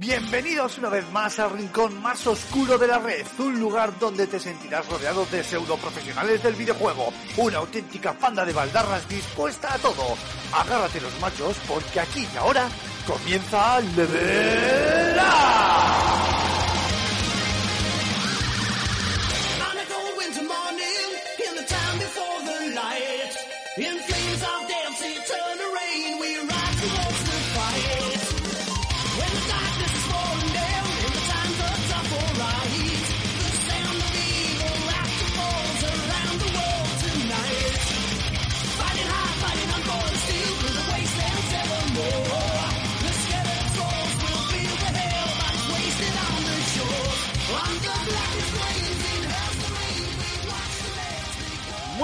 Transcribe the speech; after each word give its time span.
Bienvenidos 0.00 0.78
una 0.78 0.90
vez 0.90 1.10
más 1.10 1.40
al 1.40 1.50
rincón 1.50 2.00
más 2.00 2.24
oscuro 2.28 2.78
de 2.78 2.86
la 2.86 3.00
red, 3.00 3.26
un 3.40 3.58
lugar 3.58 3.98
donde 3.98 4.28
te 4.28 4.38
sentirás 4.38 4.86
rodeado 4.88 5.26
de 5.26 5.42
pseudo 5.42 5.76
profesionales 5.76 6.40
del 6.40 6.54
videojuego, 6.54 7.12
una 7.36 7.58
auténtica 7.58 8.12
panda 8.12 8.44
de 8.44 8.52
baldarras 8.52 9.08
dispuesta 9.08 9.74
a 9.74 9.78
todo. 9.78 10.16
Agárrate 10.52 11.00
los 11.00 11.18
machos 11.20 11.56
porque 11.66 11.98
aquí 11.98 12.28
y 12.32 12.36
ahora 12.36 12.68
comienza 13.08 13.80
Level 13.80 15.18
Up. 15.18 15.67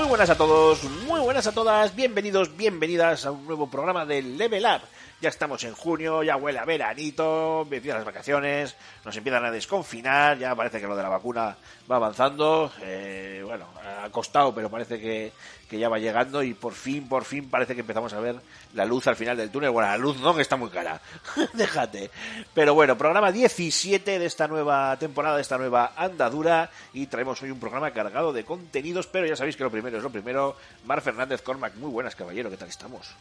Buenas 0.09 0.31
a 0.31 0.37
todos, 0.37 0.85
muy 1.15 1.23
buenas 1.23 1.47
a 1.47 1.53
todas, 1.53 1.95
bienvenidos, 1.95 2.57
bienvenidas 2.57 3.25
a 3.25 3.31
un 3.31 3.47
nuevo 3.47 3.71
programa 3.71 4.05
de 4.05 4.21
Level 4.21 4.65
Up. 4.65 4.81
Ya 5.21 5.29
estamos 5.29 5.63
en 5.63 5.73
junio, 5.73 6.25
ya 6.25 6.37
huele 6.37 6.59
a 6.59 6.65
veranito, 6.65 7.63
empiezan 7.63 7.99
las 7.99 8.05
vacaciones, 8.05 8.75
nos 9.05 9.17
empiezan 9.17 9.45
a 9.45 9.53
desconfinar, 9.53 10.37
ya 10.39 10.57
parece 10.57 10.81
que 10.81 10.89
lo 10.89 10.97
de 10.97 11.05
la 11.05 11.09
vacuna 11.09 11.57
va 11.89 11.97
avanzando, 11.97 12.73
eh, 12.83 13.43
bueno, 13.45 13.67
ha 13.81 14.11
costado, 14.11 14.53
pero 14.53 14.69
parece 14.69 15.01
que, 15.01 15.33
que 15.69 15.79
ya 15.79 15.89
va 15.89 15.99
llegando 15.99 16.43
y 16.43 16.53
por 16.53 16.73
fin, 16.75 17.09
por 17.09 17.25
fin 17.25 17.49
parece 17.49 17.75
que 17.75 17.81
empezamos 17.81 18.13
a 18.13 18.21
ver 18.21 18.37
la 18.75 18.85
luz 18.85 19.07
al 19.07 19.17
final 19.17 19.37
del 19.37 19.51
túnel. 19.51 19.71
Bueno, 19.71 19.89
la 19.89 19.97
luz 19.97 20.19
no, 20.21 20.35
que 20.35 20.43
está 20.43 20.57
muy 20.57 20.71
cara, 20.71 21.01
déjate. 21.55 22.11
Pero 22.53 22.75
bueno, 22.75 22.99
programa 22.99 23.33
17 23.33 24.19
de 24.19 24.27
esta 24.27 24.49
nueva 24.49 24.97
temporada, 24.99 25.37
de 25.37 25.43
esta 25.43 25.59
nueva 25.59 25.93
andadura 25.97 26.71
y 26.93 27.07
traemos 27.07 27.41
hoy 27.43 27.51
un 27.51 27.61
programa 27.61 27.93
cargado 27.93 28.33
de 28.33 28.45
contenidos, 28.45 29.07
pero 29.07 29.27
ya 29.27 29.37
sabéis 29.37 29.57
que 29.57 29.65
lo 29.65 29.71
primero 29.71 29.97
es 29.97 30.03
lo 30.03 30.11
primero. 30.11 30.57
Fernández 31.05 31.43
Cormac, 31.43 31.75
muy 31.77 31.91
buenas, 31.91 32.17
caballero, 32.17 32.51
¿qué 32.51 32.57
tal 32.57 32.69
estamos? 32.69 33.15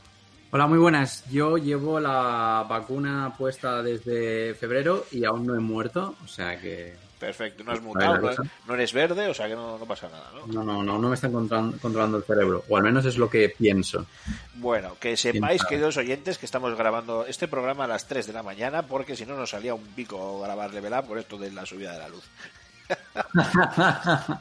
Hola, 0.52 0.68
muy 0.68 0.78
buenas. 0.78 1.24
Yo 1.32 1.58
llevo 1.58 2.00
la 2.00 2.66
vacuna 2.70 3.34
puesta 3.38 3.82
desde 3.82 4.54
febrero 4.56 5.06
y 5.12 5.26
aún 5.26 5.46
no 5.48 5.56
he 5.56 5.60
muerto, 5.60 6.16
o 6.24 6.28
sea 6.28 6.60
que 6.60 6.96
Perfecto, 7.20 7.64
no 7.64 7.72
has 7.72 7.82
mutado, 7.82 8.16
no, 8.16 8.22
cosa. 8.22 8.44
no 8.68 8.74
eres 8.74 8.92
verde, 8.92 9.28
o 9.30 9.34
sea 9.34 9.48
que 9.48 9.56
no, 9.56 9.78
no 9.78 9.86
pasa 9.86 10.10
nada, 10.10 10.30
¿no? 10.36 10.46
no, 10.48 10.62
no, 10.64 10.84
no, 10.84 10.98
no 11.00 11.08
me 11.10 11.16
está 11.16 11.30
controlan- 11.30 11.80
controlando 11.80 12.18
el 12.18 12.24
cerebro, 12.26 12.66
o 12.68 12.76
al 12.78 12.84
menos 12.84 13.06
es 13.06 13.18
lo 13.18 13.30
que 13.30 13.48
pienso. 13.50 14.06
Bueno, 14.56 14.98
que 15.00 15.16
sepáis, 15.16 15.64
queridos 15.64 15.96
oyentes, 15.98 16.38
que 16.38 16.46
estamos 16.46 16.76
grabando 16.78 17.26
este 17.26 17.48
programa 17.48 17.86
a 17.86 17.88
las 17.88 18.08
3 18.08 18.28
de 18.28 18.34
la 18.34 18.44
mañana, 18.44 18.82
porque 18.84 19.16
si 19.16 19.26
no 19.26 19.38
nos 19.38 19.52
salía 19.52 19.74
un 19.74 19.86
pico 19.96 20.42
grabar 20.42 20.74
Level 20.74 20.92
Up 20.94 21.08
por 21.08 21.18
esto 21.18 21.38
de 21.38 21.52
la 21.52 21.66
subida 21.66 21.94
de 21.94 22.00
la 22.00 22.10
luz. 22.10 22.24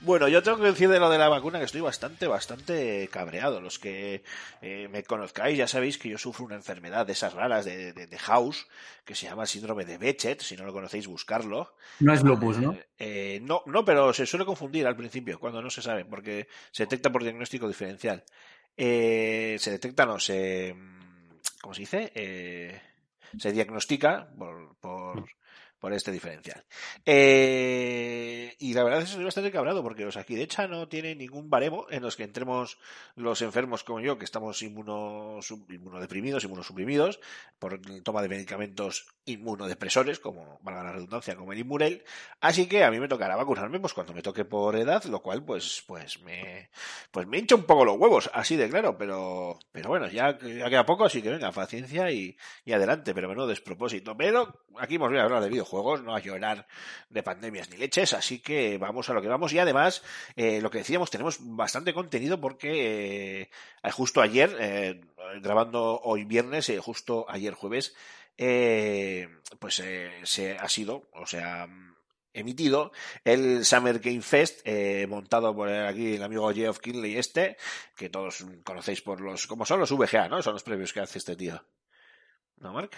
Bueno, 0.00 0.28
yo 0.28 0.42
tengo 0.42 0.58
que 0.58 0.64
decir 0.64 0.88
de 0.88 1.00
lo 1.00 1.10
de 1.10 1.18
la 1.18 1.28
vacuna 1.28 1.58
que 1.58 1.64
estoy 1.64 1.80
bastante, 1.80 2.28
bastante 2.28 3.08
cabreado. 3.10 3.60
Los 3.60 3.78
que 3.78 4.22
eh, 4.62 4.88
me 4.88 5.02
conozcáis 5.02 5.58
ya 5.58 5.66
sabéis 5.66 5.98
que 5.98 6.08
yo 6.08 6.18
sufro 6.18 6.46
una 6.46 6.54
enfermedad 6.54 7.04
de 7.04 7.14
esas 7.14 7.34
raras 7.34 7.64
de, 7.64 7.92
de, 7.92 8.06
de 8.06 8.18
House, 8.18 8.68
que 9.04 9.16
se 9.16 9.26
llama 9.26 9.46
síndrome 9.46 9.84
de 9.84 9.98
Bechet, 9.98 10.40
si 10.40 10.56
no 10.56 10.64
lo 10.64 10.72
conocéis, 10.72 11.08
buscarlo. 11.08 11.74
No 11.98 12.12
es 12.14 12.22
lupus, 12.22 12.58
¿no? 12.58 12.76
Eh, 12.98 13.40
no, 13.42 13.62
no, 13.66 13.84
pero 13.84 14.12
se 14.12 14.26
suele 14.26 14.44
confundir 14.44 14.86
al 14.86 14.96
principio, 14.96 15.40
cuando 15.40 15.62
no 15.62 15.70
se 15.70 15.82
sabe, 15.82 16.04
porque 16.04 16.46
se 16.70 16.84
detecta 16.84 17.10
por 17.10 17.24
diagnóstico 17.24 17.66
diferencial. 17.66 18.24
Eh, 18.76 19.56
se 19.58 19.72
detecta, 19.72 20.06
no, 20.06 20.20
se... 20.20 20.76
¿Cómo 21.60 21.74
se 21.74 21.80
dice? 21.80 22.12
Eh, 22.14 22.80
se 23.36 23.52
diagnostica 23.52 24.28
por, 24.38 24.76
por, 24.76 25.24
por 25.78 25.92
este 25.92 26.10
diferencial. 26.12 26.64
Eh, 27.04 28.54
y 28.58 28.74
la 28.74 28.82
verdad 28.84 29.00
es 29.00 29.04
que 29.06 29.10
estoy 29.10 29.24
bastante 29.24 29.50
cabrado 29.50 29.82
porque 29.82 30.10
sea, 30.10 30.22
aquí 30.22 30.34
de 30.34 30.42
hecho 30.42 30.66
no 30.68 30.88
tiene 30.88 31.14
ningún 31.14 31.50
baremo 31.50 31.86
en 31.90 32.02
los 32.02 32.16
que 32.16 32.24
entremos 32.24 32.78
los 33.14 33.42
enfermos 33.42 33.84
como 33.84 34.00
yo, 34.00 34.18
que 34.18 34.24
estamos 34.24 34.60
inmuno, 34.62 35.38
sub- 35.40 35.70
inmunodeprimidos, 35.70 36.44
inmunosuprimidos, 36.44 37.20
por 37.58 37.80
toma 38.02 38.22
de 38.22 38.28
medicamentos 38.28 39.06
inmunodepresores, 39.24 40.18
como 40.18 40.58
valga 40.62 40.82
la 40.84 40.92
redundancia, 40.92 41.36
como 41.36 41.52
el 41.52 41.58
Inmurel. 41.58 42.02
Así 42.40 42.66
que 42.66 42.84
a 42.84 42.90
mí 42.90 42.98
me 42.98 43.08
tocará 43.08 43.36
vacunarme 43.36 43.78
pues 43.80 43.92
cuando 43.94 44.12
me 44.14 44.22
toque 44.22 44.44
por 44.44 44.74
edad, 44.76 45.04
lo 45.04 45.20
cual 45.22 45.44
pues 45.44 45.84
pues 45.86 46.20
me 46.22 46.70
pues 47.10 47.26
me 47.26 47.38
hincha 47.38 47.54
un 47.54 47.64
poco 47.64 47.84
los 47.84 47.96
huevos, 47.98 48.30
así 48.32 48.56
de 48.56 48.68
claro, 48.68 48.96
pero 48.96 49.58
pero 49.72 49.88
bueno, 49.90 50.08
ya, 50.08 50.38
ya 50.38 50.68
queda 50.70 50.86
poco, 50.86 51.04
así 51.04 51.22
que 51.22 51.30
venga, 51.30 51.52
paciencia 51.52 52.10
y, 52.10 52.36
y 52.64 52.72
adelante, 52.72 53.14
pero 53.14 53.28
menudo 53.28 53.46
despropósito. 53.46 54.16
Pero 54.16 54.64
aquí 54.78 54.94
hemos 54.96 55.08
venido 55.08 55.22
a 55.22 55.26
hablar 55.26 55.42
de 55.42 55.48
videojuegos, 55.50 55.67
no 56.02 56.14
a 56.14 56.20
llorar 56.20 56.66
de 57.10 57.22
pandemias 57.22 57.70
ni 57.70 57.76
leches, 57.76 58.12
así 58.12 58.40
que 58.40 58.78
vamos 58.78 59.08
a 59.08 59.14
lo 59.14 59.22
que 59.22 59.28
vamos. 59.28 59.52
Y 59.52 59.58
además, 59.58 60.02
eh, 60.36 60.60
lo 60.60 60.70
que 60.70 60.78
decíamos, 60.78 61.10
tenemos 61.10 61.38
bastante 61.40 61.92
contenido 61.94 62.40
porque 62.40 63.50
eh, 63.82 63.90
justo 63.90 64.20
ayer, 64.20 64.56
eh, 64.60 65.00
grabando 65.40 66.00
hoy 66.02 66.24
viernes, 66.24 66.68
eh, 66.68 66.78
justo 66.78 67.26
ayer 67.28 67.54
jueves, 67.54 67.94
eh, 68.36 69.28
pues 69.58 69.82
se 70.22 70.58
ha 70.58 70.68
sido, 70.68 71.08
o 71.12 71.26
sea, 71.26 71.68
emitido 72.32 72.92
el 73.24 73.64
Summer 73.64 73.98
Game 73.98 74.22
Fest 74.22 74.60
eh, 74.64 75.06
montado 75.08 75.54
por 75.54 75.68
aquí 75.68 76.14
el 76.14 76.22
amigo 76.22 76.52
Geoff 76.52 76.78
Kinley 76.78 77.16
este 77.16 77.56
que 77.96 78.08
todos 78.08 78.44
conocéis 78.64 79.02
por 79.02 79.20
los 79.20 79.46
como 79.46 79.64
son 79.64 79.80
los 79.80 79.90
VGA 79.90 80.28
no 80.28 80.42
son 80.42 80.54
los 80.54 80.62
previos 80.62 80.92
que 80.92 81.00
hace 81.00 81.18
este 81.18 81.36
tío. 81.36 81.62
No 82.58 82.72
Mark 82.72 82.90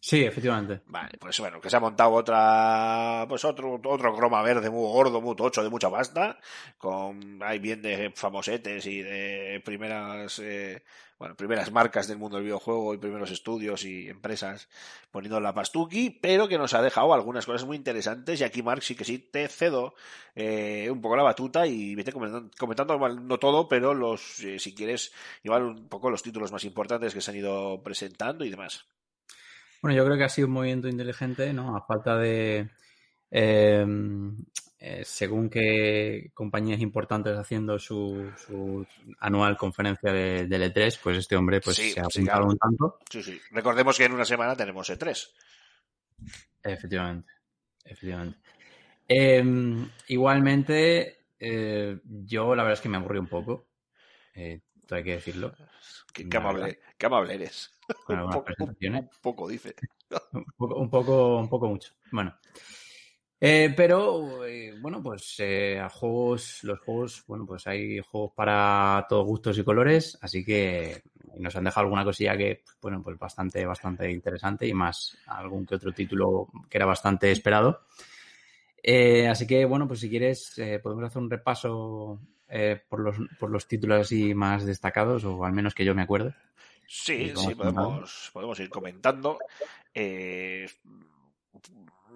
Sí, 0.00 0.24
efectivamente. 0.24 0.80
Vale, 0.86 1.18
pues 1.18 1.38
bueno, 1.40 1.60
que 1.60 1.68
se 1.68 1.76
ha 1.76 1.80
montado 1.80 2.12
otra, 2.12 3.26
pues 3.28 3.44
otro, 3.44 3.80
otro 3.84 4.14
croma 4.14 4.42
verde 4.42 4.70
muy 4.70 4.88
gordo, 4.88 5.20
muy 5.20 5.34
tocho, 5.34 5.62
de 5.62 5.70
mucha 5.70 5.90
pasta, 5.90 6.38
con, 6.78 7.42
hay 7.42 7.58
bien 7.58 7.82
de 7.82 8.12
famosetes 8.14 8.86
y 8.86 9.02
de 9.02 9.60
primeras, 9.64 10.38
eh, 10.38 10.84
bueno, 11.18 11.34
primeras 11.34 11.72
marcas 11.72 12.06
del 12.06 12.16
mundo 12.16 12.36
del 12.36 12.44
videojuego 12.44 12.94
y 12.94 12.98
primeros 12.98 13.32
estudios 13.32 13.84
y 13.84 14.08
empresas 14.08 14.68
poniendo 15.10 15.40
la 15.40 15.52
pastuqui, 15.52 16.10
pero 16.10 16.46
que 16.46 16.58
nos 16.58 16.74
ha 16.74 16.82
dejado 16.82 17.12
algunas 17.12 17.44
cosas 17.44 17.66
muy 17.66 17.76
interesantes 17.76 18.40
y 18.40 18.44
aquí 18.44 18.62
Mark 18.62 18.84
sí 18.84 18.94
que 18.94 19.04
sí 19.04 19.18
te 19.18 19.48
cedo 19.48 19.94
eh, 20.36 20.88
un 20.92 21.00
poco 21.00 21.16
la 21.16 21.24
batuta 21.24 21.66
y 21.66 21.96
vete 21.96 22.12
comentando, 22.12 22.50
comentando 22.56 22.96
no 22.96 23.38
todo, 23.38 23.68
pero 23.68 23.94
los, 23.94 24.38
eh, 24.44 24.60
si 24.60 24.74
quieres, 24.76 25.12
igual 25.42 25.64
un 25.64 25.88
poco 25.88 26.08
los 26.08 26.22
títulos 26.22 26.52
más 26.52 26.62
importantes 26.64 27.14
que 27.14 27.20
se 27.20 27.32
han 27.32 27.36
ido 27.38 27.82
presentando 27.82 28.44
y 28.44 28.50
demás. 28.50 28.86
Bueno, 29.80 29.96
yo 29.96 30.04
creo 30.04 30.16
que 30.16 30.24
ha 30.24 30.28
sido 30.28 30.48
un 30.48 30.54
movimiento 30.54 30.88
inteligente, 30.88 31.52
¿no? 31.52 31.76
A 31.76 31.86
falta 31.86 32.16
de, 32.16 32.68
eh, 33.30 33.86
eh, 34.80 35.02
según 35.04 35.50
qué 35.50 36.30
compañías 36.34 36.80
importantes 36.80 37.36
haciendo 37.36 37.78
su, 37.80 38.30
su 38.36 38.86
anual 39.18 39.56
conferencia 39.56 40.12
de, 40.12 40.46
del 40.46 40.72
E3, 40.72 41.00
pues 41.02 41.18
este 41.18 41.34
hombre 41.34 41.60
pues 41.60 41.76
Sí, 41.76 41.90
se 41.90 42.00
ha 42.00 42.04
apuntado 42.04 42.46
un 42.46 42.56
tanto. 42.56 42.98
Sí, 43.10 43.22
sí. 43.22 43.40
Recordemos 43.50 43.96
que 43.98 44.04
en 44.04 44.12
una 44.12 44.24
semana 44.24 44.54
tenemos 44.54 44.88
E 44.90 44.96
E3. 44.96 45.30
Efectivamente, 46.62 47.32
efectivamente. 47.84 48.38
Eh, 49.08 49.42
igualmente, 50.08 51.24
eh, 51.40 51.98
yo 52.04 52.54
la 52.54 52.62
verdad 52.62 52.78
es 52.78 52.80
que 52.80 52.88
me 52.88 52.98
aburrí 52.98 53.18
un 53.18 53.28
poco. 53.28 53.66
Eh, 54.34 54.60
hay 54.94 55.04
que 55.04 55.12
decirlo. 55.12 55.52
Qué, 56.12 56.36
amable, 56.36 56.80
qué 56.96 57.06
amable 57.06 57.34
eres. 57.34 57.74
Un, 58.08 58.30
poco, 58.30 58.52
un- 58.58 59.10
poco, 59.22 59.48
dice. 59.48 59.74
Un 60.32 60.44
poco, 60.56 60.76
un 60.76 60.90
poco, 60.90 61.38
un 61.38 61.48
poco 61.48 61.68
mucho. 61.68 61.92
Bueno. 62.10 62.34
Eh, 63.40 63.72
pero, 63.76 64.44
eh, 64.44 64.74
bueno, 64.80 65.00
pues 65.02 65.36
eh, 65.38 65.78
a 65.78 65.88
juegos, 65.88 66.64
los 66.64 66.80
juegos, 66.80 67.24
bueno, 67.26 67.46
pues 67.46 67.66
hay 67.68 68.00
juegos 68.00 68.32
para 68.34 69.06
todos 69.08 69.26
gustos 69.26 69.56
y 69.58 69.64
colores, 69.64 70.18
así 70.20 70.44
que 70.44 71.02
nos 71.36 71.54
han 71.54 71.64
dejado 71.64 71.84
alguna 71.84 72.04
cosilla 72.04 72.36
que, 72.36 72.64
bueno, 72.82 73.00
pues 73.02 73.16
bastante, 73.16 73.64
bastante 73.64 74.10
interesante 74.10 74.66
y 74.66 74.74
más 74.74 75.16
algún 75.26 75.64
que 75.66 75.76
otro 75.76 75.92
título 75.92 76.48
que 76.68 76.78
era 76.78 76.86
bastante 76.86 77.30
esperado. 77.30 77.82
Así 79.30 79.46
que, 79.46 79.64
bueno, 79.66 79.86
pues 79.86 80.00
si 80.00 80.08
quieres, 80.10 80.54
podemos 80.82 81.04
hacer 81.04 81.22
un 81.22 81.30
repaso 81.30 82.18
eh, 82.48 82.80
por, 82.88 83.00
los, 83.00 83.16
por 83.38 83.50
los 83.50 83.66
títulos 83.66 84.00
así 84.00 84.34
más 84.34 84.64
destacados, 84.64 85.24
o 85.24 85.44
al 85.44 85.52
menos 85.52 85.74
que 85.74 85.84
yo 85.84 85.94
me 85.94 86.02
acuerde. 86.02 86.34
Sí, 86.86 87.32
Sí, 87.36 87.54
podemos, 87.54 88.30
podemos 88.32 88.58
ir 88.60 88.70
comentando. 88.70 89.38
Eh, 89.92 90.66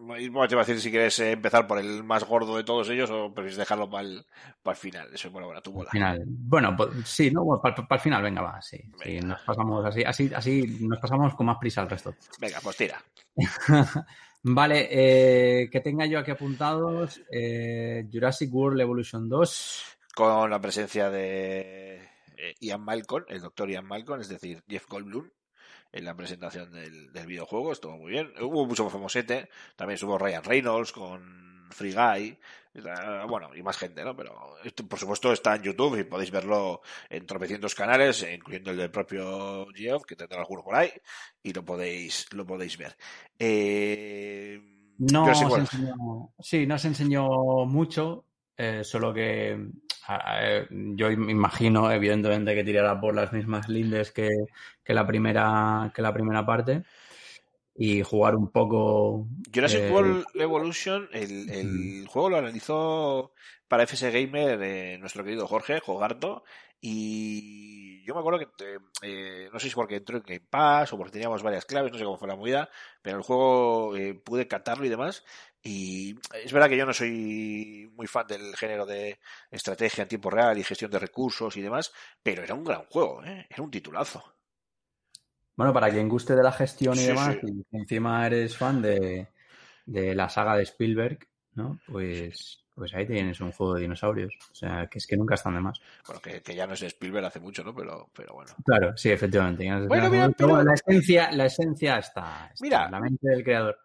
bueno, 0.05 0.49
te 0.49 0.55
iba 0.55 0.63
a 0.63 0.65
decir 0.65 0.81
si 0.81 0.91
quieres 0.91 1.19
eh, 1.21 1.33
empezar 1.33 1.67
por 1.67 1.79
el 1.79 2.03
más 2.03 2.25
gordo 2.25 2.57
de 2.57 2.65
todos 2.65 2.89
ellos 2.89 3.09
o 3.11 3.33
prefieres 3.33 3.57
dejarlo 3.57 3.89
para 3.89 4.09
el, 4.09 4.27
para 4.63 4.75
el 4.75 4.81
final. 4.81 5.09
Eso, 5.15 5.31
bueno, 5.31 5.47
bueno, 5.47 5.63
tu 5.63 5.73
bola. 5.73 5.89
Al 5.91 5.93
final. 5.93 6.25
Bueno, 6.27 6.75
pues, 6.77 6.91
sí, 7.05 7.31
no, 7.31 7.61
para, 7.63 7.87
el 7.89 8.01
final, 8.01 8.23
venga, 8.23 8.43
va, 8.43 8.61
sí. 8.61 8.81
nos 9.23 9.41
pasamos 9.43 9.85
así, 9.85 10.03
así, 10.03 10.31
así 10.35 10.79
nos 10.81 10.99
pasamos 10.99 11.35
con 11.35 11.47
más 11.47 11.59
prisa 11.59 11.83
al 11.83 11.91
resto. 11.91 12.15
Venga, 12.41 12.59
pues 12.63 12.77
tira. 12.77 13.03
vale, 14.43 14.89
eh, 14.91 15.71
que 15.71 15.81
tenga 15.81 16.07
yo 16.07 16.19
aquí 16.19 16.33
apuntados 16.33 17.21
eh, 17.31 18.09
Jurassic 18.13 18.53
World 18.53 18.81
Evolution 18.81 19.29
2. 19.29 19.99
Con 20.15 20.51
la 20.51 20.61
presencia 20.61 21.11
de 21.11 22.03
eh, 22.37 22.55
Ian 22.61 22.83
Malcolm, 22.85 23.25
el 23.29 23.41
doctor 23.41 23.71
Ian 23.71 23.87
Malcolm, 23.87 24.21
es 24.21 24.29
decir, 24.29 24.63
Jeff 24.69 24.87
Goldblum, 24.89 25.31
en 25.93 26.05
la 26.05 26.15
presentación 26.15 26.71
del, 26.73 27.13
del 27.13 27.27
videojuego. 27.27 27.73
Estuvo 27.73 27.97
muy 27.99 28.13
bien. 28.13 28.33
Hubo 28.41 28.67
mucho 28.67 28.89
famosete. 28.91 29.49
También 29.77 29.95
estuvo 29.95 30.19
Ryan 30.19 30.45
Reynolds 30.45 30.93
con 30.93 31.69
Free 31.71 31.93
Guy. 31.95 32.39
Eh, 32.75 32.81
Bueno, 33.29 33.55
y 33.55 33.63
más 33.63 33.77
gente, 33.79 34.03
¿no? 34.05 34.17
Pero 34.17 34.57
esto, 34.65 34.87
por 34.87 34.99
supuesto 34.99 35.33
está 35.33 35.55
en 35.57 35.63
YouTube 35.63 35.99
y 35.99 36.05
podéis 36.05 36.31
verlo 36.31 36.81
en 37.11 37.27
tropecientos 37.27 37.75
canales, 37.75 38.27
incluyendo 38.31 38.71
el 38.71 38.79
del 38.79 38.91
propio 38.91 39.67
Geoff, 39.75 40.05
que 40.07 40.17
tendrá 40.17 40.41
alguno 40.41 40.63
por 40.65 40.75
ahí, 40.77 40.91
y 41.43 41.53
lo 41.53 41.63
podéis, 41.65 42.27
lo 42.33 42.47
podéis 42.47 42.77
ver. 42.79 42.97
Eh, 43.39 44.59
No 44.99 45.23
Jurassic 45.25 45.47
se 45.49 45.53
World. 45.53 45.69
enseñó, 45.73 46.35
sí, 46.39 46.67
no 46.67 46.79
se 46.79 46.89
enseñó 46.89 47.29
mucho, 47.67 48.25
eh, 48.57 48.85
solo 48.85 49.13
que 49.13 49.69
yo 50.71 51.17
me 51.17 51.33
imagino, 51.33 51.91
evidentemente, 51.91 52.55
que 52.55 52.65
tirará 52.65 53.01
por 53.01 53.15
las 53.15 53.33
mismas 53.33 53.69
lindes 53.69 54.13
que, 54.13 54.29
que 54.85 54.95
la 54.95 55.07
primera, 55.07 55.93
que 55.95 56.03
la 56.03 56.13
primera 56.13 56.45
parte 56.45 56.83
y 57.75 58.03
jugar 58.03 58.37
un 58.37 58.51
poco. 58.51 59.27
Jurassic 59.53 59.81
eh, 59.81 59.91
World 59.91 60.25
Evolution, 60.35 61.09
el, 61.13 61.51
el 61.51 62.07
juego 62.07 62.31
lo 62.31 62.37
analizó 62.39 63.33
para 63.69 63.85
FS 63.85 64.11
Gamer 64.11 64.63
eh, 64.63 64.99
nuestro 64.99 65.25
querido 65.25 65.47
Jorge 65.47 65.81
Jogarto 65.81 66.45
y 66.85 68.05
yo 68.05 68.15
me 68.15 68.21
acuerdo 68.21 68.41
que, 68.41 68.79
eh, 69.03 69.49
no 69.53 69.61
sé 69.61 69.69
si 69.69 69.75
porque 69.75 69.97
entró 69.97 70.17
en 70.17 70.25
Game 70.27 70.47
Pass 70.51 70.93
o 70.93 70.99
porque 70.99 71.13
teníamos 71.13 71.43
varias 71.43 71.65
claves, 71.65 71.93
no 71.93 71.99
sé 71.99 72.05
cómo 72.05 72.19
fue 72.19 72.27
la 72.27 72.35
movida, 72.35 72.69
pero 73.01 73.19
el 73.19 73.23
juego 73.23 73.97
eh, 73.97 74.15
pude 74.15 74.49
catarlo 74.49 74.85
y 74.85 74.89
demás 74.89 75.25
y 75.63 76.17
es 76.43 76.53
verdad 76.53 76.69
que 76.69 76.77
yo 76.77 76.87
no 76.87 76.93
soy 76.93 77.91
muy 77.95 78.07
fan 78.07 78.27
del 78.27 78.57
género 78.57 78.85
de 78.87 79.19
estrategia 79.51 80.03
en 80.03 80.09
tiempo 80.09 80.31
real 80.31 80.59
y 80.59 80.65
gestión 80.65 80.91
de 80.91 80.99
recursos 80.99 81.57
y 81.57 81.63
demás, 81.63 81.93
pero 82.23 82.43
era 82.43 82.55
un 82.55 82.65
gran 82.65 82.85
juego, 82.87 83.23
¿eh? 83.25 83.47
era 83.49 83.63
un 83.63 83.71
titulazo. 83.71 84.23
Bueno, 85.55 85.73
para 85.73 85.91
quien 85.91 86.09
guste 86.09 86.35
de 86.35 86.43
la 86.43 86.53
gestión 86.53 86.95
y 86.95 86.99
Sí, 86.99 87.07
demás, 87.09 87.37
sí. 87.41 87.65
y 87.71 87.77
encima 87.77 88.27
eres 88.27 88.57
fan 88.57 88.81
de, 88.83 89.29
de 89.87 90.15
la 90.15 90.29
saga 90.29 90.57
de 90.57 90.63
Spielberg, 90.63 91.19
¿no? 91.55 91.79
Pues, 91.87 92.65
pues 92.75 92.95
ahí 92.95 93.07
tienes 93.07 93.39
un 93.43 93.53
juego 93.53 93.75
de 93.75 93.83
dinosaurios. 93.83 94.33
O 94.51 94.55
sea, 94.55 94.87
que 94.91 94.99
es 94.99 95.07
que 95.07 95.17
nunca 95.17 95.35
están 95.35 95.55
de 95.55 95.61
más. 95.61 95.79
Bueno, 96.07 96.23
que, 96.23 96.41
que 96.41 96.55
ya 96.55 96.67
no 96.67 96.73
es 96.73 96.83
Spielberg 96.83 97.27
hace 97.27 97.39
mucho, 97.39 97.63
¿no? 97.63 97.75
Pero, 97.75 98.09
pero 98.15 98.33
bueno. 98.33 98.51
Claro, 98.65 98.97
sí, 98.97 99.11
efectivamente. 99.11 99.69
no 99.69 99.87
Bueno, 99.87 100.09
mira, 100.09 100.31
pero- 100.31 100.63
la 100.63 100.73
esencia, 100.75 101.31
la 101.33 101.45
esencia 101.45 101.99
está, 101.99 102.51
está 102.53 102.65
Mira. 102.65 102.87
en 102.87 102.93
la 102.93 103.01
mente 103.01 103.29
del 103.29 103.45
creador. 103.45 103.79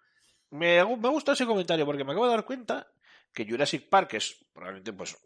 Me, 0.52 0.84
me 0.84 1.10
gusta 1.10 1.34
ese 1.34 1.46
comentario 1.46 1.86
porque 1.86 2.04
me 2.04 2.12
acabo 2.12 2.26
de 2.26 2.32
dar 2.32 2.46
cuenta 2.46 2.88
que 3.34 3.46
Jurassic 3.46 3.90
Park 3.90 4.14
es 4.16 4.46
probablemente, 4.54 4.94
pues, 4.94 5.18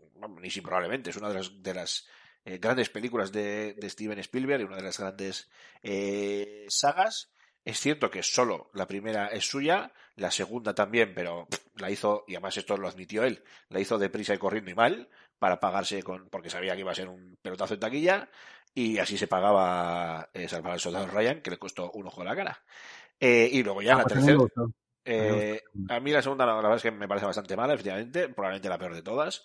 ni 0.41 0.49
si 0.49 0.61
probablemente, 0.61 1.11
es 1.11 1.17
una 1.17 1.29
de 1.29 1.35
las, 1.35 1.61
de 1.61 1.73
las 1.73 2.07
eh, 2.43 2.57
grandes 2.57 2.89
películas 2.89 3.31
de, 3.31 3.73
de 3.73 3.89
Steven 3.89 4.19
Spielberg 4.19 4.61
y 4.61 4.65
una 4.65 4.77
de 4.77 4.83
las 4.83 4.99
grandes 4.99 5.49
eh, 5.83 6.65
sagas. 6.69 7.31
Es 7.63 7.79
cierto 7.79 8.09
que 8.09 8.23
solo 8.23 8.71
la 8.73 8.87
primera 8.87 9.27
es 9.27 9.45
suya, 9.45 9.93
la 10.15 10.31
segunda 10.31 10.73
también, 10.73 11.13
pero 11.13 11.45
pff, 11.47 11.79
la 11.79 11.91
hizo, 11.91 12.25
y 12.27 12.33
además 12.33 12.57
esto 12.57 12.75
lo 12.75 12.87
admitió 12.87 13.23
él, 13.23 13.43
la 13.69 13.79
hizo 13.79 13.99
deprisa 13.99 14.33
y 14.33 14.39
corriendo 14.39 14.71
y 14.71 14.75
mal, 14.75 15.09
para 15.37 15.59
pagarse 15.59 16.01
con, 16.01 16.27
porque 16.29 16.49
sabía 16.49 16.73
que 16.73 16.79
iba 16.79 16.91
a 16.91 16.95
ser 16.95 17.07
un 17.07 17.37
pelotazo 17.39 17.75
en 17.75 17.79
taquilla, 17.79 18.29
y 18.73 18.97
así 18.97 19.15
se 19.15 19.27
pagaba 19.27 20.29
eh, 20.33 20.47
Salvar 20.47 20.73
al 20.73 20.79
Soldado 20.79 21.05
Ryan, 21.05 21.41
que 21.41 21.51
le 21.51 21.59
costó 21.59 21.91
un 21.91 22.07
ojo 22.07 22.21
a 22.21 22.25
la 22.25 22.35
cara. 22.35 22.63
Eh, 23.19 23.47
y 23.51 23.61
luego 23.61 23.83
ya 23.83 23.93
Ah, 23.93 23.97
la 23.97 24.03
pues 24.05 24.15
tercera. 24.15 24.39
Eh, 25.03 25.61
a 25.89 25.99
mí 25.99 26.11
la 26.11 26.21
segunda, 26.21 26.45
la 26.45 26.55
verdad 26.55 26.75
es 26.75 26.83
que 26.83 26.91
me 26.91 27.07
parece 27.07 27.25
bastante 27.25 27.55
mala, 27.55 27.73
efectivamente, 27.73 28.29
probablemente 28.29 28.69
la 28.69 28.77
peor 28.77 28.93
de 28.93 29.01
todas. 29.01 29.43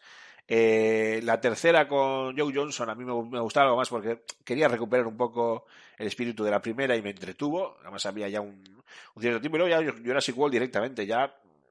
Eh, 0.48 1.20
la 1.24 1.40
tercera 1.40 1.88
con 1.88 2.38
Joe 2.38 2.52
Johnson 2.54 2.88
a 2.88 2.94
mí 2.94 3.04
me, 3.04 3.12
me 3.30 3.40
gustaba 3.40 3.66
algo 3.66 3.78
más 3.78 3.88
porque 3.88 4.22
quería 4.44 4.68
recuperar 4.68 5.06
un 5.06 5.16
poco 5.16 5.66
el 5.98 6.06
espíritu 6.06 6.44
de 6.44 6.50
la 6.52 6.60
primera 6.62 6.94
y 6.94 7.02
me 7.02 7.10
entretuvo. 7.10 7.78
Además 7.80 8.06
había 8.06 8.28
ya 8.28 8.40
un, 8.40 8.62
un 9.14 9.22
cierto 9.22 9.40
tiempo. 9.40 9.56
Y 9.56 9.60
luego 9.60 9.82
ya 9.82 9.92
Jurassic 9.92 10.36
World 10.36 10.52
directamente 10.52 11.06
ya, 11.06 11.24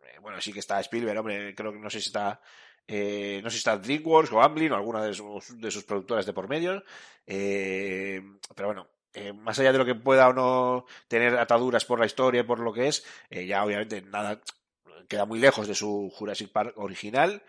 eh, 0.04 0.20
bueno, 0.22 0.42
sí 0.42 0.52
que 0.52 0.60
está 0.60 0.80
Spielberg, 0.82 1.18
hombre, 1.20 1.56
creo 1.56 1.72
que 1.72 1.80
no 1.80 1.90
sé 1.90 2.02
si 2.02 2.08
está, 2.08 2.42
eh, 2.88 3.40
no 3.44 3.50
sé 3.50 3.56
si 3.56 3.60
está 3.60 3.78
DreamWorks 3.78 4.32
o 4.34 4.42
Amblin 4.42 4.72
o 4.72 4.76
alguna 4.76 5.04
de 5.04 5.14
sus, 5.14 5.60
de 5.60 5.72
sus 5.72 5.84
productoras 5.84 6.26
de 6.26 6.34
por 6.34 6.50
medio. 6.50 6.84
Eh, 7.26 8.22
pero 8.56 8.68
bueno, 8.68 8.88
eh, 9.16 9.34
más 9.34 9.58
allá 9.60 9.72
de 9.72 9.78
lo 9.78 9.86
que 9.86 9.96
pueda 9.96 10.28
o 10.28 10.34
no 10.34 10.86
tener 11.08 11.38
ataduras 11.38 11.86
por 11.86 12.00
la 12.00 12.06
historia 12.06 12.42
y 12.42 12.44
por 12.44 12.60
lo 12.60 12.74
que 12.74 12.90
es, 12.90 13.06
eh, 13.30 13.46
ya 13.46 13.64
obviamente 13.64 14.02
nada 14.02 14.42
queda 15.08 15.26
muy 15.26 15.40
lejos 15.40 15.68
de 15.68 15.76
su 15.76 16.12
Jurassic 16.14 16.52
Park 16.52 16.74
original. 16.78 17.42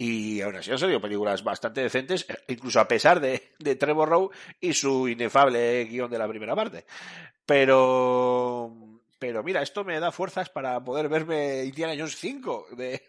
Y 0.00 0.40
aún 0.42 0.54
así 0.54 0.70
han 0.70 0.78
salido 0.78 1.00
películas 1.00 1.42
bastante 1.42 1.80
decentes, 1.80 2.24
eh, 2.28 2.36
incluso 2.48 2.78
a 2.78 2.86
pesar 2.86 3.18
de, 3.18 3.54
de 3.58 3.74
Trevor 3.74 4.08
Rowe 4.08 4.30
y 4.60 4.72
su 4.72 5.08
inefable 5.08 5.84
guion 5.86 6.08
de 6.08 6.18
la 6.18 6.28
primera 6.28 6.54
parte. 6.54 6.86
Pero, 7.44 9.00
pero 9.18 9.42
mira, 9.42 9.60
esto 9.62 9.82
me 9.82 9.98
da 9.98 10.12
fuerzas 10.12 10.50
para 10.50 10.82
poder 10.84 11.08
verme 11.08 11.64
Indiana 11.64 11.94
Jones 11.98 12.16
5. 12.16 12.68
De... 12.76 13.02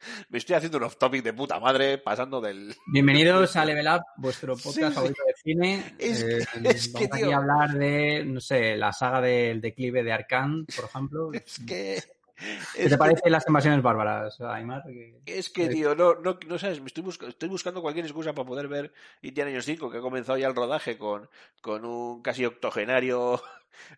me 0.28 0.38
estoy 0.38 0.56
haciendo 0.56 0.78
un 0.78 0.84
off-topic 0.84 1.22
de 1.22 1.32
puta 1.32 1.58
madre, 1.60 1.98
pasando 1.98 2.40
del... 2.40 2.74
Bienvenidos 2.86 3.56
a 3.56 3.64
Level 3.64 3.86
Up, 3.88 4.02
vuestro 4.16 4.54
podcast 4.56 4.74
Sí, 4.76 4.84
sí. 4.84 4.92
favorito 4.92 5.22
de 5.26 5.34
cine. 5.42 5.94
Es 5.98 6.22
Eh, 6.22 6.46
que- 6.62 6.68
es 6.68 6.92
vamos 6.92 7.08
que, 7.08 7.14
aquí 7.16 7.22
tío. 7.24 7.32
a 7.32 7.36
hablar 7.38 7.70
de, 7.72 8.24
no 8.24 8.40
sé, 8.40 8.76
la 8.76 8.92
saga 8.92 9.20
del 9.20 9.60
declive 9.60 10.02
de 10.02 10.12
Arkane, 10.12 10.64
por 10.74 10.84
ejemplo. 10.86 11.30
Es 11.32 11.58
que... 11.66 12.02
¿Qué 12.38 12.82
es 12.82 12.84
te 12.84 12.88
que- 12.90 12.98
parecen 12.98 13.32
las 13.32 13.48
invasiones 13.48 13.80
bárbaras, 13.82 14.38
Aymar? 14.42 14.82
Es 15.24 15.48
que, 15.48 15.68
tío, 15.68 15.94
no, 15.94 16.16
no, 16.16 16.38
no 16.46 16.58
sabes, 16.58 16.80
me 16.80 16.88
estoy, 16.88 17.02
busca- 17.02 17.26
estoy 17.28 17.48
buscando 17.48 17.80
cualquier 17.80 18.04
excusa 18.04 18.34
para 18.34 18.46
poder 18.46 18.68
ver 18.68 18.92
Indiana 19.22 19.50
Jones 19.50 19.64
5, 19.64 19.90
que 19.90 19.96
ha 19.98 20.02
comenzado 20.02 20.36
ya 20.36 20.46
el 20.48 20.54
rodaje 20.54 20.98
con, 20.98 21.30
con 21.62 21.86
un 21.86 22.20
casi 22.20 22.44
octogenario 22.44 23.40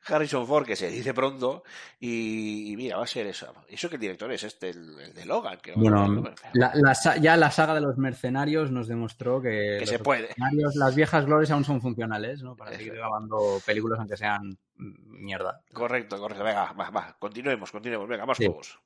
Harrison 0.07 0.47
Ford, 0.47 0.67
que 0.67 0.77
se 0.77 0.89
dice 0.91 1.15
pronto, 1.15 1.63
y, 2.01 2.73
y 2.73 2.77
mira, 2.77 2.97
va 2.97 3.05
a 3.05 3.07
ser 3.07 3.27
eso. 3.27 3.53
Eso 3.69 3.89
que 3.89 3.97
el 3.97 4.01
director 4.01 4.31
es 4.33 4.43
este, 4.45 4.71
el, 4.71 4.99
el 5.01 5.15
de 5.15 5.25
Logan, 5.25 5.59
que 5.63 5.73
Bueno, 5.73 6.33
la- 6.55 6.73
ya 7.21 7.37
la 7.37 7.51
saga 7.51 7.75
de 7.75 7.81
los 7.81 7.97
mercenarios 7.99 8.71
nos 8.71 8.89
demostró 8.89 9.41
que, 9.41 9.49
Que 9.49 9.81
los 9.81 9.89
se 9.91 9.99
puede. 9.99 10.23
mercenarios, 10.29 10.77
las 10.77 10.95
viejas 10.95 11.25
glorias 11.27 11.51
aún 11.51 11.65
son 11.65 11.81
funcionales, 11.81 12.43
¿no? 12.43 12.57
Para 12.57 12.77
seguir 12.77 12.95
grabando 12.95 13.61
películas 13.65 13.99
aunque 13.99 14.17
sean 14.17 14.59
mierda. 14.77 15.61
Correcto, 15.73 16.19
correcto. 16.19 16.45
Venga, 16.45 16.73
va, 16.73 16.91
va, 16.91 17.17
continuemos, 17.19 17.71
continuemos. 17.73 18.09
Venga, 18.09 18.27
más 18.27 18.37
Sí. 18.37 18.47
juegos. 18.47 18.79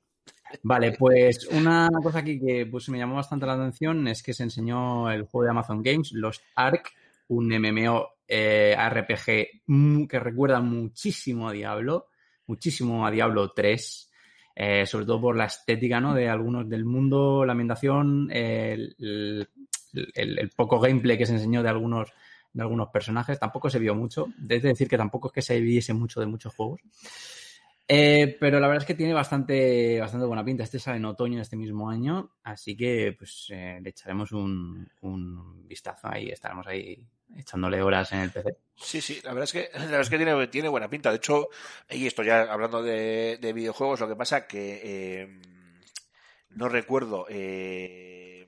Vale, 0.61 0.91
pues 0.97 1.47
una 1.47 1.89
cosa 2.01 2.19
aquí 2.19 2.39
que 2.39 2.65
pues, 2.65 2.87
me 2.89 2.97
llamó 2.97 3.15
bastante 3.15 3.45
la 3.45 3.53
atención 3.53 4.07
es 4.07 4.21
que 4.23 4.33
se 4.33 4.43
enseñó 4.43 5.09
el 5.11 5.23
juego 5.23 5.43
de 5.45 5.49
Amazon 5.49 5.81
Games, 5.81 6.11
Lost 6.13 6.41
Ark, 6.55 6.91
un 7.27 7.47
MMO 7.51 8.12
eh, 8.27 8.75
RPG 8.77 9.63
mu- 9.67 10.07
que 10.07 10.19
recuerda 10.19 10.61
muchísimo 10.61 11.49
a 11.49 11.51
Diablo, 11.51 12.07
muchísimo 12.47 13.05
a 13.05 13.11
Diablo 13.11 13.51
3, 13.51 14.11
eh, 14.55 14.85
sobre 14.85 15.05
todo 15.05 15.21
por 15.21 15.35
la 15.35 15.45
estética 15.45 15.99
¿no? 15.99 16.13
de 16.13 16.29
algunos 16.29 16.69
del 16.69 16.85
mundo, 16.85 17.45
la 17.45 17.53
ambientación, 17.53 18.29
el, 18.31 18.95
poco 20.55 20.79
gameplay 20.79 21.17
que 21.17 21.25
se 21.25 21.33
enseñó 21.33 21.63
de 21.63 21.69
algunos, 21.69 22.11
de 22.53 22.61
algunos 22.61 22.89
personajes. 22.89 23.39
Tampoco 23.39 23.69
se 23.69 23.79
vio 23.79 23.95
mucho, 23.95 24.27
es 24.49 24.61
de 24.61 24.69
decir 24.69 24.87
que 24.87 24.97
tampoco 24.97 25.27
es 25.29 25.33
que 25.33 25.41
se 25.41 25.59
viese 25.59 25.93
mucho 25.93 26.19
de 26.19 26.27
muchos 26.27 26.53
juegos. 26.53 26.81
Eh, 27.87 28.37
pero 28.39 28.59
la 28.59 28.67
verdad 28.67 28.83
es 28.83 28.87
que 28.87 28.95
tiene 28.95 29.13
bastante, 29.13 29.99
bastante 29.99 30.25
buena 30.25 30.45
pinta. 30.45 30.63
Este 30.63 30.79
sale 30.79 30.97
en 30.97 31.05
otoño 31.05 31.35
de 31.37 31.41
este 31.41 31.57
mismo 31.57 31.89
año, 31.89 32.31
así 32.43 32.77
que 32.77 33.13
pues 33.17 33.47
eh, 33.49 33.79
le 33.81 33.89
echaremos 33.89 34.31
un, 34.31 34.87
un 35.01 35.67
vistazo 35.67 36.07
ahí, 36.09 36.29
estaremos 36.29 36.65
ahí 36.67 37.03
echándole 37.37 37.81
horas 37.81 38.11
en 38.13 38.19
el 38.19 38.31
PC. 38.31 38.57
Sí, 38.75 39.01
sí, 39.01 39.21
la 39.23 39.33
verdad 39.33 39.43
es 39.45 39.51
que, 39.53 39.69
la 39.77 39.85
verdad 39.85 40.01
es 40.01 40.09
que 40.09 40.17
tiene, 40.17 40.47
tiene 40.47 40.69
buena 40.69 40.89
pinta. 40.89 41.09
De 41.11 41.17
hecho, 41.17 41.49
y 41.89 42.07
esto 42.07 42.23
ya 42.23 42.41
hablando 42.51 42.81
de, 42.81 43.37
de 43.41 43.53
videojuegos, 43.53 43.99
lo 43.99 44.07
que 44.07 44.15
pasa 44.15 44.47
que 44.47 44.81
eh, 44.83 45.41
no 46.51 46.69
recuerdo. 46.69 47.25
eh, 47.29 48.47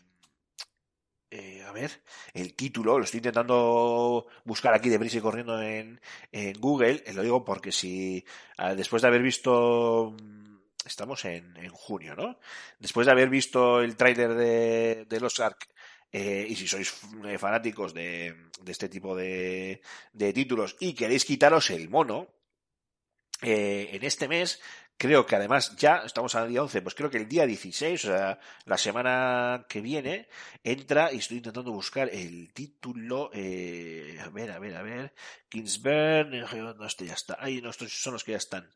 eh, 1.32 1.64
a 1.64 1.72
ver, 1.72 1.92
el 2.34 2.54
título, 2.56 2.98
lo 2.98 3.04
estoy 3.04 3.18
intentando 3.18 4.28
buscar 4.46 4.74
aquí 4.74 4.90
de 4.90 5.00
prisa 5.00 5.18
y 5.18 5.22
corriendo 5.22 5.62
en, 5.62 6.00
en 6.32 6.54
Google. 6.60 7.04
eh, 7.06 7.14
Lo 7.14 7.24
digo 7.24 7.44
porque 7.44 7.72
si 7.72 8.24
ah, 8.58 8.76
después 8.76 9.02
de 9.02 9.08
haber 9.10 9.22
visto. 9.22 10.16
Estamos 10.86 11.26
en, 11.26 11.58
en 11.58 11.70
junio, 11.72 12.16
¿no? 12.16 12.38
Después 12.78 13.08
de 13.08 13.12
haber 13.12 13.28
visto 13.28 13.82
el 13.82 13.96
tráiler 13.96 14.36
de, 14.36 15.06
de 15.10 15.20
Los 15.20 15.40
Ark 15.40 15.68
eh, 16.18 16.48
y 16.48 16.56
si 16.56 16.66
sois 16.66 16.88
eh, 17.28 17.38
fanáticos 17.38 17.94
de, 17.94 18.34
este 18.66 18.88
tipo 18.88 19.18
de, 19.18 19.82
títulos 20.34 20.78
y 20.80 20.94
queréis 20.94 21.26
quitaros 21.26 21.70
el 21.72 21.90
mono, 21.90 22.32
eh, 23.42 23.90
en 23.92 24.02
este 24.02 24.30
mes, 24.30 24.62
creo 24.96 25.26
que 25.26 25.36
además 25.36 25.76
ya 25.76 26.04
estamos 26.06 26.34
al 26.36 26.48
día 26.48 26.64
11, 26.64 26.82
pues 26.84 26.96
creo 26.96 27.10
que 27.10 27.18
el 27.18 27.28
día 27.28 27.46
16, 27.46 28.06
o 28.06 28.08
sea, 28.08 28.40
la 28.64 28.78
semana 28.78 29.66
que 29.68 29.82
viene, 29.82 30.30
entra 30.64 31.12
y 31.12 31.18
estoy 31.18 31.38
intentando 31.38 31.74
buscar 31.74 32.08
el 32.08 32.54
título, 32.54 33.30
eh, 33.34 34.18
a 34.24 34.30
ver, 34.30 34.52
a 34.52 34.60
ver, 34.60 34.78
a 34.78 34.84
ver, 34.84 35.14
Kingsburn, 35.50 36.32
no, 36.78 36.86
este 36.86 37.08
ya 37.08 37.16
está, 37.16 37.36
ahí 37.42 37.62
no, 37.62 37.72
estos 37.72 37.92
son 37.92 38.14
los 38.14 38.24
que 38.24 38.32
ya 38.32 38.38
están. 38.38 38.72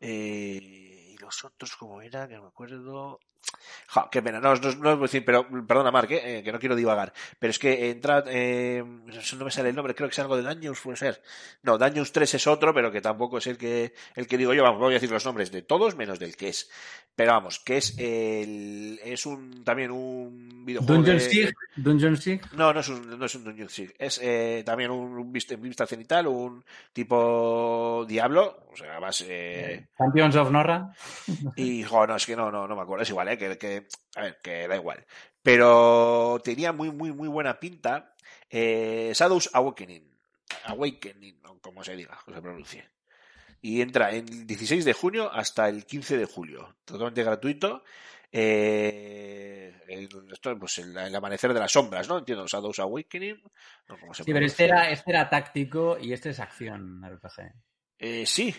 Y 0.00 1.16
los 1.16 1.44
otros, 1.44 1.76
como 1.76 2.02
era, 2.02 2.28
que 2.28 2.34
no 2.34 2.42
me 2.42 2.48
acuerdo. 2.48 3.20
Ja, 3.90 4.08
qué 4.12 4.20
pena, 4.20 4.38
no, 4.38 4.54
no, 4.54 4.74
no 4.74 4.90
a 4.90 4.96
decir, 4.96 5.24
pero 5.24 5.48
perdona, 5.66 5.90
Mark, 5.90 6.08
eh, 6.10 6.42
que 6.44 6.52
no 6.52 6.58
quiero 6.58 6.76
divagar. 6.76 7.14
Pero 7.38 7.50
es 7.50 7.58
que 7.58 7.88
entra, 7.88 8.22
eh, 8.26 8.84
no 8.84 9.44
me 9.46 9.50
sale 9.50 9.70
el 9.70 9.74
nombre, 9.74 9.94
creo 9.94 10.10
que 10.10 10.12
es 10.12 10.18
algo 10.18 10.36
de 10.36 10.42
Dungeons, 10.42 10.78
puede 10.78 10.98
ser. 10.98 11.22
No, 11.62 11.78
Dungeons 11.78 12.12
3 12.12 12.34
es 12.34 12.46
otro, 12.46 12.74
pero 12.74 12.92
que 12.92 13.00
tampoco 13.00 13.38
es 13.38 13.46
el 13.46 13.56
que, 13.56 13.94
el 14.14 14.26
que 14.26 14.36
digo 14.36 14.52
yo. 14.52 14.62
Vamos, 14.62 14.78
voy 14.78 14.90
a 14.90 14.94
decir 14.94 15.10
los 15.10 15.24
nombres 15.24 15.50
de 15.50 15.62
todos 15.62 15.96
menos 15.96 16.18
del 16.18 16.36
que 16.36 16.50
es. 16.50 16.70
Pero 17.16 17.32
vamos, 17.32 17.60
que 17.60 17.78
es 17.78 17.94
el, 17.98 19.00
es 19.02 19.24
un, 19.24 19.64
también 19.64 19.90
un 19.90 20.66
videojuego. 20.66 21.02
Dungeon 21.02 21.18
de-. 21.18 21.54
Dungeon. 21.76 22.40
No, 22.52 22.74
no 22.74 22.80
es 22.80 22.88
un, 22.90 23.18
no 23.18 23.24
es 23.24 23.34
un 23.34 23.44
Dungeon 23.44 23.70
Siege. 23.70 23.94
Es 23.98 24.20
eh, 24.22 24.62
también 24.66 24.90
un, 24.90 25.16
un 25.16 25.32
vista, 25.32 25.56
vista 25.56 25.86
cenital, 25.86 26.26
un 26.26 26.62
tipo 26.92 28.04
Diablo. 28.06 28.67
Sea, 28.78 29.00
más. 29.00 29.24
Eh, 29.26 29.88
Champions 29.96 30.36
of 30.36 30.50
Norra. 30.50 30.92
y, 31.56 31.82
jo, 31.82 32.06
no, 32.06 32.16
es 32.16 32.26
que 32.26 32.36
no, 32.36 32.50
no, 32.50 32.68
no 32.68 32.76
me 32.76 32.82
acuerdo. 32.82 33.02
Es 33.02 33.10
igual, 33.10 33.28
¿eh? 33.28 33.38
Que, 33.38 33.58
que, 33.58 33.86
a 34.16 34.22
ver, 34.22 34.38
que 34.42 34.68
da 34.68 34.76
igual. 34.76 35.04
Pero 35.42 36.40
tenía 36.44 36.72
muy, 36.72 36.90
muy, 36.90 37.12
muy 37.12 37.28
buena 37.28 37.58
pinta. 37.58 38.14
Eh, 38.50 39.12
Shadows 39.14 39.50
Awakening. 39.52 40.08
Awakening, 40.64 41.40
como 41.60 41.82
se 41.84 41.96
diga, 41.96 42.18
o 42.26 42.32
se 42.32 42.40
pronuncie. 42.40 42.88
Y 43.60 43.80
entra 43.80 44.10
el 44.10 44.46
16 44.46 44.84
de 44.84 44.92
junio 44.92 45.30
hasta 45.32 45.68
el 45.68 45.84
15 45.84 46.16
de 46.16 46.26
julio. 46.26 46.76
Totalmente 46.84 47.24
gratuito. 47.24 47.82
Eh, 48.30 49.74
el, 49.88 50.08
esto, 50.30 50.58
pues 50.58 50.78
el, 50.78 50.96
el 50.96 51.14
amanecer 51.14 51.52
de 51.52 51.60
las 51.60 51.72
sombras, 51.72 52.08
¿no? 52.08 52.18
Entiendo, 52.18 52.46
Shadows 52.46 52.78
Awakening. 52.78 53.42
No, 53.88 53.98
¿cómo 53.98 54.14
se 54.14 54.24
Sí, 54.24 54.32
pero 54.32 54.46
este 54.46 54.64
era, 54.64 54.90
este 54.90 55.10
era 55.10 55.28
táctico 55.28 55.98
y 56.00 56.12
este 56.12 56.30
es 56.30 56.40
acción 56.40 57.02
RPG. 57.02 57.52
Eh, 57.98 58.24
sí. 58.26 58.54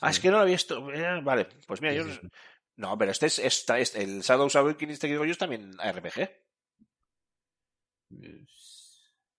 Ah, 0.00 0.10
es 0.10 0.20
que 0.20 0.28
no 0.28 0.36
lo 0.36 0.42
había 0.42 0.54
visto. 0.54 0.92
Eh, 0.92 1.20
vale, 1.22 1.46
pues 1.66 1.80
mira, 1.80 1.94
yo 1.94 2.04
no- 2.76 2.96
pero 2.98 3.10
este 3.10 3.26
es, 3.26 3.38
esta 3.38 3.78
es 3.78 3.94
el 3.96 4.20
Shadows 4.20 4.54
Awakening 4.56 4.92
este 4.94 5.06
que 5.08 5.12
digo 5.14 5.24
yo 5.24 5.32
es 5.32 5.38
también 5.38 5.72
RPG. 5.80 6.28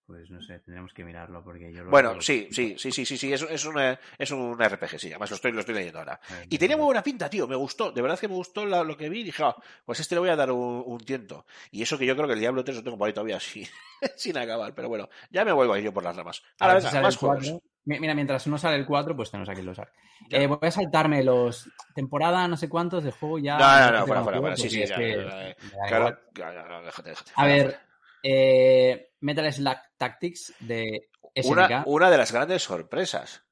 Pues 0.10 0.28
no 0.32 0.42
sé, 0.42 0.58
tendremos 0.62 0.92
que 0.92 1.04
mirarlo 1.04 1.44
porque 1.44 1.72
yo 1.72 1.84
lo 1.84 1.92
Bueno, 1.92 2.16
lo- 2.16 2.22
sí, 2.22 2.48
sí, 2.52 2.74
sí, 2.80 2.92
sí, 2.92 3.06
sí, 3.06 3.16
sí, 3.16 3.32
es, 3.32 3.44
es, 3.44 3.64
una, 3.66 4.00
es 4.18 4.32
un 4.32 4.60
RPG, 4.60 4.98
sí, 5.00 5.08
además 5.10 5.30
lo 5.30 5.36
estoy, 5.36 5.52
lo 5.52 5.60
estoy 5.60 5.76
leyendo 5.76 6.00
ahora. 6.00 6.20
Eh, 6.32 6.48
Y 6.50 6.58
tenía 6.58 6.78
muy 6.78 6.86
buena 6.88 7.04
pinta, 7.04 7.30
tío, 7.30 7.48
me 7.48 7.56
gustó, 7.56 7.92
de 7.92 8.02
verdad 8.02 8.18
que 8.18 8.28
me 8.28 8.34
gustó 8.34 8.66
la- 8.66 8.84
lo 8.84 8.98
que 8.98 9.08
vi 9.08 9.20
y 9.20 9.24
dije, 9.26 9.44
ah, 9.44 9.56
pues 9.86 10.00
este 10.00 10.16
le 10.16 10.22
voy 10.22 10.30
a 10.30 10.36
dar 10.36 10.52
un, 10.52 10.82
un 10.84 10.98
tiento. 11.02 11.46
Y 11.70 11.84
eso 11.84 11.96
que 12.00 12.08
yo 12.08 12.16
creo 12.16 12.26
que 12.28 12.34
el 12.34 12.40
Diablo 12.40 12.64
3 12.64 12.78
lo 12.78 12.84
tengo 12.84 12.98
por 12.98 13.06
ahí 13.08 13.14
todavía 13.14 13.38
así, 13.38 13.68
sin 14.16 14.36
acabar, 14.40 14.74
pero 14.74 14.90
bueno, 14.90 15.10
ya 15.30 15.46
me 15.46 15.52
vuelvo 15.52 15.74
a 15.74 15.78
ir 15.78 15.86
yo 15.86 15.94
por 15.94 16.04
las 16.04 16.16
ramas. 16.16 16.42
A 16.60 16.66
Ahora, 16.66 16.74
ver 16.74 16.82
si 16.84 16.90
sale 16.90 17.04
más 17.04 17.14
el 17.14 17.20
juegos. 17.20 17.44
4. 17.48 17.62
Mi- 17.86 18.00
Mira, 18.00 18.16
mientras 18.16 18.48
uno 18.48 18.58
sale 18.58 18.78
el 18.78 18.88
4, 18.88 19.16
pues 19.16 19.30
tenemos 19.30 19.48
aquí 19.50 19.62
los 19.62 19.78
ARC. 19.78 19.94
Eh, 20.32 20.48
voy 20.48 20.58
a 20.62 20.72
saltarme 20.72 21.24
los 21.24 21.70
temporada 21.94 22.48
no 22.48 22.58
sé 22.58 22.68
cuántos 22.68 23.04
de 23.04 23.12
juego 23.12 23.38
ya. 23.38 23.58
No, 23.60 23.92
no, 23.92 24.00
no, 24.00 24.08
fuera, 24.08 24.24
fuera, 24.24 24.40
fuera, 24.40 24.58
sí, 24.58 24.70
sí, 24.72 24.80
ya, 24.80 25.00
ya, 25.00 25.56
ya, 25.90 26.18
Claro, 26.34 26.82
déjate, 26.84 27.10
déjate. 27.12 27.32
A 27.36 27.46
ver, 27.46 27.80
eh, 28.24 29.12
Metal 29.22 29.52
Slug 29.52 29.78
Tactics 29.98 30.54
de 30.60 31.10
SNK. 31.36 31.52
Una, 31.52 31.84
una 31.86 32.12
de 32.12 32.18
las 32.18 32.32
grandes 32.32 32.64
sorpresas. 32.64 33.44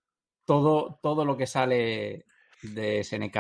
Todo, 0.45 0.99
todo 1.01 1.25
lo 1.25 1.35
que 1.37 1.47
sale 1.47 2.25
de 2.61 3.03
SNK 3.03 3.37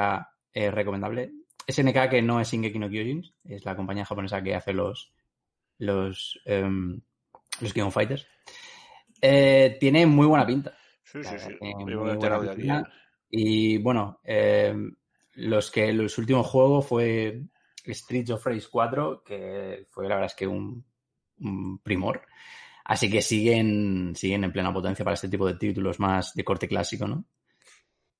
es 0.51 0.73
recomendable. 0.73 1.31
SNK 1.67 2.09
que 2.09 2.21
no 2.21 2.39
es 2.39 2.49
Shingeki 2.49 2.79
no 2.79 2.89
Kyojin, 2.89 3.23
es 3.43 3.65
la 3.65 3.75
compañía 3.75 4.05
japonesa 4.05 4.41
que 4.41 4.55
hace 4.55 4.73
los 4.73 5.13
los 5.79 6.39
em, 6.45 7.01
los 7.61 7.73
King 7.73 7.83
of 7.83 7.93
Fighters. 7.93 8.27
Eh, 9.21 9.77
tiene 9.79 10.05
muy 10.05 10.27
buena 10.27 10.45
pinta. 10.45 10.77
Sí, 11.03 11.23
sí, 11.23 11.35
Claro, 11.35 11.57
sí. 11.59 11.73
muy 11.75 11.95
buena 11.95 12.39
pinta. 12.55 12.79
¿eh? 12.79 12.83
Y 13.29 13.77
bueno, 13.77 14.19
eh, 14.23 14.73
los 15.33 15.71
que 15.71 15.91
los 15.93 16.17
últimos 16.17 16.47
juegos 16.47 16.87
fue 16.87 17.41
Streets 17.85 18.31
of 18.31 18.45
Rage 18.45 18.67
4, 18.69 19.23
que 19.23 19.85
fue 19.89 20.07
la 20.07 20.15
verdad 20.15 20.31
es 20.31 20.35
que 20.35 20.47
un 20.47 20.85
primor. 21.83 22.21
Así 22.85 23.09
que 23.09 23.21
siguen, 23.21 24.15
siguen 24.15 24.43
en 24.43 24.51
plena 24.51 24.73
potencia 24.73 25.03
para 25.03 25.15
este 25.15 25.27
tipo 25.29 25.45
de 25.45 25.55
títulos 25.55 25.99
más 25.99 26.33
de 26.33 26.43
corte 26.43 26.67
clásico, 26.67 27.07
¿no? 27.07 27.25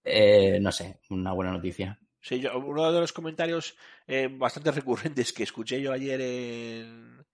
Eh, 0.04 0.60
no 0.62 0.72
sé, 0.72 1.00
una 1.10 1.32
buena 1.32 1.52
noticia. 1.52 2.00
Sí, 2.20 2.40
yo, 2.40 2.58
uno 2.58 2.92
de 2.92 3.00
los 3.00 3.14
comentarios 3.14 3.78
eh, 4.08 4.28
bastante 4.30 4.72
recurrentes 4.72 5.32
que 5.32 5.44
escuché 5.44 5.82
yo 5.82 5.94
ayer 5.94 6.20
en, 6.20 7.26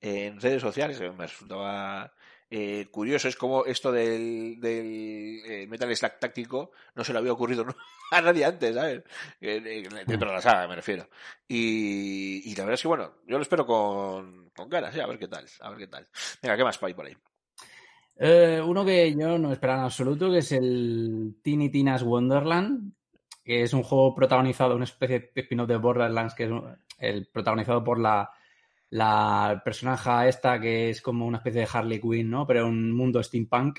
en 0.00 0.40
redes 0.40 0.60
sociales, 0.60 0.98
que 0.98 1.10
me 1.10 1.26
resultaba 1.26 2.12
eh, 2.50 2.88
curioso, 2.90 3.28
es 3.28 3.36
como 3.36 3.64
esto 3.64 3.90
del, 3.90 4.60
del 4.60 5.40
eh, 5.46 5.66
Metal 5.66 5.96
Slug 5.96 6.18
táctico 6.18 6.72
no 6.94 7.02
se 7.02 7.14
le 7.14 7.18
había 7.18 7.32
ocurrido 7.32 7.64
¿no? 7.64 7.74
a 8.10 8.20
nadie 8.20 8.44
antes, 8.44 8.74
¿sabes? 8.74 9.02
Eh, 9.40 9.62
eh, 9.64 10.04
Dentro 10.06 10.28
de 10.28 10.34
la 10.34 10.42
saga, 10.42 10.68
me 10.68 10.76
refiero. 10.76 11.08
Y, 11.48 12.42
y 12.50 12.54
la 12.54 12.64
verdad 12.64 12.74
es 12.74 12.82
que, 12.82 12.88
bueno, 12.88 13.14
yo 13.26 13.38
lo 13.38 13.42
espero 13.42 13.64
con, 13.64 14.41
con 14.54 14.68
ganas, 14.68 14.94
¿eh? 14.96 15.02
a 15.02 15.06
ver 15.06 15.18
qué 15.18 15.28
tal, 15.28 15.46
a 15.60 15.70
ver 15.70 15.78
qué 15.78 15.86
tal. 15.86 16.08
Venga, 16.42 16.56
¿qué 16.56 16.64
más 16.64 16.82
hay 16.82 16.94
por 16.94 17.06
ahí? 17.06 17.16
Eh, 18.16 18.60
uno 18.64 18.84
que 18.84 19.14
yo 19.14 19.38
no 19.38 19.52
esperaba 19.52 19.80
en 19.80 19.84
absoluto, 19.86 20.30
que 20.30 20.38
es 20.38 20.52
el 20.52 21.36
Teeny 21.42 21.70
Tina's 21.70 22.02
Wonderland, 22.02 22.92
que 23.42 23.62
es 23.62 23.72
un 23.72 23.82
juego 23.82 24.14
protagonizado, 24.14 24.76
una 24.76 24.84
especie 24.84 25.32
de 25.34 25.40
spin-off 25.42 25.68
de 25.68 25.76
Borderlands, 25.76 26.34
que 26.34 26.44
es 26.44 26.50
el 26.98 27.26
protagonizado 27.26 27.82
por 27.82 27.98
la, 27.98 28.30
la 28.90 29.60
personaje 29.64 30.28
esta 30.28 30.60
que 30.60 30.90
es 30.90 31.00
como 31.00 31.26
una 31.26 31.38
especie 31.38 31.62
de 31.62 31.68
Harley 31.72 32.00
Quinn, 32.00 32.30
¿no? 32.30 32.46
Pero 32.46 32.60
en 32.60 32.66
un 32.66 32.92
mundo 32.92 33.22
steampunk, 33.22 33.78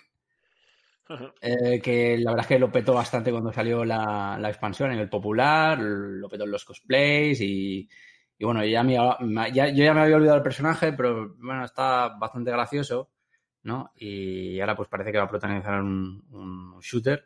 eh, 1.41 1.79
que 1.81 2.17
la 2.17 2.31
verdad 2.31 2.45
es 2.45 2.47
que 2.47 2.59
lo 2.59 2.71
petó 2.71 2.93
bastante 2.93 3.31
cuando 3.31 3.53
salió 3.53 3.85
la, 3.85 4.37
la 4.39 4.49
expansión 4.49 4.89
a 4.89 4.93
nivel 4.93 5.09
popular, 5.09 5.79
lo 5.79 6.27
petó 6.27 6.43
en 6.45 6.51
los 6.51 6.65
cosplays 6.65 7.39
y, 7.41 7.87
y 8.43 8.45
bueno, 8.45 8.65
ya 8.65 8.83
me, 8.83 8.95
yo 9.53 9.63
ya 9.63 9.93
me 9.93 10.01
había 10.01 10.17
olvidado 10.17 10.35
del 10.35 10.43
personaje, 10.43 10.91
pero 10.91 11.33
bueno, 11.37 11.63
está 11.63 12.09
bastante 12.09 12.51
gracioso, 12.51 13.09
¿no? 13.63 13.93
Y 13.95 14.59
ahora 14.59 14.75
pues 14.75 14.89
parece 14.89 15.13
que 15.13 15.17
va 15.17 15.23
a 15.23 15.29
protagonizar 15.29 15.81
un, 15.81 16.77
shooter. 16.81 17.25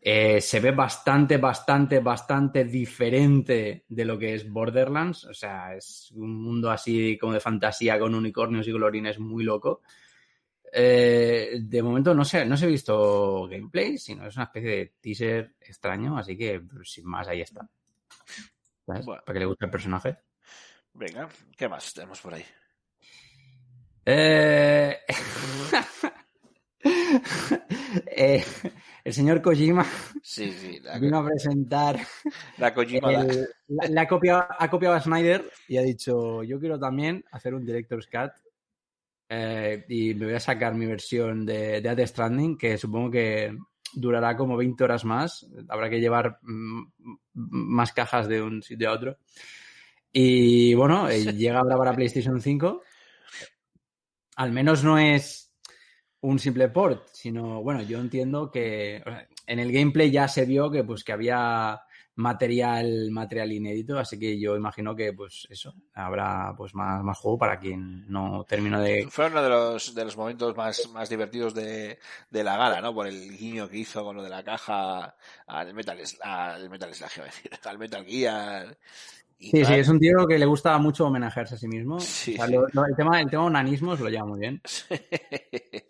Eh, 0.00 0.40
se 0.40 0.60
ve 0.60 0.70
bastante, 0.70 1.36
bastante, 1.36 2.00
bastante 2.00 2.64
diferente 2.64 3.84
de 3.86 4.04
lo 4.06 4.18
que 4.18 4.32
es 4.32 4.50
Borderlands. 4.50 5.26
O 5.26 5.34
sea, 5.34 5.76
es 5.76 6.10
un 6.12 6.42
mundo 6.42 6.70
así 6.70 7.18
como 7.18 7.34
de 7.34 7.40
fantasía 7.40 7.98
con 7.98 8.14
unicornios 8.14 8.66
y 8.66 8.72
colorines 8.72 9.18
muy 9.18 9.44
loco. 9.44 9.82
Eh, 10.72 11.58
de 11.60 11.82
momento 11.82 12.14
no 12.14 12.24
sé, 12.24 12.46
no 12.46 12.56
se 12.56 12.64
he 12.64 12.70
visto 12.70 13.46
gameplay, 13.48 13.98
sino 13.98 14.26
es 14.26 14.34
una 14.36 14.44
especie 14.46 14.70
de 14.70 14.92
teaser 14.98 15.56
extraño, 15.60 16.16
así 16.16 16.38
que 16.38 16.58
pues, 16.58 16.90
sin 16.90 17.04
más 17.04 17.28
ahí 17.28 17.42
está. 17.42 17.68
¿Sabes? 18.86 19.06
Bueno. 19.06 19.22
Para 19.24 19.34
que 19.34 19.40
le 19.40 19.46
guste 19.46 19.64
el 19.66 19.70
personaje. 19.70 20.18
Venga, 20.94 21.28
¿qué 21.56 21.68
más 21.68 21.92
tenemos 21.94 22.20
por 22.20 22.34
ahí? 22.34 22.44
Eh... 24.04 24.98
eh, 28.06 28.44
el 29.04 29.12
señor 29.12 29.40
Kojima 29.40 29.86
Sí, 30.22 30.50
sí, 30.52 30.80
la, 30.80 30.98
vino 30.98 31.18
a 31.18 31.24
presentar 31.26 31.98
la 32.58 32.74
Kojima. 32.74 33.12
el- 33.12 33.48
la, 33.68 33.88
la 33.88 34.08
copia, 34.08 34.48
ha 34.58 34.68
copiado 34.68 34.94
a 34.96 35.00
Snyder 35.00 35.48
y 35.68 35.76
ha 35.76 35.82
dicho 35.82 36.42
yo 36.42 36.58
quiero 36.58 36.78
también 36.78 37.24
hacer 37.30 37.54
un 37.54 37.64
director's 37.64 38.06
cut 38.08 38.32
eh, 39.28 39.84
y 39.88 40.14
me 40.14 40.26
voy 40.26 40.34
a 40.34 40.40
sacar 40.40 40.74
mi 40.74 40.86
versión 40.86 41.46
de, 41.46 41.80
de 41.80 41.94
Death 41.94 42.08
Stranding 42.08 42.58
que 42.58 42.76
supongo 42.76 43.10
que 43.12 43.56
durará 43.94 44.36
como 44.36 44.56
20 44.56 44.84
horas 44.84 45.04
más. 45.04 45.46
Habrá 45.68 45.90
que 45.90 46.00
llevar 46.00 46.38
mm, 46.42 46.82
más 47.34 47.92
cajas 47.92 48.28
de 48.28 48.42
un 48.42 48.62
sitio 48.62 48.90
a 48.90 48.92
otro. 48.92 49.18
Y 50.12 50.74
bueno 50.74 51.08
eh, 51.08 51.32
llega 51.32 51.58
ahora 51.58 51.76
para 51.76 51.94
PlayStation 51.94 52.40
5 52.40 52.82
al 54.36 54.52
menos 54.52 54.82
no 54.84 54.98
es 54.98 55.52
un 56.20 56.38
simple 56.38 56.68
port, 56.68 57.08
sino, 57.12 57.62
bueno, 57.62 57.82
yo 57.82 57.98
entiendo 57.98 58.50
que 58.50 59.02
o 59.04 59.10
sea, 59.10 59.28
en 59.46 59.58
el 59.58 59.72
gameplay 59.72 60.10
ya 60.10 60.28
se 60.28 60.44
vio 60.44 60.70
que 60.70 60.84
pues 60.84 61.04
que 61.04 61.12
había 61.12 61.80
material 62.14 63.10
material 63.10 63.52
inédito, 63.52 63.98
así 63.98 64.18
que 64.18 64.38
yo 64.38 64.56
imagino 64.56 64.94
que 64.94 65.12
pues 65.12 65.46
eso, 65.50 65.74
habrá 65.94 66.54
pues 66.56 66.74
más, 66.74 67.02
más 67.02 67.18
juego 67.18 67.38
para 67.38 67.58
quien 67.58 68.10
no 68.10 68.44
terminó 68.46 68.80
de 68.80 69.06
Fue 69.10 69.26
uno 69.28 69.42
de 69.42 69.48
los, 69.48 69.94
de 69.94 70.04
los 70.04 70.16
momentos 70.16 70.56
más, 70.56 70.88
más 70.92 71.08
divertidos 71.08 71.54
de, 71.54 71.98
de 72.30 72.44
la 72.44 72.56
gala, 72.56 72.80
¿no? 72.80 72.94
Por 72.94 73.06
el 73.06 73.36
guiño 73.36 73.68
que 73.68 73.78
hizo 73.78 74.04
con 74.04 74.16
lo 74.16 74.22
de 74.22 74.30
la 74.30 74.42
caja 74.42 75.16
al 75.46 75.72
Metal, 75.74 75.98
al 76.22 76.68
Metal 76.70 76.90
decir, 76.90 77.50
al 77.64 77.78
Metal 77.78 78.04
Gear. 78.04 78.76
Sí, 79.38 79.64
sí, 79.64 79.74
es 79.74 79.88
un 79.88 79.98
tío 79.98 80.26
que 80.28 80.38
le 80.38 80.46
gusta 80.46 80.78
mucho 80.78 81.06
homenajearse 81.06 81.56
a 81.56 81.58
sí 81.58 81.66
mismo. 81.66 81.98
Sí, 81.98 82.34
O 82.34 82.36
sea, 82.36 82.46
sí. 82.46 82.52
lo- 82.52 82.68
lo- 82.72 82.86
el, 82.86 82.94
tema, 82.94 83.20
el 83.20 83.28
tema 83.28 83.44
onanismo 83.44 83.96
se 83.96 84.04
lo 84.04 84.08
lleva 84.08 84.24
muy 84.24 84.38
bien. 84.38 84.60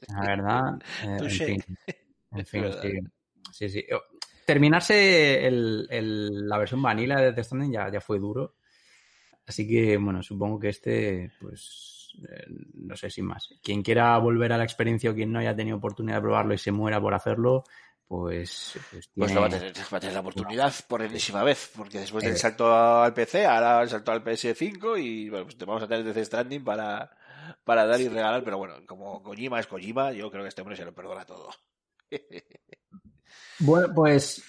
La 0.09 0.21
verdad. 0.21 0.79
eh, 1.05 1.19
en 1.21 1.29
fin. 1.31 1.65
En 2.33 2.47
fin, 2.47 2.63
verdad. 2.63 2.83
sí. 2.83 3.01
Sí, 3.53 3.69
sí. 3.69 3.85
Terminarse 4.53 5.47
el- 5.47 5.87
el- 5.91 6.49
la 6.49 6.59
versión 6.59 6.83
vanilla 6.83 7.17
de 7.17 7.33
Death 7.33 7.45
Stranding 7.47 7.73
ya, 7.73 7.91
ya 7.91 8.01
fue 8.01 8.19
duro. 8.19 8.57
Así 9.47 9.67
que, 9.67 9.97
bueno, 9.97 10.23
supongo 10.23 10.59
que 10.61 10.69
este, 10.69 11.33
pues, 11.41 12.13
eh, 12.31 12.45
no 12.75 12.95
sé, 12.97 13.11
sin 13.11 13.25
más. 13.27 13.49
Quien 13.63 13.83
quiera 13.83 14.17
volver 14.19 14.53
a 14.53 14.59
la 14.59 14.65
experiencia 14.65 15.11
o 15.11 15.15
quien 15.15 15.33
no 15.33 15.39
haya 15.39 15.57
tenido 15.57 15.77
oportunidad 15.79 16.17
de 16.17 16.23
probarlo 16.23 16.55
y 16.55 16.59
se 16.59 16.71
muera 16.71 17.01
por 17.01 17.15
hacerlo, 17.15 17.65
pues... 18.07 18.79
Pues, 18.91 19.11
Pues 19.17 19.35
lo 19.35 19.41
va 19.41 19.47
a 19.47 19.51
tiene- 19.51 19.73
tener, 19.73 19.87
va 19.93 19.97
a 19.97 20.01
tener 20.01 20.15
la 20.15 20.21
oportunidad 20.21 20.75
por 20.87 21.03
enésima 21.03 21.43
vez, 21.43 21.73
porque 21.77 21.99
después 22.01 22.23
del 22.23 22.35
Eh. 22.35 22.37
salto 22.39 22.73
al 22.75 23.15
PC, 23.15 23.47
ahora 23.47 23.83
el 23.83 23.89
salto 23.89 24.13
al 24.13 24.23
PS5 24.23 24.97
y 25.03 25.29
bueno, 25.31 25.45
pues 25.47 25.57
te 25.57 25.65
vamos 25.65 25.83
a 25.83 25.89
tener 25.89 26.05
Death 26.05 26.27
Stranding 26.27 26.63
para, 26.63 27.11
para 27.65 27.87
dar 27.87 28.01
y 28.01 28.09
regalar, 28.09 28.45
pero 28.45 28.59
bueno, 28.59 28.75
como 28.87 29.23
Kojima 29.23 29.59
es 29.61 29.67
Kojima, 29.67 30.13
yo 30.13 30.31
creo 30.31 30.43
que 30.45 30.49
este 30.51 30.61
hombre 30.61 30.77
se 30.77 30.85
lo 30.85 30.95
perdona 30.95 31.25
todo. 31.25 31.49
Bueno, 33.61 33.89
pues 33.95 34.43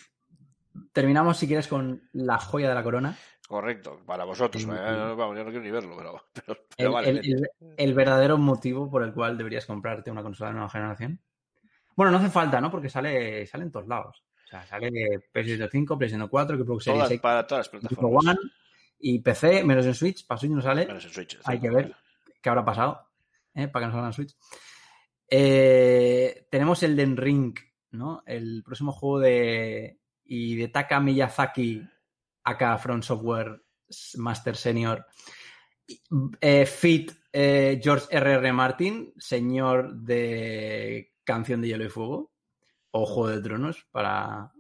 terminamos 0.91 1.37
si 1.37 1.47
quieres 1.47 1.67
con 1.67 2.01
la 2.13 2.37
joya 2.39 2.69
de 2.69 2.75
la 2.75 2.83
corona. 2.83 3.17
Correcto, 3.47 4.01
para 4.05 4.23
vosotros. 4.23 4.63
Sí, 4.63 4.69
eh, 4.69 4.73
vamos, 4.73 5.37
yo 5.37 5.43
no 5.43 5.49
quiero 5.51 5.61
ni 5.63 5.69
verlo, 5.71 5.95
pero, 5.97 6.23
pero, 6.33 6.57
pero 6.77 6.89
El, 6.89 6.93
vale. 6.93 7.09
el- 7.09 7.15
vete. 7.17 7.29
el- 7.31 7.49
el 7.77 7.93
verdadero 7.93 8.37
motivo 8.37 8.89
por 8.89 9.03
el 9.03 9.13
cual 9.13 9.37
deberías 9.37 9.65
comprarte 9.65 10.09
una 10.09 10.23
consola 10.23 10.49
de 10.49 10.53
nueva 10.55 10.69
generación. 10.69 11.19
Bueno, 11.95 12.11
no 12.11 12.17
hace 12.17 12.29
falta, 12.29 12.59
¿no? 12.59 12.71
Porque 12.71 12.89
sale, 12.89 13.45
sale 13.45 13.65
en 13.65 13.71
todos 13.71 13.87
lados. 13.87 14.23
O 14.45 14.47
sea, 14.47 14.65
sale 14.65 14.89
PlayStation 15.31 15.69
5, 15.71 15.97
PlayStation 15.97 16.27
4, 16.27 16.57
Xbox 16.57 16.83
Series 16.85 16.99
Todas- 16.99 17.11
X, 17.11 17.21
para 17.21 17.45
todas 17.45 17.59
las 17.59 17.67
Xbox 17.81 17.87
plataformas. 17.95 18.25
One 18.37 18.39
y 18.99 19.19
PC, 19.19 19.63
menos 19.63 19.85
en 19.85 19.93
Switch. 19.93 20.25
Para 20.25 20.39
Switch 20.39 20.51
no 20.51 20.61
sale. 20.61 20.87
Menos 20.87 21.05
en 21.05 21.11
Switch, 21.11 21.39
Hay 21.43 21.59
que 21.59 21.69
ver 21.69 21.95
qué 22.41 22.49
habrá 22.49 22.63
pasado 22.65 23.07
¿eh? 23.53 23.67
para 23.67 23.83
que 23.83 23.87
nos 23.87 23.93
salga 23.93 24.07
en 24.07 24.13
Switch. 24.13 24.35
Eh, 25.29 26.47
tenemos 26.49 26.81
el 26.83 26.95
Den 26.95 27.17
Ring, 27.17 27.55
¿no? 27.93 28.23
El 28.25 28.63
próximo 28.63 28.91
juego 28.91 29.19
de 29.19 30.00
y 30.25 30.55
de 30.55 30.67
Taka 30.67 31.00
Miyazaki, 31.00 31.81
acá 32.43 32.77
Front 32.77 33.03
Software 33.03 33.63
Master 34.17 34.55
Senior. 34.55 35.05
Eh, 36.39 36.65
Fit 36.65 37.12
eh, 37.31 37.79
George 37.81 38.07
R.R. 38.09 38.53
Martin, 38.53 39.13
señor 39.17 39.95
de 39.95 41.13
Canción 41.23 41.62
de 41.62 41.67
Hielo 41.67 41.85
y 41.85 41.89
Fuego, 41.89 42.31
o 42.91 43.05
Juego 43.05 43.29
de 43.29 43.41
Tronos 43.41 43.88
para, 43.91 44.51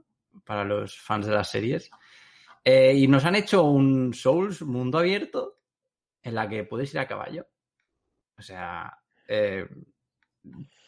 para 0.43 0.63
los 0.63 0.99
fans 0.99 1.27
de 1.27 1.33
las 1.33 1.49
series. 1.49 1.89
Eh, 2.65 2.93
y 2.95 3.07
nos 3.07 3.25
han 3.25 3.35
hecho 3.35 3.63
un 3.63 4.13
Souls 4.13 4.61
mundo 4.61 4.97
abierto 4.97 5.59
en 6.21 6.35
la 6.35 6.47
que 6.49 6.63
puedes 6.63 6.93
ir 6.93 6.99
a 6.99 7.07
caballo. 7.07 7.47
O 8.37 8.41
sea, 8.41 8.97
eh, 9.27 9.67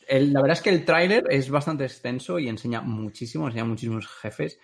el- 0.08 0.34
la 0.34 0.42
verdad 0.42 0.58
es 0.58 0.64
que 0.64 0.70
el 0.70 0.86
tráiler 0.86 1.26
es 1.30 1.50
bastante 1.50 1.84
extenso 1.86 2.40
y 2.40 2.48
enseña 2.48 2.82
muchísimo, 2.82 3.48
enseña 3.48 3.66
muchísimos 3.66 4.08
jefes. 4.08 4.60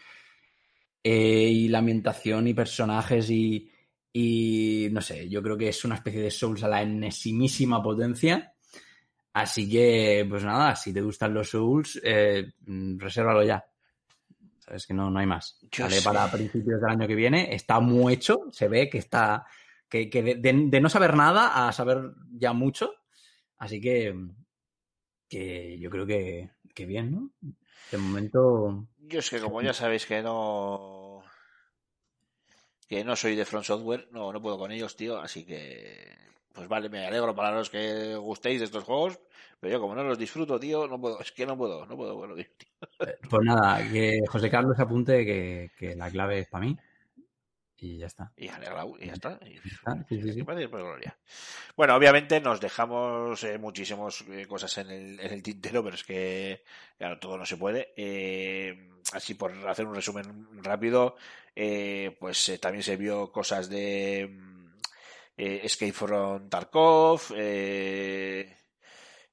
Eh, 1.03 1.49
y 1.51 1.67
la 1.67 1.79
ambientación 1.79 2.47
y 2.47 2.53
personajes 2.53 3.29
y, 3.31 3.69
y 4.13 4.87
no 4.91 5.01
sé, 5.01 5.27
yo 5.29 5.41
creo 5.41 5.57
que 5.57 5.69
es 5.69 5.83
una 5.83 5.95
especie 5.95 6.21
de 6.21 6.29
Souls 6.29 6.63
a 6.63 6.67
la 6.67 6.81
enesimísima 6.83 7.81
potencia. 7.81 8.53
Así 9.33 9.67
que, 9.69 10.25
pues 10.29 10.43
nada, 10.43 10.75
si 10.75 10.93
te 10.93 11.01
gustan 11.01 11.33
los 11.33 11.49
Souls, 11.49 11.99
eh, 12.03 12.51
resérvalo 12.97 13.43
ya. 13.43 13.65
Sabes 14.59 14.85
que 14.85 14.93
no, 14.93 15.09
no 15.09 15.19
hay 15.19 15.25
más. 15.25 15.57
Sí. 15.71 16.03
para 16.03 16.29
principios 16.29 16.79
del 16.81 16.89
año 16.91 17.07
que 17.07 17.15
viene. 17.15 17.53
Está 17.55 17.79
muy 17.79 18.13
hecho, 18.13 18.43
se 18.51 18.67
ve 18.67 18.89
que 18.89 18.99
está. 18.99 19.45
que, 19.89 20.09
que 20.09 20.21
de, 20.21 20.35
de- 20.35 20.65
de 20.67 20.81
no 20.81 20.87
saber 20.89 21.15
nada 21.15 21.67
a 21.67 21.71
saber 21.71 22.11
ya 22.33 22.53
mucho. 22.53 22.93
Así 23.57 23.81
que. 23.81 24.13
Que 25.31 25.79
yo 25.79 25.89
creo 25.89 26.05
que, 26.05 26.49
que 26.75 26.85
bien, 26.85 27.11
¿no? 27.11 27.31
De 27.89 27.97
momento. 27.97 28.85
Yo 28.99 29.19
es 29.19 29.29
que 29.29 29.39
como 29.39 29.61
ya 29.61 29.73
sabéis 29.73 30.05
que 30.05 30.21
no 30.21 31.23
que 32.87 33.05
no 33.05 33.15
soy 33.15 33.37
de 33.37 33.45
Front 33.45 33.65
Software, 33.65 34.09
no, 34.11 34.33
no 34.33 34.41
puedo 34.41 34.57
con 34.57 34.71
ellos, 34.71 34.97
tío, 34.97 35.17
así 35.19 35.45
que 35.45 36.05
pues 36.53 36.67
vale, 36.67 36.89
me 36.89 37.07
alegro 37.07 37.33
para 37.33 37.51
los 37.51 37.69
que 37.69 38.17
gustéis 38.17 38.59
de 38.59 38.65
estos 38.65 38.83
juegos, 38.83 39.17
pero 39.61 39.71
yo 39.71 39.79
como 39.79 39.95
no 39.95 40.03
los 40.03 40.17
disfruto, 40.17 40.59
tío, 40.59 40.85
no 40.87 40.99
puedo, 40.99 41.19
es 41.21 41.31
que 41.31 41.45
no 41.45 41.57
puedo, 41.57 41.85
no 41.85 41.95
puedo, 41.95 42.17
bueno, 42.17 42.35
tío. 42.35 42.45
Pues 43.29 43.45
nada, 43.45 43.89
que 43.89 44.19
José 44.27 44.49
Carlos 44.49 44.77
apunte 44.77 45.25
que, 45.25 45.71
que 45.77 45.95
la 45.95 46.11
clave 46.11 46.39
es 46.39 46.49
para 46.49 46.65
mí. 46.65 46.77
Y 47.83 47.97
ya 47.97 48.05
está. 48.05 48.31
Y 48.37 48.47
alegrado, 48.47 48.95
y 48.99 49.07
ya 49.07 49.13
está. 49.13 49.39
Y, 49.43 50.41
gloria. 50.43 51.17
Bueno, 51.75 51.95
obviamente 51.95 52.39
nos 52.39 52.61
dejamos 52.61 53.43
eh, 53.43 53.57
muchísimas 53.57 54.23
eh, 54.29 54.45
cosas 54.45 54.77
en 54.77 54.91
el, 54.91 55.19
en 55.19 55.33
el 55.33 55.41
tintero, 55.41 55.83
pero 55.83 55.95
es 55.95 56.03
que, 56.03 56.63
claro, 56.99 57.17
todo 57.17 57.39
no 57.39 57.45
se 57.45 57.57
puede. 57.57 57.91
Eh, 57.97 58.87
así 59.13 59.33
por 59.33 59.51
hacer 59.67 59.87
un 59.87 59.95
resumen 59.95 60.47
rápido, 60.61 61.15
pues 62.19 62.59
también 62.61 62.83
se 62.83 62.97
vio 62.97 63.31
cosas 63.31 63.67
de 63.67 64.29
mm, 64.31 64.61
Escape 65.35 65.91
from 65.91 66.49
Tarkov, 66.49 67.33
eh, 67.35 68.60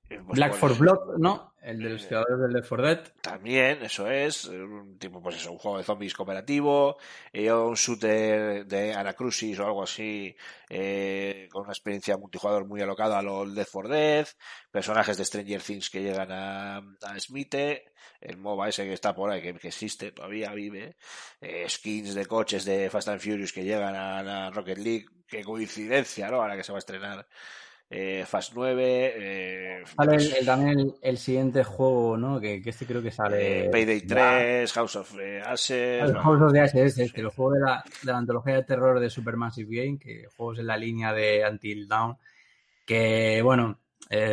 pues, 0.09 0.25
Black 0.27 0.55
for 0.55 0.77
Blood, 0.77 1.19
¿no? 1.19 1.55
El 1.61 1.81
de 1.81 1.91
los 1.91 2.05
eh, 2.05 2.09
creadores 2.09 2.39
del 2.41 2.53
Left 2.53 2.69
4 2.69 2.87
Dead. 2.87 3.13
También, 3.21 3.83
eso 3.83 4.11
es, 4.11 4.47
eh, 4.47 4.63
un 4.63 4.99
tipo, 4.99 5.21
pues 5.23 5.37
eso, 5.37 5.53
un 5.53 5.59
juego 5.59 5.79
de 5.79 5.85
zombies 5.85 6.15
cooperativo, 6.15 6.97
eh, 7.33 7.53
un 7.53 7.75
shooter 7.75 8.67
de 8.67 8.95
Anacrucis 8.95 9.59
o 9.59 9.67
algo 9.67 9.83
así, 9.83 10.35
eh, 10.71 11.49
con 11.51 11.65
una 11.65 11.73
experiencia 11.73 12.17
multijugador 12.17 12.67
muy 12.67 12.81
alocada 12.81 13.19
a 13.19 13.23
lo 13.23 13.45
Death 13.45 13.69
for 13.69 13.89
Death, 13.89 14.29
personajes 14.71 15.17
de 15.19 15.25
Stranger 15.25 15.61
Things 15.61 15.91
que 15.91 16.03
llegan 16.03 16.33
a, 16.33 16.79
a 16.79 17.21
Smite, 17.21 17.93
el 18.21 18.37
MOBA 18.37 18.69
ese 18.69 18.85
que 18.85 18.95
está 18.95 19.15
por 19.15 19.31
ahí, 19.31 19.43
que, 19.43 19.55
que 19.55 19.69
existe, 19.69 20.13
todavía 20.13 20.53
vive, 20.53 20.97
eh, 21.41 21.69
skins 21.69 22.15
de 22.15 22.27
coches 22.27 22.65
de 22.65 22.89
Fast 22.91 23.09
and 23.09 23.21
Furious 23.21 23.53
que 23.53 23.65
llegan 23.65 23.95
a 23.95 24.23
la 24.23 24.51
Rocket 24.51 24.79
League, 24.79 25.07
qué 25.27 25.45
coincidencia, 25.45 26.31
¿no? 26.31 26.41
Ahora 26.41 26.57
que 26.57 26.65
se 26.65 26.73
va 26.73 26.79
a 26.79 26.81
estrenar 26.81 27.29
eh, 27.91 28.25
Fast 28.27 28.53
9, 28.55 29.15
eh, 29.17 29.83
Sale 29.97 30.11
pues, 30.13 30.27
el- 30.31 30.37
el- 30.41 30.47
también 30.47 30.79
el, 30.81 30.95
el 31.01 31.19
siguiente 31.19 31.65
juego, 31.65 32.17
¿no? 32.17 32.39
Que, 32.41 32.61
que 32.61 32.71
este 32.71 32.85
creo 32.87 33.03
que 33.03 33.11
sale. 33.11 33.67
eh, 33.67 33.71
Payday 33.71 34.01
ya. 34.03 34.07
3, 34.07 34.73
House 34.75 34.97
of 34.97 35.19
eh, 35.21 35.41
Ashes, 35.45 36.13
House 36.15 36.43
of 36.43 36.53
the 36.53 36.61
Ashes, 36.61 36.99
este, 36.99 37.21
el 37.23 37.29
juego 37.29 37.53
de 37.53 37.61
la, 37.61 37.85
de 38.03 38.13
la 38.13 38.19
antología 38.19 38.55
de 38.57 38.65
terror 38.65 39.01
de 39.01 39.09
Supermassive 39.11 39.75
Game, 39.85 39.99
que 39.99 40.27
juegos 40.37 40.59
en 40.59 40.67
la 40.67 40.77
línea 40.77 41.13
de 41.13 41.45
Until 41.51 41.89
Dawn, 41.89 42.17
que 42.85 43.41
bueno, 43.43 43.79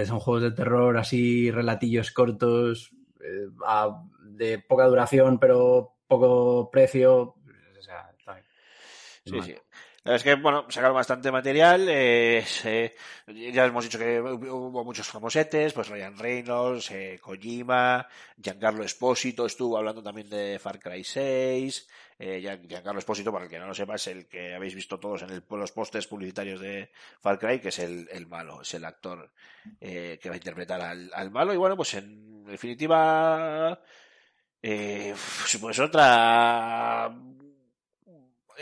son 0.05 0.19
juegos 0.19 0.43
de 0.43 0.51
terror 0.51 0.97
así 0.97 1.49
relatillos 1.51 2.11
cortos, 2.11 2.91
a- 3.65 4.03
de 4.21 4.59
poca 4.59 4.85
duración, 4.85 5.39
pero 5.39 5.93
poco 6.07 6.69
precio. 6.71 7.35
O 7.77 7.81
sea, 7.81 8.09
está 8.17 8.33
bien. 8.33 8.45
Sí, 9.25 9.41
sí. 9.41 9.55
Es 10.05 10.21
que, 10.21 10.35
bueno, 10.35 10.65
sacaron 10.69 10.95
bastante 10.95 11.31
material. 11.31 11.87
eh, 11.89 12.43
se- 12.45 12.93
ya 13.27 13.65
hemos 13.65 13.83
dicho 13.85 13.97
que 13.97 14.21
hubo 14.21 14.83
muchos 14.83 15.07
famosetes, 15.07 15.73
pues 15.73 15.87
Ryan 15.89 16.15
Reynolds, 16.17 16.91
eh, 16.91 17.17
Kojima, 17.19 18.07
Giancarlo 18.39 18.83
Espósito 18.83 19.47
estuvo 19.47 19.77
hablando 19.79 20.03
también 20.03 20.29
de 20.29 20.59
Far 20.59 20.79
Cry 20.79 21.03
6. 21.03 21.87
Eh, 22.19 22.39
Gian- 22.39 22.67
Giancarlo 22.69 22.99
Espósito, 22.99 23.31
para 23.31 23.45
el 23.45 23.49
que 23.49 23.57
no 23.57 23.65
lo 23.67 23.73
sepa, 23.73 23.95
es 23.95 24.05
el 24.07 24.27
que 24.27 24.53
habéis 24.53 24.75
visto 24.75 24.99
todos 24.99 25.23
en 25.23 25.31
el- 25.31 25.43
los 25.49 25.71
pósters 25.71 26.05
publicitarios 26.07 26.59
de 26.61 26.91
Far 27.19 27.39
Cry, 27.39 27.59
que 27.59 27.69
es 27.69 27.79
el, 27.79 28.07
el 28.11 28.27
malo, 28.27 28.61
es 28.61 28.73
el 28.75 28.85
actor 28.85 29.31
eh, 29.81 30.19
que 30.21 30.29
va 30.29 30.35
a 30.35 30.37
interpretar 30.37 30.81
al, 30.81 31.09
al 31.15 31.31
malo. 31.31 31.51
Y 31.53 31.57
bueno, 31.57 31.75
pues 31.75 31.95
en 31.95 32.43
definitiva, 32.45 33.81
eh, 34.61 35.15
pues 35.59 35.79
otra 35.79 37.11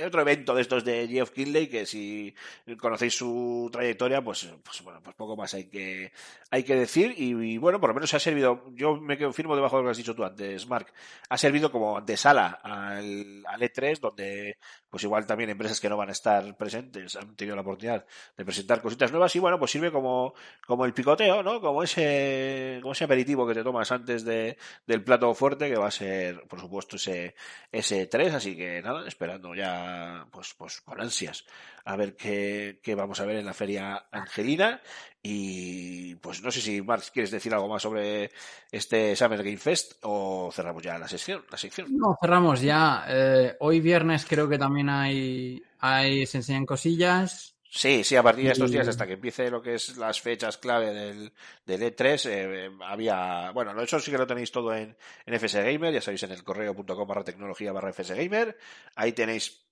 otro 0.06 0.22
evento 0.22 0.56
de 0.56 0.62
estos 0.62 0.84
de 0.84 1.08
Geoff 1.08 1.32
Kinley 1.32 1.68
que 1.68 1.86
si 1.86 2.34
conocéis 2.80 3.16
su 3.16 3.70
trayectoria 3.72 4.24
pues, 4.24 4.48
pues 4.64 4.82
bueno 4.82 5.02
pues 5.04 5.16
poco 5.16 5.36
más 5.36 5.54
hay 5.54 5.66
que 5.66 6.12
hay 6.50 6.64
que 6.64 6.76
decir. 6.76 7.14
Y, 7.18 7.58
bueno 7.58 7.80
por 7.80 7.90
lo 7.90 7.96
menos 7.96 8.14
ha 8.14 8.20
servido 8.20 8.64
yo 8.74 8.96
me 8.98 9.18
firmo 9.34 9.56
debajo 9.56 9.78
de 9.78 9.84
lo 9.84 9.88
que 9.88 9.92
has 9.92 9.98
dicho 9.98 10.16
tú 10.16 10.24
antes 10.24 10.68
Mark 10.68 10.88
ha 11.30 11.38
servido 11.38 11.72
como 11.72 11.98
antesala 11.98 12.60
al, 12.64 13.44
al 13.48 13.62
E3 13.62 14.00
donde 14.00 14.58
pues 14.90 15.04
igual 15.04 15.26
también 15.26 15.50
empresas 15.50 15.80
que 15.80 15.90
no 15.90 15.98
van 15.98 16.10
a 16.10 16.12
estar 16.12 16.56
presentes 16.56 17.16
han 17.16 17.36
tenido 17.36 17.56
la 17.56 17.62
oportunidad 17.62 18.06
de 18.38 18.46
presentar 18.46 18.82
cositas 18.82 19.12
nuevas 19.12 19.36
y 19.36 19.40
bueno 19.40 19.58
pues 19.58 19.72
sirve 19.72 19.92
como 19.92 20.34
como 20.66 20.86
el 20.86 20.94
picoteo 20.94 21.42
no 21.42 21.60
como 21.60 21.84
ese 21.84 22.80
como 22.82 22.94
ese 22.94 23.06
aperitivo 23.06 23.48
que 23.48 23.54
te 23.56 23.64
tomas 23.64 23.92
antes 23.92 24.24
de, 24.24 24.58
del 24.86 25.04
plato 25.04 25.34
fuerte 25.34 25.70
que 25.70 25.78
va 25.78 25.88
a 25.88 25.92
ser 25.92 26.44
por 26.48 26.60
supuesto 26.60 26.98
ese 26.98 27.36
ese 27.72 28.08
3 28.08 28.34
así 28.34 28.56
que 28.56 28.82
nada 28.82 29.08
esperando 29.08 29.56
ya 29.56 29.83
pues, 30.32 30.54
pues 30.58 30.82
con 30.82 31.02
ansias. 31.02 31.46
A 31.86 31.96
ver 31.96 32.16
qué, 32.16 32.80
qué, 32.82 32.96
vamos 32.96 33.20
a 33.20 33.26
ver 33.26 33.38
en 33.38 33.46
la 33.46 33.54
feria 33.54 34.06
Angelina. 34.12 34.82
Y 35.22 36.16
pues 36.16 36.42
no 36.42 36.52
sé 36.52 36.60
si 36.60 36.82
Marx 36.82 37.12
quieres 37.12 37.32
decir 37.32 37.54
algo 37.54 37.70
más 37.70 37.82
sobre 37.82 38.32
este 38.72 39.16
Summer 39.16 39.42
Game 39.42 39.58
Fest 39.58 39.94
o 40.02 40.50
cerramos 40.52 40.84
ya 40.84 40.98
la 40.98 41.08
sección 41.08 41.46
la 41.50 41.58
sección. 41.58 41.88
No 41.98 42.18
cerramos 42.20 42.62
ya. 42.62 43.06
Eh, 43.08 43.56
hoy 43.60 43.80
viernes 43.80 44.26
creo 44.28 44.50
que 44.50 44.58
también 44.58 44.90
hay, 44.90 45.64
hay 45.80 46.26
se 46.26 46.40
enseñan 46.40 46.66
cosillas. 46.66 47.54
Sí, 47.76 48.04
sí, 48.04 48.16
a 48.16 48.22
partir 48.22 48.46
de 48.46 48.52
estos 48.52 48.70
días, 48.70 48.88
hasta 48.88 49.08
que 49.08 49.14
empiece 49.14 49.50
lo 49.50 49.60
que 49.60 49.74
es 49.74 49.98
las 49.98 50.22
fechas 50.22 50.60
clave 50.60 50.94
del, 50.94 51.34
del 51.66 51.82
E3, 51.82 52.30
eh, 52.30 52.72
había, 52.86 53.50
bueno, 53.50 53.82
eso 53.82 54.00
sí 54.00 54.12
que 54.12 54.18
lo 54.20 54.28
tenéis 54.28 54.52
todo 54.52 54.76
en, 54.76 54.96
en 55.26 55.34
FS 55.34 55.60
Gamer, 55.64 55.92
ya 55.92 56.00
sabéis, 56.00 56.22
en 56.22 56.34
el 56.34 56.44
correo.com 56.44 57.08
barra 57.08 57.24
tecnología 57.24 57.72
barra 57.72 57.90
FS 57.90 58.14
Gamer, 58.14 58.56
ahí 58.96 59.14
tenéis 59.14 59.66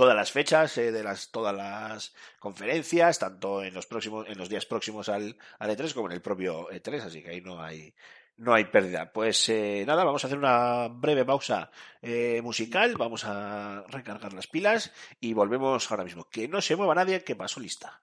todas 0.00 0.16
las 0.16 0.32
fechas 0.32 0.78
eh, 0.78 0.92
de 0.92 1.02
las 1.02 1.30
todas 1.30 1.54
las 1.54 2.14
conferencias 2.38 3.18
tanto 3.18 3.62
en 3.62 3.74
los 3.74 3.84
próximos 3.84 4.26
en 4.30 4.38
los 4.38 4.48
días 4.48 4.64
próximos 4.64 5.10
al, 5.10 5.36
al 5.58 5.70
E3 5.70 5.92
como 5.92 6.06
en 6.06 6.14
el 6.14 6.22
propio 6.22 6.70
E3 6.70 7.02
así 7.02 7.22
que 7.22 7.28
ahí 7.28 7.42
no 7.42 7.62
hay 7.62 7.94
no 8.38 8.54
hay 8.54 8.64
pérdida. 8.64 9.12
Pues 9.12 9.46
eh, 9.50 9.84
nada, 9.86 10.02
vamos 10.02 10.24
a 10.24 10.26
hacer 10.26 10.38
una 10.38 10.88
breve 10.88 11.26
pausa 11.26 11.70
eh, 12.00 12.40
musical, 12.42 12.96
vamos 12.96 13.26
a 13.26 13.84
recargar 13.88 14.32
las 14.32 14.46
pilas 14.46 14.90
y 15.20 15.34
volvemos 15.34 15.90
ahora 15.90 16.04
mismo. 16.04 16.24
Que 16.30 16.48
no 16.48 16.62
se 16.62 16.74
mueva 16.74 16.94
nadie, 16.94 17.22
que 17.22 17.36
paso 17.36 17.60
lista. 17.60 18.00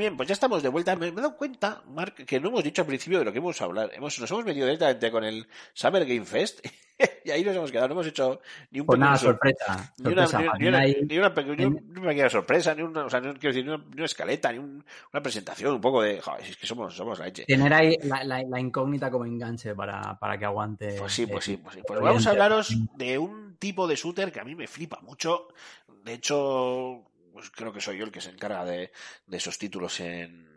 Bien, 0.00 0.16
pues 0.16 0.28
ya 0.28 0.32
estamos 0.32 0.62
de 0.62 0.68
vuelta. 0.68 0.96
Me, 0.96 1.06
he 1.08 1.12
dado 1.12 1.36
cuenta, 1.36 1.82
Mark, 1.88 2.14
que 2.26 2.40
no 2.40 2.48
hemos 2.48 2.64
dicho 2.64 2.82
al 2.82 2.86
principio 2.88 3.18
de 3.20 3.24
lo 3.24 3.32
que 3.32 3.38
hemos 3.38 3.60
a 3.60 3.64
hablar. 3.64 3.90
Hemos, 3.94 4.18
nos 4.20 4.30
hemos 4.30 4.44
metido 4.44 4.66
directamente 4.66 5.10
con 5.10 5.22
el 5.24 5.46
Summer 5.72 6.04
Game 6.04 6.24
Fest 6.26 6.66
y 7.24 7.30
ahí 7.30 7.44
nos 7.44 7.54
hemos 7.54 7.70
quedado. 7.70 7.88
No 7.88 7.94
hemos 7.94 8.06
hecho 8.08 8.40
ni 8.70 8.80
un 8.80 8.86
Pues 8.86 8.98
nada, 8.98 9.16
sorpresa. 9.16 9.94
ni 9.98 10.12
una, 10.12 10.26
sorpresa. 10.26 10.52
ni- 10.58 10.62
ni 10.64 10.68
una- 10.68 10.78
Ahí- 10.80 10.96
ni 11.08 11.18
una 11.18 11.32
pe- 11.32 11.44
ni 11.44 11.64
un- 11.64 11.74
ni 11.88 11.98
una 12.00 12.08
pequeña 12.08 12.28
sorpresa, 12.30 12.74
ni 12.74 12.82
una, 12.82 13.04
o 13.04 13.10
sea, 13.10 13.20
no 13.20 13.32
quiero 13.34 13.54
decir, 13.54 13.64
ni 13.66 13.72
una, 13.72 14.04
escaleta, 14.04 14.52
ni 14.52 14.58
un- 14.58 14.84
una 15.12 15.22
presentación, 15.22 15.74
un 15.74 15.80
poco 15.80 16.02
de, 16.02 16.20
joder, 16.20 16.44
es 16.44 16.56
que 16.56 16.66
somos, 16.66 16.94
somos 16.94 17.18
la 17.18 17.26
leche. 17.26 17.44
Tener 17.46 17.72
ahí 17.72 17.96
la, 18.02 18.24
la- 18.24 18.42
la 18.42 18.60
incógnita 18.60 19.10
como 19.10 19.26
enganche 19.26 19.74
para, 19.74 20.18
para 20.18 20.36
que 20.38 20.44
aguante. 20.44 20.96
Pues 20.98 21.12
sí, 21.12 21.26
pues 21.26 21.44
sí, 21.44 21.56
pues 21.58 21.76
sí. 21.76 21.82
Pues 21.86 22.00
vamos 22.00 22.26
a 22.26 22.30
hablaros 22.30 22.74
de 22.96 23.18
un 23.18 23.56
tipo 23.58 23.86
de 23.86 23.94
shooter 23.96 24.32
que 24.32 24.40
a 24.40 24.44
mí 24.44 24.54
me 24.54 24.66
flipa 24.66 24.98
mucho. 25.02 25.48
De 26.04 26.14
hecho, 26.14 27.02
pues 27.32 27.50
creo 27.50 27.72
que 27.72 27.80
soy 27.80 27.98
yo 27.98 28.04
el 28.04 28.12
que 28.12 28.20
se 28.20 28.30
encarga 28.30 28.64
de, 28.64 28.92
de 29.26 29.36
esos 29.36 29.58
títulos 29.58 30.00
en, 30.00 30.48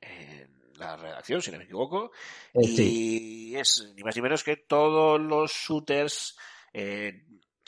en 0.00 0.60
la 0.78 0.96
redacción, 0.96 1.42
si 1.42 1.50
no 1.50 1.58
me 1.58 1.64
equivoco. 1.64 2.12
Eh, 2.54 2.60
y 2.62 3.56
es 3.56 3.92
ni 3.94 4.02
más 4.02 4.16
ni 4.16 4.22
menos 4.22 4.42
que 4.44 4.56
todos 4.56 5.20
los 5.20 5.52
shooters, 5.52 6.36
eh, 6.72 7.24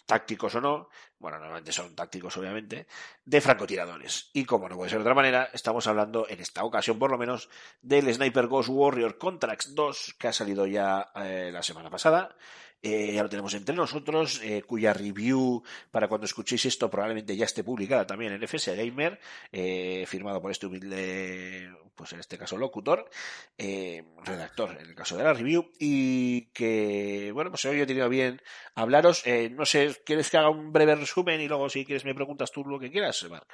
tácticos 0.07 0.55
o 0.57 0.61
no, 0.61 0.88
bueno, 1.18 1.38
normalmente 1.38 1.72
son 1.72 1.94
tácticos 1.94 2.37
obviamente, 2.37 2.87
de 3.25 3.40
francotiradores. 3.40 4.31
Y 4.33 4.44
como 4.44 4.68
no 4.68 4.77
puede 4.77 4.90
ser 4.90 4.98
de 4.98 5.05
otra 5.05 5.14
manera, 5.14 5.48
estamos 5.53 5.87
hablando 5.87 6.29
en 6.29 6.40
esta 6.40 6.64
ocasión 6.64 6.98
por 6.98 7.11
lo 7.11 7.18
menos 7.18 7.48
del 7.81 8.12
Sniper 8.12 8.48
Ghost 8.48 8.68
Warrior 8.70 9.18
Contracts 9.18 9.75
2 9.75 10.16
que 10.18 10.29
ha 10.29 10.33
salido 10.33 10.66
ya 10.66 11.12
eh, 11.14 11.51
la 11.53 11.62
semana 11.62 11.90
pasada. 11.90 12.37
Eh, 12.83 13.12
ya 13.14 13.23
lo 13.23 13.29
tenemos 13.29 13.55
entre 13.55 13.75
nosotros, 13.77 14.40
eh, 14.42 14.62
cuya 14.62 14.92
review 14.92 15.62
para 15.90 16.09
cuando 16.09 16.25
escuchéis 16.25 16.66
esto 16.66 16.90
probablemente 16.90 17.37
ya 17.37 17.45
esté 17.45 17.62
publicada 17.62 18.07
también 18.07 18.33
en 18.33 18.42
FS 18.42 18.75
Gamer, 18.75 19.21
eh, 19.53 20.05
firmado 20.09 20.42
por 20.42 20.51
este 20.51 20.66
humilde, 20.66 21.71
pues 21.95 22.12
en 22.12 22.21
este 22.21 22.37
caso 22.37 22.57
locutor, 22.57 23.09
eh, 23.57 24.03
redactor 24.25 24.79
en 24.81 24.88
el 24.88 24.95
caso 24.97 25.16
de 25.16 25.23
la 25.23 25.33
review, 25.33 25.71
y 25.79 26.47
que, 26.47 27.31
bueno, 27.33 27.51
pues 27.51 27.64
hoy 27.66 27.81
he 27.81 27.87
tenido 27.87 28.09
bien 28.09 28.40
hablaros. 28.75 29.23
Eh, 29.27 29.49
no 29.51 29.64
sé, 29.64 30.03
¿quieres 30.05 30.29
que 30.29 30.38
haga 30.38 30.51
un 30.51 30.73
breve 30.73 30.97
resumen 30.97 31.40
y 31.40 31.47
luego 31.47 31.68
si 31.68 31.85
quieres 31.85 32.05
me 32.05 32.14
preguntas 32.14 32.51
tú 32.51 32.64
lo 32.64 32.81
que 32.81 32.90
quieras, 32.90 33.25
Mark? 33.31 33.47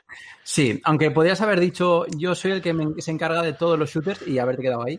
Sí, 0.42 0.80
aunque 0.84 1.10
podrías 1.10 1.40
haber 1.42 1.60
dicho, 1.60 2.06
yo 2.16 2.34
soy 2.34 2.52
el 2.52 2.62
que 2.62 2.74
se 2.98 3.10
encarga 3.10 3.42
de 3.42 3.52
todos 3.52 3.78
los 3.78 3.90
shooters 3.90 4.26
y 4.26 4.38
haberte 4.38 4.62
quedado 4.62 4.84
ahí. 4.84 4.98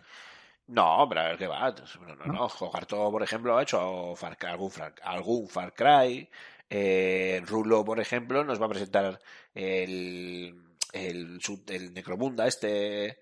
No, 0.70 1.06
pero 1.10 1.22
a 1.22 1.28
ver 1.30 1.38
qué 1.38 1.48
va. 1.48 1.74
No, 2.08 2.16
no, 2.16 2.26
¿No? 2.34 2.50
Jogarto, 2.50 3.10
por 3.12 3.24
ejemplo, 3.24 3.58
ha 3.58 3.64
hecho 3.64 4.16
Far- 4.16 4.38
algún, 4.48 4.70
Far- 4.72 4.94
algún 5.04 5.48
Far 5.50 5.74
Cry. 5.74 6.30
Eh, 6.70 7.42
Rulo, 7.46 7.84
por 7.84 8.00
ejemplo, 8.00 8.44
nos 8.44 8.62
va 8.62 8.68
a 8.68 8.70
presentar 8.70 9.20
el, 9.56 10.56
el, 10.94 11.40
el 11.68 11.94
Necromunda 11.94 12.46
este, 12.48 13.20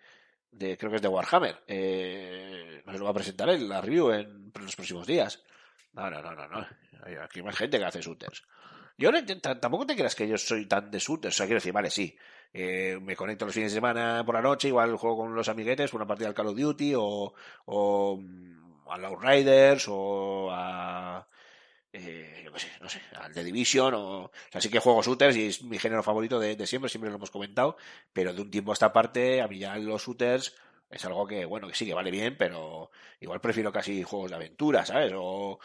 de, 0.52 0.78
creo 0.78 0.90
que 0.90 0.98
es 0.98 1.02
de 1.02 1.08
Warhammer. 1.08 1.64
Eh, 1.68 2.82
nos 2.86 2.98
lo 3.00 3.06
va 3.06 3.12
a 3.12 3.14
presentar 3.14 3.48
él, 3.50 3.70
la 3.70 3.80
review, 3.80 4.12
en, 4.12 4.52
en 4.54 4.64
los 4.66 4.76
próximos 4.76 5.08
días. 5.08 5.42
No, 5.94 6.10
no, 6.10 6.22
no, 6.22 6.34
no, 6.36 6.48
no. 6.50 6.68
Hay 7.04 7.16
aquí 7.16 7.40
hay 7.40 7.46
más 7.46 7.56
gente 7.56 7.80
que 7.80 7.86
hace 7.86 8.02
shooters. 8.02 8.44
Yo 8.98 9.12
no 9.12 9.20
tampoco 9.60 9.86
te 9.86 9.96
creas 9.96 10.16
que 10.16 10.28
yo 10.28 10.38
soy 10.38 10.66
tan 10.66 10.90
de 10.90 11.00
shooters. 11.00 11.36
O 11.36 11.38
sea, 11.38 11.46
quiero 11.46 11.58
decir, 11.58 11.74
vale, 11.74 11.90
sí. 11.92 12.16
Eh, 12.54 12.98
me 13.02 13.16
conecto 13.16 13.46
los 13.46 13.54
fines 13.54 13.72
de 13.72 13.76
semana 13.78 14.24
por 14.26 14.36
la 14.36 14.42
noche, 14.42 14.70
igual 14.70 14.96
juego 14.96 15.18
con 15.18 15.36
los 15.36 15.50
amiguetes, 15.50 15.94
una 15.94 16.08
partida 16.08 16.30
al 16.30 16.34
Call 16.34 16.48
of 16.48 16.58
Duty 16.58 16.94
o, 16.96 17.34
o 17.66 18.18
mm, 18.18 18.90
a 18.90 18.98
los 18.98 19.22
Riders 19.22 19.86
o 19.90 20.50
a 20.52 21.28
eh, 21.94 22.42
yo 22.46 22.54
qué 22.54 22.60
sé, 22.60 22.70
no 22.82 22.90
sé, 22.90 23.02
al 23.16 23.34
The 23.34 23.44
Division 23.44 23.94
o, 23.96 24.26
o 24.26 24.32
sea, 24.52 24.62
sí 24.62 24.70
que 24.70 24.80
juego 24.80 25.02
shooters 25.04 25.36
y 25.38 25.48
es 25.48 25.64
mi 25.64 25.80
género 25.80 26.04
favorito 26.04 26.40
de, 26.40 26.56
de 26.56 26.68
siempre, 26.68 26.90
siempre 26.90 27.10
lo 27.10 27.18
hemos 27.18 27.32
comentado, 27.32 27.78
pero 28.14 28.34
de 28.34 28.42
un 28.42 28.52
tiempo 28.52 28.72
a 28.72 28.74
esta 28.74 28.94
parte 28.94 29.42
a 29.42 29.48
mí 29.48 29.60
ya 29.60 29.76
los 29.78 30.04
shooters 30.06 30.56
es 30.90 31.06
algo 31.06 31.28
que, 31.28 31.46
bueno, 31.46 31.68
que 31.68 31.76
sí 31.76 31.86
que 31.86 31.94
vale 31.94 32.12
bien, 32.12 32.36
pero 32.38 32.92
igual 33.20 33.42
prefiero 33.42 33.72
casi 33.72 34.04
juegos 34.04 34.30
de 34.32 34.36
aventura, 34.38 34.86
¿sabes? 34.86 35.14
O, 35.16 35.60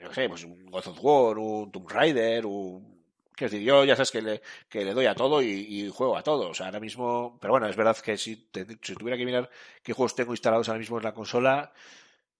yo 0.00 0.12
sé, 0.12 0.28
pues 0.28 0.44
un 0.44 0.66
God 0.66 0.88
of 0.88 0.98
War, 1.04 1.38
un 1.38 1.72
Tomb 1.72 1.88
Raider, 1.90 2.46
un... 2.46 2.96
Quiero 3.34 3.50
decir, 3.52 3.66
yo 3.66 3.84
ya 3.84 3.96
sabes 3.96 4.10
que 4.10 4.22
le, 4.22 4.42
que 4.68 4.84
le 4.84 4.94
doy 4.94 5.06
a 5.06 5.14
todo 5.14 5.42
y, 5.42 5.48
y 5.48 5.88
juego 5.90 6.16
a 6.16 6.22
todo. 6.22 6.50
O 6.50 6.54
sea, 6.54 6.66
ahora 6.66 6.80
mismo, 6.80 7.38
pero 7.40 7.52
bueno, 7.52 7.68
es 7.68 7.76
verdad 7.76 7.96
que 7.98 8.16
si, 8.16 8.36
te- 8.50 8.66
si 8.82 8.94
tuviera 8.94 9.18
que 9.18 9.26
mirar 9.26 9.50
qué 9.82 9.92
juegos 9.92 10.14
tengo 10.14 10.32
instalados 10.32 10.68
ahora 10.68 10.78
mismo 10.80 10.96
en 10.98 11.04
la 11.04 11.12
consola, 11.14 11.72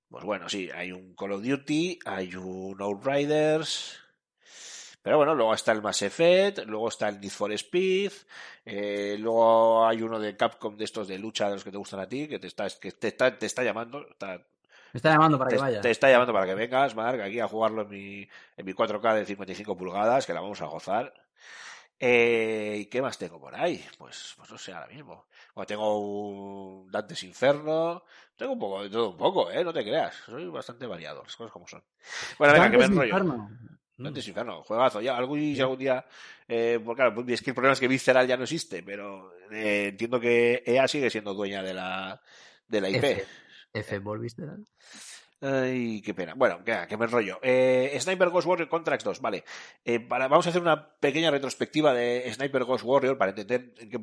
pues 0.09 0.25
bueno, 0.25 0.49
sí, 0.49 0.71
hay 0.75 0.93
un 0.93 1.15
Call 1.15 1.33
of 1.33 1.43
Duty, 1.45 1.99
hay 2.07 2.35
un 2.37 2.81
Outriders, 2.81 3.99
pero 5.07 5.19
bueno, 5.19 5.37
luego 5.37 5.55
está 5.55 5.71
el 5.71 5.83
Mass 5.83 6.03
Effect, 6.03 6.65
luego 6.67 6.89
está 6.89 7.09
el 7.09 7.21
Need 7.21 7.31
for 7.31 7.53
Speed, 7.53 8.11
eh, 8.65 9.17
luego 9.21 9.87
hay 9.87 10.03
uno 10.03 10.19
de 10.19 10.37
Capcom 10.37 10.77
de 10.77 10.85
estos 10.85 11.07
de 11.07 11.17
lucha 11.17 11.47
de 11.47 11.53
los 11.53 11.63
que 11.63 11.71
te 11.71 11.77
gustan 11.77 12.01
a 12.01 12.09
ti, 12.09 12.27
que 12.27 12.41
te 12.41 12.49
está, 12.49 12.67
que 12.81 12.91
te 12.91 13.07
está, 13.07 13.39
te 13.39 13.47
está 13.47 13.63
llamando, 13.63 14.05
está- 14.11 14.39
Me 14.39 14.99
está 14.99 15.11
llamando 15.13 15.39
para 15.39 15.51
te, 15.51 15.55
que 15.55 15.63
vaya. 15.63 15.81
te 15.81 15.91
está 15.93 16.11
llamando 16.11 16.33
para 16.33 16.47
que 16.47 16.55
vengas, 16.57 16.97
Mark, 16.97 17.21
aquí 17.23 17.39
a 17.39 17.47
jugarlo 17.47 17.83
en 17.83 17.89
mi, 17.89 18.29
en 18.57 18.67
mi 18.67 18.73
4K 18.75 19.15
de 19.15 19.27
55 19.27 19.77
pulgadas, 19.77 20.27
que 20.27 20.35
la 20.35 20.41
vamos 20.41 20.61
a 20.61 20.67
gozar. 20.67 21.15
Eh, 22.01 22.77
¿Y 22.81 22.87
qué 22.87 23.01
más 23.01 23.17
tengo 23.17 23.39
por 23.41 23.55
ahí? 23.55 23.83
Pues, 23.97 24.35
pues 24.37 24.51
no 24.51 24.59
sé, 24.59 24.73
ahora 24.73 24.89
mismo. 24.89 25.27
Bueno, 25.55 25.67
tengo 25.69 25.99
un 26.01 26.91
Dantes 26.91 27.23
Inferno. 27.23 28.03
Tengo 28.35 28.53
un 28.55 28.59
poco 28.59 28.83
de 28.83 28.91
todo 28.91 29.11
un 29.11 29.17
poco, 29.17 29.51
¿eh? 29.53 29.63
No 29.65 29.73
te 29.73 29.85
creas. 29.85 30.17
Soy 30.27 30.47
bastante 30.49 30.85
variado, 30.87 31.23
las 31.23 31.37
cosas 31.37 31.53
como 31.53 31.67
son. 31.69 31.83
Bueno, 32.39 32.53
venga, 32.55 32.71
que 32.73 32.77
me 32.77 32.83
Dantes 32.83 32.91
enrollo. 32.99 33.17
Inferno. 33.17 33.51
Mm. 33.99 34.05
Dantes 34.05 34.29
Inferno, 34.29 34.63
juegazo. 34.63 35.01
Ya, 35.01 35.17
algún, 35.17 35.39
si 35.39 35.61
algún 35.61 35.79
día, 35.79 36.05
eh, 36.49 36.81
claro, 36.95 37.15
pues 37.15 37.29
es 37.29 37.43
que 37.43 37.51
el 37.51 37.55
problema 37.55 37.73
es 37.73 37.81
que 37.81 37.89
Visceral 37.89 38.27
ya 38.27 38.37
no 38.37 38.45
existe, 38.45 38.83
pero 38.83 39.33
eh, 39.51 39.89
entiendo 39.89 40.21
que 40.21 40.63
EA 40.67 40.87
sigue 40.87 41.11
siendo 41.11 41.35
dueña 41.35 41.63
de 41.63 41.75
la, 41.75 42.21
de 42.69 42.81
la 42.81 42.91
IP. 42.91 43.05
F. 43.05 43.25
F, 43.73 43.99
¿volviste? 43.99 44.43
Ay, 45.39 46.01
qué 46.01 46.15
pena. 46.15 46.33
Bueno, 46.35 46.65
que, 46.65 46.97
me 46.97 47.05
enrollo. 47.05 47.39
Eh, 47.43 47.95
Sniper 48.01 48.31
Ghost 48.31 48.47
Warrior 48.47 48.71
Contracts 48.71 49.05
2, 49.05 49.21
vale. 49.21 49.45
Eh, 49.85 49.99
vamos 49.99 50.47
a 50.47 50.49
hacer 50.49 50.63
una 50.63 50.89
pequeña 50.99 51.31
retrospectiva 51.31 51.93
de 51.93 52.33
Sniper 52.33 52.65
Ghost 52.65 52.85
Warrior 52.85 53.19
para 53.19 53.31
entender 53.33 53.75
en 53.77 53.91
qué, 53.91 53.99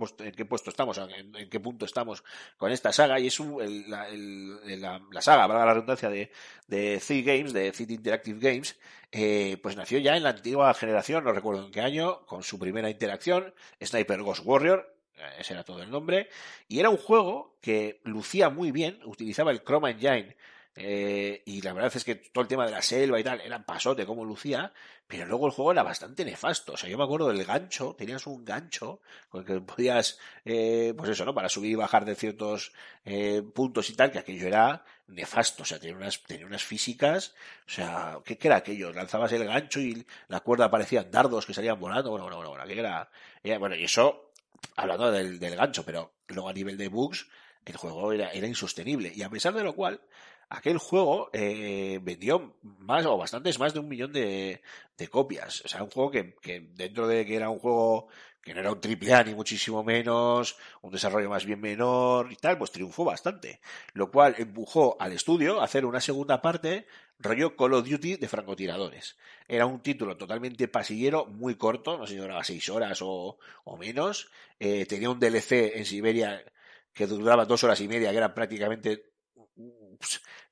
puesto, 0.46 0.70
estamos, 0.70 1.00
en, 1.00 1.50
qué 1.50 1.60
punto 1.60 1.86
estamos 1.86 2.24
con 2.56 2.72
esta 2.72 2.94
saga. 2.94 3.20
Y 3.20 3.28
es 3.28 3.40
la, 3.40 5.22
saga, 5.22 5.48
valga 5.48 5.66
la 5.66 5.74
redundancia, 5.74 6.10
de, 6.10 6.32
de 6.68 7.00
City 7.00 7.24
Games, 7.24 7.52
de 7.52 7.74
City 7.74 7.96
Interactive 7.96 8.40
Games, 8.40 8.80
eh, 9.12 9.58
pues 9.64 9.76
nació 9.76 9.98
ya 9.98 10.16
en 10.16 10.24
la 10.24 10.30
antigua 10.30 10.72
generación, 10.76 11.24
no 11.24 11.34
recuerdo 11.34 11.66
en 11.66 11.72
qué 11.72 11.82
año, 11.82 12.26
con 12.28 12.44
su 12.44 12.60
primera 12.60 12.92
interacción, 12.92 13.56
Sniper 13.82 14.22
Ghost 14.22 14.44
Warrior, 14.46 14.96
eh, 15.18 15.22
ese 15.40 15.54
era 15.54 15.64
todo 15.64 15.82
el 15.82 15.90
nombre, 15.90 16.30
y 16.68 16.80
era 16.80 16.90
un 16.90 16.98
juego 16.98 17.58
que 17.60 18.02
lucía 18.04 18.50
muy 18.50 18.72
bien, 18.72 19.00
utilizaba 19.06 19.52
el 19.52 19.64
Chroma 19.64 19.90
Engine 19.90 20.36
eh, 20.76 21.44
y 21.46 21.62
la 21.62 21.74
verdad 21.74 21.92
es 21.96 22.04
que 22.04 22.16
todo 22.16 22.42
el 22.42 22.48
tema 22.48 22.66
de 22.66 22.72
la 22.72 22.82
selva 22.82 23.20
y 23.20 23.24
tal 23.24 23.42
era 23.42 23.64
pasote 23.64 24.06
como 24.06 24.26
lucía, 24.26 24.74
pero 25.08 25.26
luego 25.26 25.46
el 25.46 25.52
juego 25.54 25.72
era 25.72 25.84
bastante 25.84 26.26
nefasto. 26.26 26.74
O 26.74 26.78
sea, 26.78 26.90
yo 26.90 26.98
me 26.98 27.04
acuerdo 27.04 27.28
del 27.30 27.46
gancho, 27.46 27.96
tenías 27.98 28.26
un 28.26 28.44
gancho 28.44 29.00
con 29.30 29.42
el 29.42 29.48
que 29.48 29.62
podías, 29.62 30.18
eh, 30.46 30.94
pues 30.98 31.10
eso, 31.12 31.26
¿no? 31.26 31.34
Para 31.36 31.50
subir 31.50 31.72
y 31.72 31.76
bajar 31.76 32.06
de 32.06 32.16
ciertos 32.16 32.74
eh, 33.06 33.44
puntos 33.54 33.90
y 33.90 33.96
tal, 33.96 34.12
que 34.12 34.20
aquello 34.20 34.48
era 34.48 34.84
nefasto. 35.08 35.64
O 35.64 35.66
sea, 35.66 35.80
tenía 35.80 35.96
unas, 35.96 36.64
físicas, 36.64 37.36
o 37.68 37.70
sea, 37.70 38.18
¿qué, 38.26 38.38
qué 38.38 38.48
era 38.48 38.58
aquello? 38.58 38.92
Lanzabas 38.94 39.32
el 39.34 39.46
gancho 39.46 39.80
y 39.80 40.06
la 40.28 40.40
cuerda 40.40 40.72
parecían 40.72 41.12
dardos 41.12 41.46
que 41.46 41.54
salían 41.54 41.80
volando. 41.80 42.10
Bueno, 42.12 42.24
bueno, 42.26 42.38
bueno, 42.38 42.50
bueno, 42.50 42.64
aquello 42.64 42.82
era, 42.82 43.10
era- 43.44 43.58
bueno, 43.60 43.76
y 43.76 43.84
eso, 43.84 44.32
hablando 44.76 45.12
del, 45.12 45.40
del 45.40 45.56
gancho, 45.56 45.84
pero 45.86 46.14
luego 46.28 46.50
a 46.50 46.54
nivel 46.54 46.78
de 46.78 46.88
bugs, 46.88 47.28
el 47.66 47.78
juego 47.78 48.12
era, 48.12 48.32
era 48.32 48.48
insostenible. 48.48 49.12
Y 49.16 49.22
a 49.24 49.30
pesar 49.30 49.54
de 49.54 49.64
lo 49.64 49.74
cual, 49.76 50.02
aquel 50.54 50.78
juego 50.78 51.30
eh, 51.34 52.00
vendió 52.02 52.56
más 52.62 53.06
o 53.06 53.18
bastantes 53.18 53.60
más 53.60 53.74
de 53.74 53.80
un 53.80 53.90
millón 53.90 54.14
de, 54.14 54.62
de 54.98 55.08
copias. 55.08 55.62
O 55.66 55.68
sea, 55.68 55.84
un 55.84 55.90
juego 55.90 56.12
que, 56.12 56.36
que 56.42 56.70
dentro 56.76 57.08
de 57.08 57.26
que 57.26 57.36
era 57.36 57.50
un 57.50 57.60
juego 57.60 58.08
que 58.42 58.54
no 58.54 58.60
era 58.60 58.72
un 58.72 58.80
triple 58.82 59.14
A 59.14 59.24
ni 59.24 59.34
muchísimo 59.34 59.84
menos, 59.84 60.58
un 60.82 60.92
desarrollo 60.92 61.30
más 61.30 61.46
bien 61.46 61.60
menor 61.60 62.32
y 62.32 62.36
tal, 62.36 62.58
pues 62.58 62.72
triunfó 62.72 63.04
bastante. 63.04 63.62
Lo 63.94 64.12
cual 64.12 64.36
empujó 64.38 64.96
al 65.00 65.14
estudio 65.14 65.60
a 65.62 65.66
hacer 65.66 65.86
una 65.86 66.02
segunda 66.02 66.42
parte 66.42 66.86
rollo 67.20 67.56
Call 67.56 67.74
of 67.74 67.90
Duty 67.90 68.18
de 68.18 68.28
francotiradores. 68.28 69.18
Era 69.48 69.66
un 69.66 69.82
título 69.82 70.18
totalmente 70.18 70.68
pasillero, 70.68 71.26
muy 71.26 71.56
corto, 71.56 71.98
no 71.98 72.06
sé 72.06 72.14
si 72.14 72.20
duraba 72.20 72.44
seis 72.44 72.70
horas 72.70 73.02
o, 73.02 73.40
o 73.64 73.78
menos. 73.78 74.30
Eh, 74.60 74.86
tenía 74.86 75.10
un 75.10 75.20
DLC 75.20 75.78
en 75.78 75.86
Siberia 75.86 76.44
que 76.94 77.08
duraba 77.08 77.46
dos 77.46 77.64
horas 77.64 77.80
y 77.82 77.88
media, 77.88 78.12
que 78.12 78.18
era 78.18 78.36
prácticamente 78.36 79.13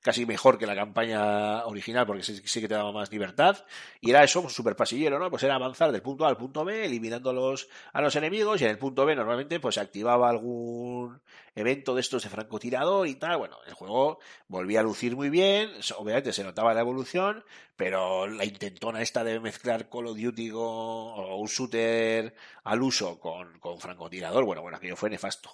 casi 0.00 0.26
mejor 0.26 0.58
que 0.58 0.66
la 0.66 0.74
campaña 0.74 1.64
original 1.66 2.06
porque 2.06 2.22
sí, 2.22 2.60
que 2.60 2.68
te 2.68 2.74
daba 2.74 2.92
más 2.92 3.10
libertad. 3.10 3.64
Y 4.00 4.10
era 4.10 4.24
eso 4.24 4.42
pues, 4.42 4.54
súper 4.54 4.76
pasillero 4.76 5.18
no 5.18 5.30
pues 5.30 5.42
era 5.42 5.54
avanzar 5.54 5.92
del 5.92 6.02
punto 6.02 6.24
A 6.24 6.28
al 6.28 6.36
punto 6.36 6.64
B 6.64 6.84
eliminando 6.84 7.30
a 7.30 7.32
los, 7.32 7.68
a 7.92 8.00
los 8.00 8.14
enemigos 8.16 8.60
y 8.60 8.64
en 8.64 8.70
el 8.70 8.78
punto 8.78 9.06
B 9.06 9.14
normalmente 9.14 9.60
pues 9.60 9.76
se 9.76 9.80
activaba 9.80 10.28
algún 10.28 11.20
evento 11.54 11.94
de 11.94 12.00
estos 12.00 12.22
de 12.24 12.30
francotirador 12.30 13.06
y 13.06 13.14
tal. 13.14 13.38
Bueno 13.38 13.58
el 13.66 13.74
juego 13.74 14.18
volvía 14.48 14.80
a 14.80 14.82
lucir 14.82 15.16
muy 15.16 15.30
bien 15.30 15.70
obviamente 15.98 16.32
se 16.32 16.44
notaba 16.44 16.74
la 16.74 16.80
evolución 16.80 17.44
pero 17.76 18.26
la 18.26 18.44
intentona 18.44 19.02
esta 19.02 19.24
de 19.24 19.40
mezclar 19.40 19.88
Call 19.88 20.06
of 20.06 20.18
Duty 20.18 20.50
con, 20.50 20.62
o 20.62 21.36
un 21.36 21.48
shooter 21.48 22.34
al 22.64 22.82
uso 22.82 23.18
con, 23.18 23.58
con 23.58 23.80
francotirador 23.80 24.44
bueno 24.44 24.62
bueno 24.62 24.76
aquello 24.76 24.96
fue 24.96 25.10
nefasto 25.10 25.50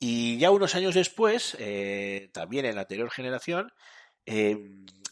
y 0.00 0.38
ya 0.38 0.50
unos 0.50 0.74
años 0.74 0.94
después, 0.94 1.56
eh, 1.60 2.30
también 2.32 2.64
en 2.64 2.74
la 2.74 2.82
anterior 2.82 3.10
generación, 3.10 3.72
eh, 4.26 4.58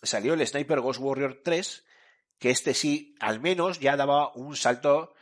salió 0.02 0.34
el 0.34 0.46
Sniper 0.46 0.80
Ghost 0.80 1.00
Warrior 1.00 1.42
3, 1.44 1.84
que 2.38 2.50
este 2.50 2.72
sí, 2.74 3.14
al 3.20 3.40
menos, 3.40 3.80
ya 3.80 3.96
daba 3.96 4.32
un 4.34 4.56
salto 4.56 5.14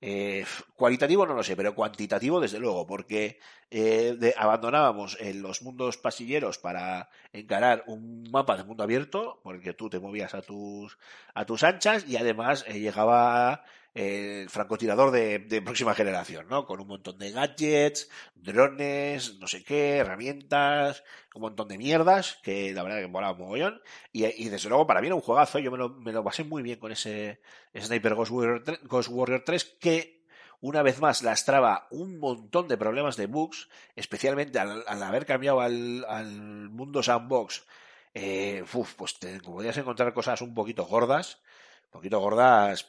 eh, 0.00 0.46
cualitativo, 0.74 1.26
no 1.26 1.34
lo 1.34 1.42
sé, 1.42 1.56
pero 1.56 1.74
cuantitativo 1.74 2.40
desde 2.40 2.58
luego, 2.58 2.86
porque 2.86 3.38
eh, 3.70 4.34
abandonábamos 4.38 5.18
en 5.20 5.42
los 5.42 5.60
mundos 5.60 5.98
pasilleros 5.98 6.58
para 6.58 7.10
encarar 7.32 7.84
un 7.86 8.24
mapa 8.30 8.56
de 8.56 8.64
mundo 8.64 8.82
abierto, 8.82 9.40
por 9.42 9.56
el 9.56 9.60
que 9.60 9.74
tú 9.74 9.90
te 9.90 10.00
movías 10.00 10.34
a 10.34 10.40
tus, 10.40 10.96
a 11.34 11.44
tus 11.44 11.62
anchas, 11.64 12.08
y 12.08 12.16
además 12.16 12.64
eh, 12.66 12.80
llegaba 12.80 13.64
el 13.94 14.48
francotirador 14.48 15.10
de, 15.10 15.62
próxima 15.62 15.94
generación, 15.94 16.46
¿no? 16.48 16.64
Con 16.64 16.80
un 16.80 16.86
montón 16.86 17.18
de 17.18 17.32
gadgets, 17.32 18.08
drones, 18.34 19.38
no 19.38 19.46
sé 19.46 19.64
qué, 19.64 19.96
herramientas, 19.96 21.02
un 21.34 21.42
montón 21.42 21.68
de 21.68 21.78
mierdas, 21.78 22.38
que 22.42 22.72
la 22.72 22.82
verdad 22.82 23.00
que 23.00 23.08
molaba 23.08 23.32
un 23.32 23.40
mogollón. 23.40 23.82
Y, 24.12 24.48
desde 24.48 24.68
luego 24.68 24.86
para 24.86 25.00
mí 25.00 25.08
era 25.08 25.16
un 25.16 25.20
juegazo, 25.20 25.58
yo 25.58 25.70
me 25.70 26.12
lo, 26.12 26.24
pasé 26.24 26.44
muy 26.44 26.62
bien 26.62 26.78
con 26.78 26.92
ese 26.92 27.40
Sniper 27.76 28.14
Ghost 28.14 28.30
Warrior 28.30 28.62
3, 28.62 28.80
Ghost 28.84 29.08
Warrior 29.10 29.42
3 29.44 29.76
que 29.80 30.20
una 30.60 30.82
vez 30.82 31.00
más 31.00 31.22
lastraba 31.22 31.88
un 31.90 32.18
montón 32.18 32.68
de 32.68 32.76
problemas 32.76 33.16
de 33.16 33.26
bugs, 33.26 33.68
especialmente 33.96 34.58
al, 34.58 34.84
haber 35.02 35.24
cambiado 35.24 35.60
al, 35.60 36.04
al 36.06 36.70
mundo 36.70 37.02
sandbox. 37.02 37.64
Eh, 38.12 38.64
uf, 38.74 38.94
pues 38.94 39.18
te 39.18 39.40
podías 39.40 39.76
encontrar 39.76 40.12
cosas 40.12 40.42
un 40.42 40.54
poquito 40.54 40.84
gordas, 40.84 41.40
un 41.86 41.90
poquito 41.92 42.18
gordas, 42.20 42.88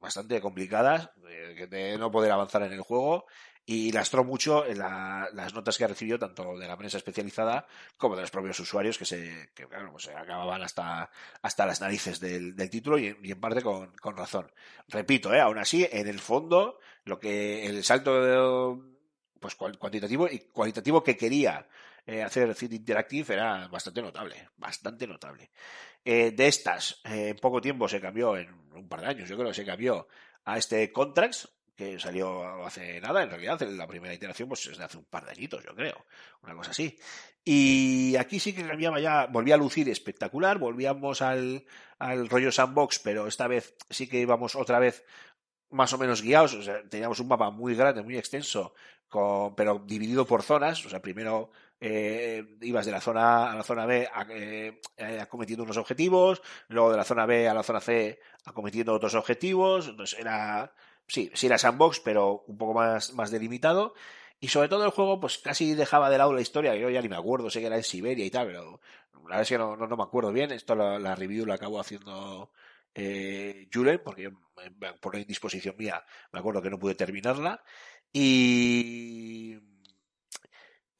bastante 0.00 0.40
complicadas, 0.40 1.10
de 1.16 1.96
no 1.98 2.10
poder 2.10 2.32
avanzar 2.32 2.62
en 2.62 2.72
el 2.72 2.80
juego 2.80 3.26
y 3.66 3.92
lastró 3.92 4.24
mucho 4.24 4.66
en 4.66 4.78
la- 4.78 5.28
las 5.32 5.54
notas 5.54 5.76
que 5.78 5.84
ha 5.84 5.88
recibido 5.88 6.18
tanto 6.18 6.58
de 6.58 6.66
la 6.66 6.76
prensa 6.76 6.96
especializada 6.96 7.66
como 7.96 8.16
de 8.16 8.22
los 8.22 8.30
propios 8.30 8.58
usuarios 8.58 8.98
que 8.98 9.04
se 9.04 9.50
que, 9.54 9.66
claro, 9.68 9.92
pues, 9.92 10.08
acababan 10.08 10.62
hasta, 10.62 11.10
hasta 11.42 11.66
las 11.66 11.80
narices 11.80 12.18
del, 12.18 12.56
título 12.70 12.98
y, 12.98 13.16
en 13.22 13.40
parte 13.40 13.62
con, 13.62 13.92
razón. 14.16 14.50
Repito, 14.88 15.32
eh, 15.34 15.40
aún 15.40 15.58
así, 15.58 15.86
en 15.90 16.08
el 16.08 16.18
fondo, 16.18 16.80
lo 17.04 17.20
que 17.20 17.66
el 17.66 17.84
salto 17.84 18.22
de- 18.24 18.90
pues 19.38 19.54
cuantitativo 19.54 20.28
y 20.28 20.40
cualitativo 20.40 21.02
que 21.02 21.16
quería 21.16 21.66
eh, 22.06 22.22
hacer 22.22 22.54
City 22.54 22.76
Interactive 22.76 23.34
era 23.34 23.68
bastante 23.68 24.02
notable, 24.02 24.48
bastante 24.56 25.06
notable. 25.06 25.50
Eh, 26.04 26.32
de 26.32 26.48
estas, 26.48 27.00
eh, 27.04 27.28
en 27.28 27.36
poco 27.36 27.60
tiempo 27.60 27.88
se 27.88 28.00
cambió, 28.00 28.36
en 28.36 28.52
un 28.74 28.88
par 28.88 29.00
de 29.00 29.08
años, 29.08 29.28
yo 29.28 29.36
creo 29.36 29.52
se 29.52 29.64
cambió 29.64 30.08
a 30.44 30.58
este 30.58 30.90
Contracts, 30.92 31.48
que 31.76 31.98
salió 31.98 32.44
hace 32.66 33.00
nada, 33.00 33.22
en 33.22 33.30
realidad, 33.30 33.60
la 33.62 33.86
primera 33.86 34.12
iteración, 34.12 34.48
pues 34.48 34.66
es 34.66 34.76
de 34.76 34.84
hace 34.84 34.98
un 34.98 35.04
par 35.04 35.24
de 35.24 35.30
añitos, 35.30 35.64
yo 35.64 35.74
creo, 35.74 36.04
una 36.42 36.54
cosa 36.54 36.72
así. 36.72 36.98
Y 37.42 38.16
aquí 38.16 38.38
sí 38.38 38.52
que 38.52 38.66
cambiaba 38.66 39.00
ya, 39.00 39.26
volvía 39.26 39.54
a 39.54 39.58
lucir 39.58 39.88
espectacular, 39.88 40.58
volvíamos 40.58 41.22
al, 41.22 41.64
al 41.98 42.28
rollo 42.28 42.52
sandbox, 42.52 42.98
pero 42.98 43.26
esta 43.26 43.46
vez 43.48 43.76
sí 43.88 44.08
que 44.08 44.20
íbamos 44.20 44.56
otra 44.56 44.78
vez 44.78 45.04
más 45.70 45.92
o 45.92 45.98
menos 45.98 46.20
guiados, 46.20 46.54
o 46.54 46.62
sea, 46.62 46.82
teníamos 46.88 47.20
un 47.20 47.28
mapa 47.28 47.50
muy 47.50 47.74
grande, 47.74 48.02
muy 48.02 48.18
extenso, 48.18 48.74
con, 49.08 49.54
pero 49.54 49.78
dividido 49.78 50.26
por 50.26 50.42
zonas, 50.42 50.84
o 50.84 50.90
sea, 50.90 51.00
primero 51.00 51.50
eh, 51.80 52.44
ibas 52.60 52.86
de 52.86 52.92
la 52.92 53.00
zona 53.00 53.46
A 53.46 53.52
a 53.52 53.56
la 53.56 53.62
zona 53.62 53.86
B 53.86 54.08
eh, 54.30 54.80
acometiendo 55.20 55.64
unos 55.64 55.76
objetivos, 55.76 56.42
luego 56.68 56.90
de 56.90 56.96
la 56.96 57.04
zona 57.04 57.26
B 57.26 57.48
a 57.48 57.54
la 57.54 57.62
zona 57.62 57.80
C 57.80 58.20
acometiendo 58.44 58.94
otros 58.94 59.14
objetivos, 59.14 59.88
entonces 59.88 60.18
era, 60.18 60.72
sí, 61.06 61.30
sí 61.34 61.46
era 61.46 61.58
sandbox, 61.58 62.00
pero 62.00 62.44
un 62.46 62.58
poco 62.58 62.74
más, 62.74 63.12
más 63.14 63.30
delimitado, 63.30 63.94
y 64.40 64.48
sobre 64.48 64.68
todo 64.68 64.84
el 64.84 64.90
juego, 64.90 65.20
pues 65.20 65.38
casi 65.38 65.74
dejaba 65.74 66.10
de 66.10 66.18
lado 66.18 66.32
la 66.32 66.40
historia, 66.40 66.74
yo 66.76 66.90
ya 66.90 67.02
ni 67.02 67.08
me 67.08 67.16
acuerdo, 67.16 67.50
sé 67.50 67.60
que 67.60 67.66
era 67.66 67.76
en 67.76 67.84
Siberia 67.84 68.24
y 68.24 68.30
tal, 68.30 68.46
pero 68.46 68.80
la 69.14 69.20
verdad 69.20 69.42
es 69.42 69.48
que 69.48 69.58
no, 69.58 69.76
no, 69.76 69.96
me 69.96 70.02
acuerdo 70.02 70.32
bien, 70.32 70.50
esto 70.50 70.74
la, 70.74 70.98
la 70.98 71.14
review 71.14 71.46
la 71.46 71.54
acabo 71.54 71.78
haciendo 71.78 72.50
eh, 72.94 73.68
Julen, 73.72 74.00
porque 74.04 74.22
yo, 74.22 74.30
por 75.00 75.16
indisposición 75.16 75.76
mía, 75.78 76.04
me 76.32 76.40
acuerdo 76.40 76.62
que 76.62 76.70
no 76.70 76.78
pude 76.78 76.94
terminarla. 76.94 77.62
Y, 78.12 79.58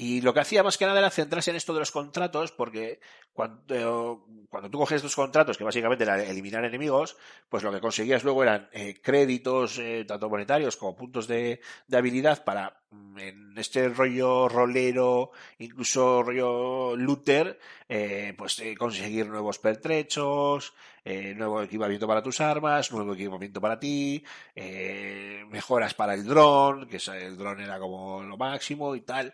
y 0.02 0.22
lo 0.22 0.32
que 0.32 0.40
hacía 0.40 0.62
más 0.62 0.78
que 0.78 0.86
nada 0.86 0.98
era 0.98 1.10
centrarse 1.10 1.50
en 1.50 1.58
esto 1.58 1.74
de 1.74 1.80
los 1.80 1.90
contratos, 1.90 2.52
porque 2.52 3.00
cuando, 3.34 4.24
cuando 4.48 4.70
tú 4.70 4.78
coges 4.78 4.96
estos 4.96 5.14
contratos, 5.14 5.58
que 5.58 5.64
básicamente 5.64 6.04
era 6.04 6.24
eliminar 6.24 6.64
enemigos, 6.64 7.18
pues 7.50 7.62
lo 7.62 7.70
que 7.70 7.82
conseguías 7.82 8.24
luego 8.24 8.42
eran 8.42 8.70
eh, 8.72 8.98
créditos, 9.02 9.78
eh, 9.78 10.06
tanto 10.08 10.30
monetarios 10.30 10.78
como 10.78 10.96
puntos 10.96 11.28
de, 11.28 11.60
de 11.86 11.96
habilidad 11.98 12.44
para, 12.44 12.80
mm, 12.90 13.18
en 13.18 13.58
este 13.58 13.90
rollo 13.90 14.48
rolero, 14.48 15.32
incluso 15.58 16.22
rollo 16.22 16.96
looter, 16.96 17.58
eh, 17.86 18.32
pues 18.38 18.58
eh, 18.60 18.74
conseguir 18.78 19.26
nuevos 19.26 19.58
pertrechos, 19.58 20.72
eh, 21.04 21.34
nuevo 21.34 21.62
equipamiento 21.62 22.06
para 22.06 22.22
tus 22.22 22.40
armas, 22.40 22.92
nuevo 22.92 23.14
equipamiento 23.14 23.60
para 23.60 23.80
ti, 23.80 24.22
eh, 24.54 25.44
mejoras 25.50 25.94
para 25.94 26.14
el 26.14 26.24
dron, 26.26 26.86
que 26.88 26.98
el 26.98 27.36
dron 27.38 27.60
era 27.60 27.78
como 27.78 28.22
lo 28.22 28.36
máximo 28.36 28.94
y 28.94 29.00
tal. 29.00 29.32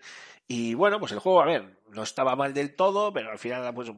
Y 0.48 0.74
bueno, 0.74 1.00
pues 1.00 1.10
el 1.12 1.18
juego, 1.18 1.40
a 1.42 1.46
ver, 1.46 1.80
no 1.88 2.02
estaba 2.04 2.36
mal 2.36 2.54
del 2.54 2.76
todo, 2.76 3.12
pero 3.12 3.30
al 3.32 3.38
final 3.38 3.74
pues 3.74 3.90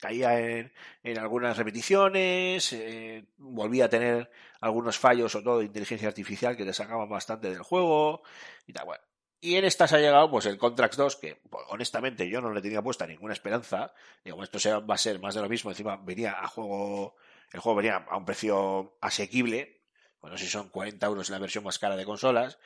caía 0.00 0.38
en, 0.38 0.72
en 1.02 1.18
algunas 1.18 1.56
repeticiones, 1.56 2.72
eh, 2.74 3.24
volvía 3.38 3.86
a 3.86 3.88
tener 3.88 4.30
algunos 4.60 4.98
fallos 4.98 5.34
o 5.34 5.42
todo 5.42 5.60
de 5.60 5.64
inteligencia 5.66 6.08
artificial 6.08 6.56
que 6.56 6.64
te 6.66 6.74
sacaban 6.74 7.08
bastante 7.08 7.48
del 7.50 7.62
juego 7.62 8.22
y 8.66 8.72
tal, 8.74 8.84
bueno. 8.86 9.02
Y 9.40 9.56
en 9.56 9.64
estas 9.64 9.92
ha 9.92 9.98
llegado 9.98 10.30
pues 10.30 10.46
el 10.46 10.56
Contracts 10.58 10.96
2, 10.96 11.16
que 11.16 11.40
pues, 11.50 11.64
honestamente 11.68 12.28
yo 12.28 12.40
no 12.40 12.50
le 12.52 12.62
tenía 12.62 12.80
puesta 12.82 13.06
ninguna 13.06 13.34
esperanza. 13.34 13.92
Digo, 14.24 14.42
esto 14.42 14.58
sea- 14.58 14.78
va 14.80 14.94
a 14.94 14.98
ser 14.98 15.20
más 15.20 15.34
de 15.34 15.42
lo 15.42 15.48
mismo. 15.50 15.70
Encima 15.70 15.96
venía 15.98 16.32
a 16.40 16.48
juego, 16.48 17.14
el 17.52 17.60
juego 17.60 17.76
venía 17.76 17.96
a 18.08 18.16
un 18.16 18.24
precio 18.24 18.96
asequible. 19.02 19.82
Bueno, 20.20 20.38
si 20.38 20.46
son 20.46 20.70
40 20.70 21.06
euros 21.06 21.28
la 21.28 21.38
versión 21.38 21.62
más 21.64 21.78
cara 21.78 21.94
de 21.96 22.06
consolas. 22.06 22.58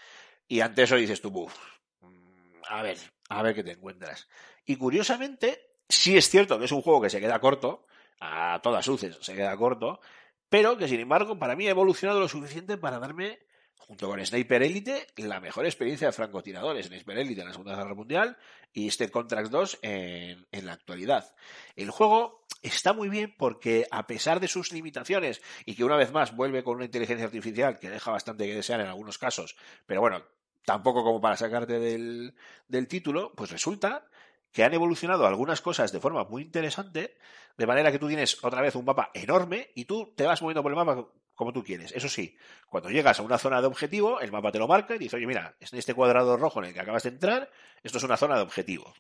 Y 0.48 0.60
ante 0.60 0.82
eso 0.84 0.96
dices 0.96 1.20
tú, 1.20 1.30
"Buf, 1.30 1.54
mm, 2.00 2.60
a 2.68 2.82
ver, 2.82 2.98
a 3.28 3.42
ver 3.42 3.54
qué 3.54 3.64
te 3.64 3.72
encuentras. 3.72 4.28
Y 4.64 4.76
curiosamente, 4.76 5.72
sí 5.88 6.16
es 6.16 6.28
cierto 6.28 6.58
que 6.58 6.66
es 6.66 6.72
un 6.72 6.82
juego 6.82 7.00
que 7.00 7.10
se 7.10 7.20
queda 7.20 7.40
corto, 7.40 7.86
a 8.20 8.60
todas 8.62 8.86
luces 8.86 9.18
se 9.20 9.34
queda 9.34 9.56
corto, 9.56 10.00
pero 10.48 10.76
que 10.76 10.88
sin 10.88 11.00
embargo 11.00 11.38
para 11.38 11.56
mí 11.56 11.66
ha 11.66 11.70
evolucionado 11.70 12.20
lo 12.20 12.28
suficiente 12.28 12.76
para 12.78 12.98
darme 12.98 13.38
junto 13.76 14.08
con 14.08 14.24
Sniper 14.24 14.62
Elite, 14.62 15.06
la 15.16 15.40
mejor 15.40 15.64
experiencia 15.64 16.08
de 16.08 16.12
francotiradores. 16.12 16.86
Sniper 16.86 17.18
Elite 17.18 17.40
en 17.40 17.46
la 17.46 17.52
Segunda 17.52 17.74
Guerra 17.74 17.94
Mundial 17.94 18.36
y 18.72 18.86
este 18.88 19.10
Contract 19.10 19.50
2 19.50 19.78
en, 19.80 20.46
en 20.52 20.66
la 20.66 20.74
actualidad. 20.74 21.34
El 21.74 21.90
juego 21.90 22.44
está 22.60 22.92
muy 22.92 23.08
bien 23.08 23.34
porque, 23.38 23.86
a 23.90 24.06
pesar 24.06 24.40
de 24.40 24.48
sus 24.48 24.72
limitaciones, 24.72 25.40
y 25.64 25.74
que 25.74 25.84
una 25.84 25.96
vez 25.96 26.12
más 26.12 26.36
vuelve 26.36 26.62
con 26.62 26.76
una 26.76 26.84
inteligencia 26.84 27.24
artificial 27.24 27.78
que 27.78 27.88
deja 27.88 28.10
bastante 28.10 28.46
que 28.46 28.54
desear 28.54 28.80
en 28.80 28.88
algunos 28.88 29.16
casos, 29.16 29.56
pero 29.86 30.02
bueno, 30.02 30.22
tampoco 30.68 31.02
como 31.02 31.18
para 31.18 31.34
sacarte 31.34 31.78
del, 31.78 32.34
del 32.68 32.88
título, 32.88 33.32
pues 33.34 33.50
resulta 33.50 34.04
que 34.52 34.64
han 34.64 34.74
evolucionado 34.74 35.26
algunas 35.26 35.62
cosas 35.62 35.92
de 35.92 35.98
forma 35.98 36.24
muy 36.24 36.42
interesante, 36.42 37.16
de 37.56 37.66
manera 37.66 37.90
que 37.90 37.98
tú 37.98 38.06
tienes 38.06 38.44
otra 38.44 38.60
vez 38.60 38.74
un 38.74 38.84
mapa 38.84 39.10
enorme 39.14 39.70
y 39.74 39.86
tú 39.86 40.12
te 40.14 40.26
vas 40.26 40.42
moviendo 40.42 40.62
por 40.62 40.70
el 40.70 40.76
mapa 40.76 41.08
como 41.34 41.54
tú 41.54 41.64
quieres. 41.64 41.92
Eso 41.92 42.10
sí, 42.10 42.36
cuando 42.68 42.90
llegas 42.90 43.18
a 43.18 43.22
una 43.22 43.38
zona 43.38 43.62
de 43.62 43.66
objetivo, 43.66 44.20
el 44.20 44.30
mapa 44.30 44.52
te 44.52 44.58
lo 44.58 44.68
marca 44.68 44.94
y 44.94 44.98
dice, 44.98 45.16
oye, 45.16 45.26
mira, 45.26 45.56
en 45.58 45.78
este 45.78 45.94
cuadrado 45.94 46.36
rojo 46.36 46.58
en 46.58 46.66
el 46.66 46.74
que 46.74 46.80
acabas 46.80 47.04
de 47.04 47.08
entrar, 47.08 47.50
esto 47.82 47.96
es 47.96 48.04
una 48.04 48.18
zona 48.18 48.36
de 48.36 48.42
objetivo. 48.42 48.92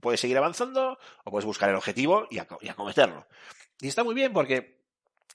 Puedes 0.00 0.20
seguir 0.20 0.38
avanzando 0.38 0.98
o 1.24 1.30
puedes 1.30 1.44
buscar 1.44 1.68
el 1.68 1.76
objetivo 1.76 2.26
y, 2.30 2.36
y 2.36 2.68
acometerlo. 2.70 3.26
Y 3.78 3.88
está 3.88 4.04
muy 4.04 4.14
bien 4.14 4.32
porque 4.32 4.83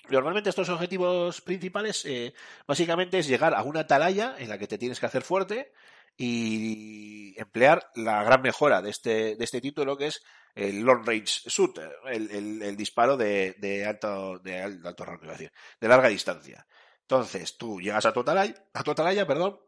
normalmente 0.10 0.50
estos 0.50 0.70
objetivos 0.70 1.42
principales 1.42 2.06
eh, 2.06 2.34
básicamente 2.68 3.20
es 3.20 3.28
llegar 3.28 3.54
a 3.54 3.64
una 3.64 3.82
atalaya 3.82 4.36
en 4.40 4.50
la 4.50 4.58
que 4.58 4.68
te 4.68 4.78
tienes 4.78 5.00
que 5.00 5.06
hacer 5.06 5.24
fuerte 5.24 5.72
y 6.18 7.40
emplear 7.40 7.90
la 7.96 8.24
gran 8.24 8.42
mejora 8.42 8.82
de 8.82 8.90
este, 8.90 9.36
de 9.36 9.44
este 9.44 9.62
título 9.62 9.98
que 9.98 10.08
es 10.08 10.24
el 10.56 10.82
long 10.82 11.06
range 11.06 11.42
shoot, 11.50 11.78
el, 12.08 12.62
el- 12.64 12.76
disparo 12.78 13.16
de, 13.16 13.86
alto, 13.88 14.40
de 14.40 14.62
al- 14.62 14.82
de 14.82 14.88
alto 14.90 15.06
rango, 15.06 15.28
de 15.34 15.88
larga 15.88 16.10
distancia. 16.10 16.66
Entonces, 17.02 17.58
tú 17.58 17.80
llegas 17.80 18.06
a 18.06 18.14
tu 18.14 18.20
atalaya, 18.22 18.54
a 18.74 18.84
tu 18.84 18.92
atalaya, 18.92 19.26
perdón, 19.26 19.60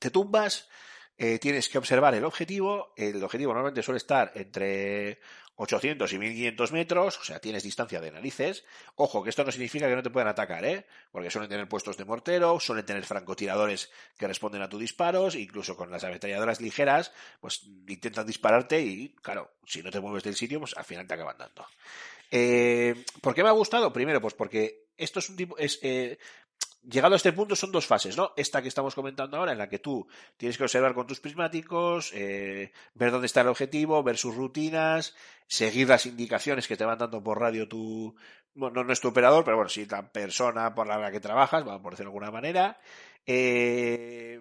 te 0.00 0.10
tumbas, 0.10 0.68
eh, 1.16 1.38
tienes 1.38 1.68
que 1.68 1.78
observar 1.78 2.14
el 2.14 2.24
objetivo. 2.24 2.92
El 2.96 3.22
objetivo 3.22 3.52
normalmente 3.52 3.82
suele 3.82 3.98
estar 3.98 4.32
entre 4.34 5.20
800 5.56 6.12
y 6.12 6.18
1500 6.18 6.72
metros, 6.72 7.18
o 7.18 7.24
sea, 7.24 7.40
tienes 7.40 7.62
distancia 7.62 8.00
de 8.00 8.12
narices. 8.12 8.64
Ojo, 8.94 9.22
que 9.22 9.30
esto 9.30 9.44
no 9.44 9.50
significa 9.50 9.88
que 9.88 9.96
no 9.96 10.02
te 10.02 10.10
puedan 10.10 10.28
atacar, 10.28 10.64
¿eh? 10.64 10.86
Porque 11.10 11.30
suelen 11.30 11.48
tener 11.48 11.68
puestos 11.68 11.96
de 11.96 12.04
mortero, 12.04 12.60
suelen 12.60 12.84
tener 12.84 13.04
francotiradores 13.04 13.90
que 14.18 14.26
responden 14.26 14.62
a 14.62 14.68
tus 14.68 14.80
disparos, 14.80 15.34
incluso 15.34 15.76
con 15.76 15.90
las 15.90 16.04
ametralladoras 16.04 16.60
ligeras, 16.60 17.12
pues 17.40 17.64
intentan 17.88 18.26
dispararte 18.26 18.80
y, 18.80 19.14
claro, 19.22 19.50
si 19.64 19.82
no 19.82 19.90
te 19.90 20.00
mueves 20.00 20.24
del 20.24 20.36
sitio, 20.36 20.60
pues 20.60 20.76
al 20.76 20.84
final 20.84 21.06
te 21.06 21.14
acaban 21.14 21.38
dando. 21.38 21.66
Eh, 22.30 23.04
¿Por 23.20 23.34
qué 23.34 23.42
me 23.42 23.48
ha 23.48 23.52
gustado? 23.52 23.92
Primero, 23.92 24.20
pues 24.20 24.34
porque 24.34 24.86
esto 24.96 25.20
es 25.20 25.30
un 25.30 25.36
tipo, 25.36 25.56
es, 25.58 25.78
eh, 25.82 26.18
llegado 26.88 27.14
a 27.14 27.16
este 27.16 27.32
punto 27.32 27.56
son 27.56 27.72
dos 27.72 27.86
fases, 27.86 28.16
¿no? 28.16 28.32
Esta 28.36 28.62
que 28.62 28.68
estamos 28.68 28.94
comentando 28.94 29.36
ahora, 29.36 29.52
en 29.52 29.58
la 29.58 29.68
que 29.68 29.78
tú 29.78 30.06
tienes 30.36 30.56
que 30.56 30.64
observar 30.64 30.94
con 30.94 31.06
tus 31.06 31.20
prismáticos, 31.20 32.12
eh, 32.14 32.72
ver 32.94 33.10
dónde 33.10 33.26
está 33.26 33.40
el 33.40 33.48
objetivo, 33.48 34.02
ver 34.02 34.16
sus 34.16 34.34
rutinas, 34.34 35.14
seguir 35.46 35.88
las 35.88 36.06
indicaciones 36.06 36.68
que 36.68 36.76
te 36.76 36.84
van 36.84 36.98
dando 36.98 37.22
por 37.22 37.40
radio 37.40 37.68
tu, 37.68 38.14
bueno, 38.54 38.84
no 38.84 38.92
es 38.92 39.00
tu 39.00 39.08
operador, 39.08 39.44
pero 39.44 39.56
bueno, 39.56 39.68
sí 39.68 39.86
la 39.86 40.10
persona 40.10 40.74
por 40.74 40.86
la 40.86 41.10
que 41.10 41.20
trabajas, 41.20 41.64
por 41.64 41.92
decirlo 41.92 42.10
de 42.10 42.16
alguna 42.16 42.30
manera, 42.30 42.80
eh, 43.26 44.40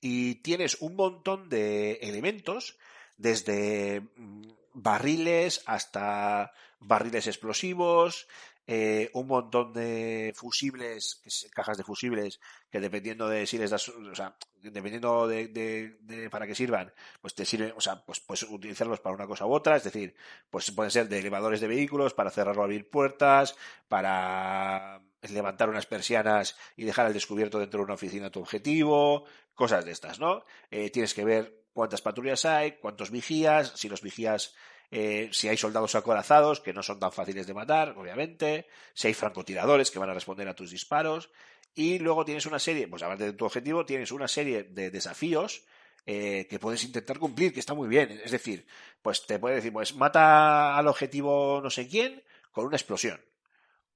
y 0.00 0.36
tienes 0.36 0.76
un 0.80 0.96
montón 0.96 1.48
de 1.48 1.94
elementos, 2.02 2.76
desde 3.16 4.02
mm, 4.16 4.42
barriles 4.74 5.62
hasta 5.66 6.52
barriles 6.80 7.26
explosivos, 7.26 8.28
eh, 8.66 9.10
un 9.14 9.26
montón 9.26 9.72
de 9.72 10.32
fusibles, 10.34 11.20
cajas 11.52 11.76
de 11.76 11.84
fusibles, 11.84 12.40
que 12.70 12.80
dependiendo 12.80 13.28
de 13.28 13.46
si 13.46 13.58
les 13.58 13.70
das, 13.70 13.88
o 13.88 14.14
sea, 14.14 14.36
dependiendo 14.62 15.26
de, 15.28 15.48
de- 15.48 15.96
de 16.00 16.30
para 16.30 16.46
qué 16.46 16.54
sirvan, 16.54 16.92
pues 17.20 17.34
te 17.34 17.44
sirven, 17.44 17.72
o 17.76 17.80
sea, 17.80 18.04
pues 18.04 18.20
puedes 18.20 18.42
utilizarlos 18.44 19.00
para 19.00 19.14
una 19.14 19.26
cosa 19.26 19.46
u 19.46 19.52
otra, 19.52 19.76
es 19.76 19.84
decir, 19.84 20.14
pues 20.50 20.70
pueden 20.70 20.90
ser 20.90 21.08
de 21.08 21.18
elevadores 21.18 21.60
de 21.60 21.68
vehículos, 21.68 22.14
para 22.14 22.30
cerrar 22.30 22.58
o 22.58 22.62
abrir 22.62 22.88
puertas, 22.88 23.54
para 23.88 25.00
levantar 25.30 25.68
unas 25.70 25.86
persianas 25.86 26.56
y 26.76 26.84
dejar 26.84 27.06
al 27.06 27.12
descubierto 27.14 27.58
dentro 27.58 27.78
de 27.80 27.84
una 27.84 27.94
oficina 27.94 28.30
tu 28.30 28.40
objetivo, 28.40 29.24
cosas 29.54 29.84
de 29.84 29.92
estas, 29.92 30.18
¿no? 30.20 30.44
Eh, 30.70 30.90
tienes 30.90 31.14
que 31.14 31.24
ver 31.24 31.64
cuántas 31.72 32.02
patrullas 32.02 32.44
hay, 32.44 32.72
cuántos 32.72 33.10
vigías, 33.10 33.72
si 33.76 33.88
los 33.88 34.02
vigías 34.02 34.54
eh, 34.96 35.28
si 35.32 35.48
hay 35.48 35.56
soldados 35.56 35.96
acorazados, 35.96 36.60
que 36.60 36.72
no 36.72 36.80
son 36.80 37.00
tan 37.00 37.10
fáciles 37.10 37.48
de 37.48 37.52
matar, 37.52 37.96
obviamente, 37.98 38.68
si 38.92 39.08
hay 39.08 39.14
francotiradores 39.14 39.90
que 39.90 39.98
van 39.98 40.10
a 40.10 40.14
responder 40.14 40.46
a 40.46 40.54
tus 40.54 40.70
disparos, 40.70 41.30
y 41.74 41.98
luego 41.98 42.24
tienes 42.24 42.46
una 42.46 42.60
serie, 42.60 42.86
pues 42.86 43.02
aparte 43.02 43.24
de 43.24 43.32
tu 43.32 43.44
objetivo, 43.44 43.84
tienes 43.84 44.12
una 44.12 44.28
serie 44.28 44.62
de 44.62 44.92
desafíos 44.92 45.64
eh, 46.06 46.46
que 46.48 46.60
puedes 46.60 46.84
intentar 46.84 47.18
cumplir, 47.18 47.52
que 47.52 47.58
está 47.58 47.74
muy 47.74 47.88
bien. 47.88 48.20
Es 48.24 48.30
decir, 48.30 48.68
pues 49.02 49.26
te 49.26 49.40
puede 49.40 49.56
decir, 49.56 49.72
pues 49.72 49.96
mata 49.96 50.76
al 50.76 50.86
objetivo 50.86 51.60
no 51.60 51.70
sé 51.70 51.88
quién 51.88 52.22
con 52.52 52.66
una 52.66 52.76
explosión. 52.76 53.20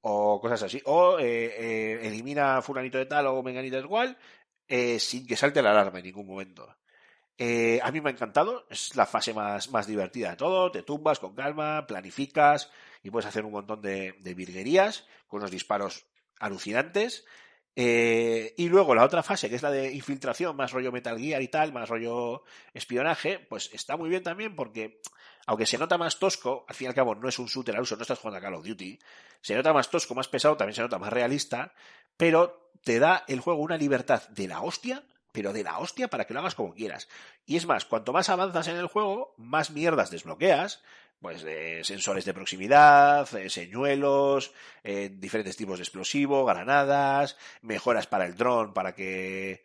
O 0.00 0.40
cosas 0.40 0.64
así. 0.64 0.82
O 0.84 1.20
eh, 1.20 2.00
elimina 2.02 2.60
fulanito 2.60 2.98
de 2.98 3.06
tal 3.06 3.28
o 3.28 3.40
menganito 3.44 3.76
de 3.76 3.82
igual 3.82 4.18
sin 4.98 5.26
que 5.28 5.36
salte 5.36 5.62
la 5.62 5.70
alarma 5.70 6.00
en 6.00 6.06
ningún 6.06 6.26
momento. 6.26 6.76
Eh, 7.38 7.78
a 7.82 7.92
mí 7.92 8.00
me 8.00 8.10
ha 8.10 8.12
encantado, 8.12 8.66
es 8.68 8.96
la 8.96 9.06
fase 9.06 9.32
más, 9.32 9.70
más 9.70 9.86
divertida 9.86 10.30
de 10.30 10.36
todo, 10.36 10.72
te 10.72 10.82
tumbas 10.82 11.20
con 11.20 11.36
calma, 11.36 11.86
planificas 11.86 12.70
y 13.04 13.10
puedes 13.10 13.26
hacer 13.26 13.44
un 13.44 13.52
montón 13.52 13.80
de, 13.80 14.16
de 14.18 14.34
virguerías 14.34 15.06
con 15.28 15.38
unos 15.38 15.52
disparos 15.52 16.04
alucinantes. 16.40 17.24
Eh, 17.80 18.54
y 18.56 18.68
luego 18.68 18.92
la 18.92 19.04
otra 19.04 19.22
fase, 19.22 19.48
que 19.48 19.54
es 19.54 19.62
la 19.62 19.70
de 19.70 19.92
infiltración, 19.92 20.56
más 20.56 20.72
rollo 20.72 20.90
Metal 20.90 21.16
Gear 21.16 21.40
y 21.40 21.46
tal, 21.46 21.72
más 21.72 21.88
rollo 21.88 22.42
espionaje, 22.74 23.38
pues 23.38 23.70
está 23.72 23.96
muy 23.96 24.08
bien 24.08 24.24
también 24.24 24.56
porque, 24.56 25.00
aunque 25.46 25.64
se 25.64 25.78
nota 25.78 25.96
más 25.96 26.18
tosco, 26.18 26.64
al 26.66 26.74
fin 26.74 26.86
y 26.86 26.88
al 26.88 26.94
cabo 26.96 27.14
no 27.14 27.28
es 27.28 27.38
un 27.38 27.46
shooter 27.46 27.76
al 27.76 27.82
uso, 27.82 27.94
no 27.94 28.02
estás 28.02 28.18
jugando 28.18 28.38
a 28.38 28.40
Call 28.40 28.54
of 28.54 28.66
Duty, 28.66 28.98
se 29.40 29.54
nota 29.54 29.72
más 29.72 29.90
tosco, 29.90 30.16
más 30.16 30.26
pesado, 30.26 30.56
también 30.56 30.74
se 30.74 30.82
nota 30.82 30.98
más 30.98 31.12
realista, 31.12 31.72
pero 32.16 32.72
te 32.82 32.98
da 32.98 33.22
el 33.28 33.38
juego 33.38 33.62
una 33.62 33.76
libertad 33.76 34.28
de 34.30 34.48
la 34.48 34.60
hostia, 34.60 35.04
pero 35.32 35.52
de 35.52 35.62
la 35.62 35.78
hostia 35.78 36.08
para 36.08 36.26
que 36.26 36.34
lo 36.34 36.40
hagas 36.40 36.54
como 36.54 36.74
quieras. 36.74 37.08
Y 37.46 37.56
es 37.56 37.66
más, 37.66 37.84
cuanto 37.84 38.12
más 38.12 38.28
avanzas 38.28 38.68
en 38.68 38.76
el 38.76 38.86
juego, 38.86 39.34
más 39.36 39.70
mierdas 39.70 40.10
desbloqueas, 40.10 40.82
pues 41.20 41.44
eh, 41.46 41.80
sensores 41.82 42.24
de 42.24 42.34
proximidad, 42.34 43.28
eh, 43.36 43.50
señuelos, 43.50 44.52
eh, 44.84 45.10
diferentes 45.12 45.56
tipos 45.56 45.78
de 45.78 45.82
explosivo, 45.82 46.44
granadas, 46.44 47.36
mejoras 47.62 48.06
para 48.06 48.26
el 48.26 48.36
dron 48.36 48.72
para 48.72 48.94
que 48.94 49.64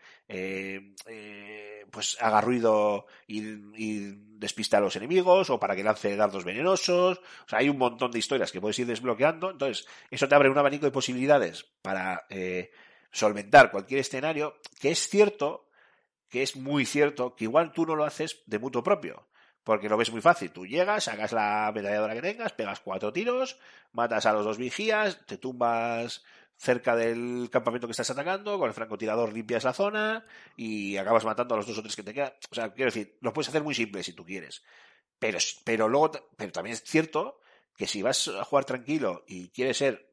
pues 1.91 2.17
haga 2.19 2.41
ruido 2.41 3.05
y, 3.27 4.33
despiste 4.43 4.75
a 4.75 4.81
los 4.81 4.95
enemigos 4.97 5.49
o 5.49 5.59
para 5.59 5.73
que 5.73 5.83
lance 5.83 6.17
dardos 6.17 6.43
venenosos. 6.43 7.19
O 7.19 7.47
sea, 7.47 7.59
hay 7.59 7.69
un 7.69 7.77
montón 7.77 8.11
de 8.11 8.19
historias 8.19 8.51
que 8.51 8.59
puedes 8.59 8.77
ir 8.79 8.87
desbloqueando. 8.87 9.51
Entonces, 9.51 9.87
eso 10.11 10.27
te 10.27 10.35
abre 10.35 10.49
un 10.49 10.57
abanico 10.57 10.85
de 10.85 10.91
posibilidades 10.91 11.65
para 11.81 12.25
solventar 13.13 13.71
cualquier 13.71 14.01
escenario, 14.01 14.59
que 14.81 14.91
es 14.91 15.07
cierto, 15.07 15.69
que 16.27 16.43
es 16.43 16.57
muy 16.57 16.85
cierto, 16.85 17.35
que 17.35 17.45
igual 17.45 17.71
tú 17.71 17.85
no 17.85 17.95
lo 17.95 18.03
haces 18.03 18.41
de 18.47 18.59
mutuo 18.59 18.83
propio. 18.83 19.27
Porque 19.63 19.87
lo 19.87 19.95
ves 19.95 20.11
muy 20.11 20.19
fácil. 20.19 20.51
Tú 20.51 20.65
llegas, 20.65 21.05
sacas 21.05 21.31
la 21.31 21.67
ametralladora 21.67 22.15
que 22.15 22.21
tengas, 22.21 22.51
pegas 22.51 22.81
cuatro 22.81 23.13
tiros, 23.13 23.57
matas 23.93 24.25
a 24.25 24.33
los 24.33 24.43
dos 24.43 24.57
vigías, 24.57 25.25
te 25.25 25.37
tumbas 25.37 26.25
cerca 26.57 26.95
del 26.95 27.49
campamento 27.49 27.87
que 27.87 27.91
estás 27.91 28.09
atacando, 28.09 28.57
con 28.57 28.67
el 28.67 28.73
francotirador 28.73 29.31
limpias 29.31 29.63
la 29.63 29.73
zona 29.73 30.25
y 30.57 30.97
acabas 30.97 31.23
matando 31.23 31.53
a 31.53 31.57
los 31.57 31.67
dos 31.67 31.77
o 31.77 31.81
tres 31.81 31.95
que 31.95 32.03
te 32.03 32.13
quedan. 32.13 32.33
O 32.51 32.55
sea, 32.55 32.73
quiero 32.73 32.91
decir, 32.91 33.17
lo 33.21 33.31
puedes 33.31 33.49
hacer 33.49 33.63
muy 33.63 33.73
simple 33.73 34.03
si 34.03 34.13
tú 34.13 34.25
quieres. 34.25 34.63
Pero, 35.19 35.37
pero 35.63 35.87
luego, 35.87 36.11
pero 36.35 36.51
también 36.51 36.73
es 36.73 36.83
cierto 36.83 37.39
que 37.77 37.87
si 37.87 38.01
vas 38.01 38.27
a 38.27 38.43
jugar 38.43 38.65
tranquilo 38.65 39.23
y 39.27 39.49
quieres 39.49 39.77
ser, 39.77 40.09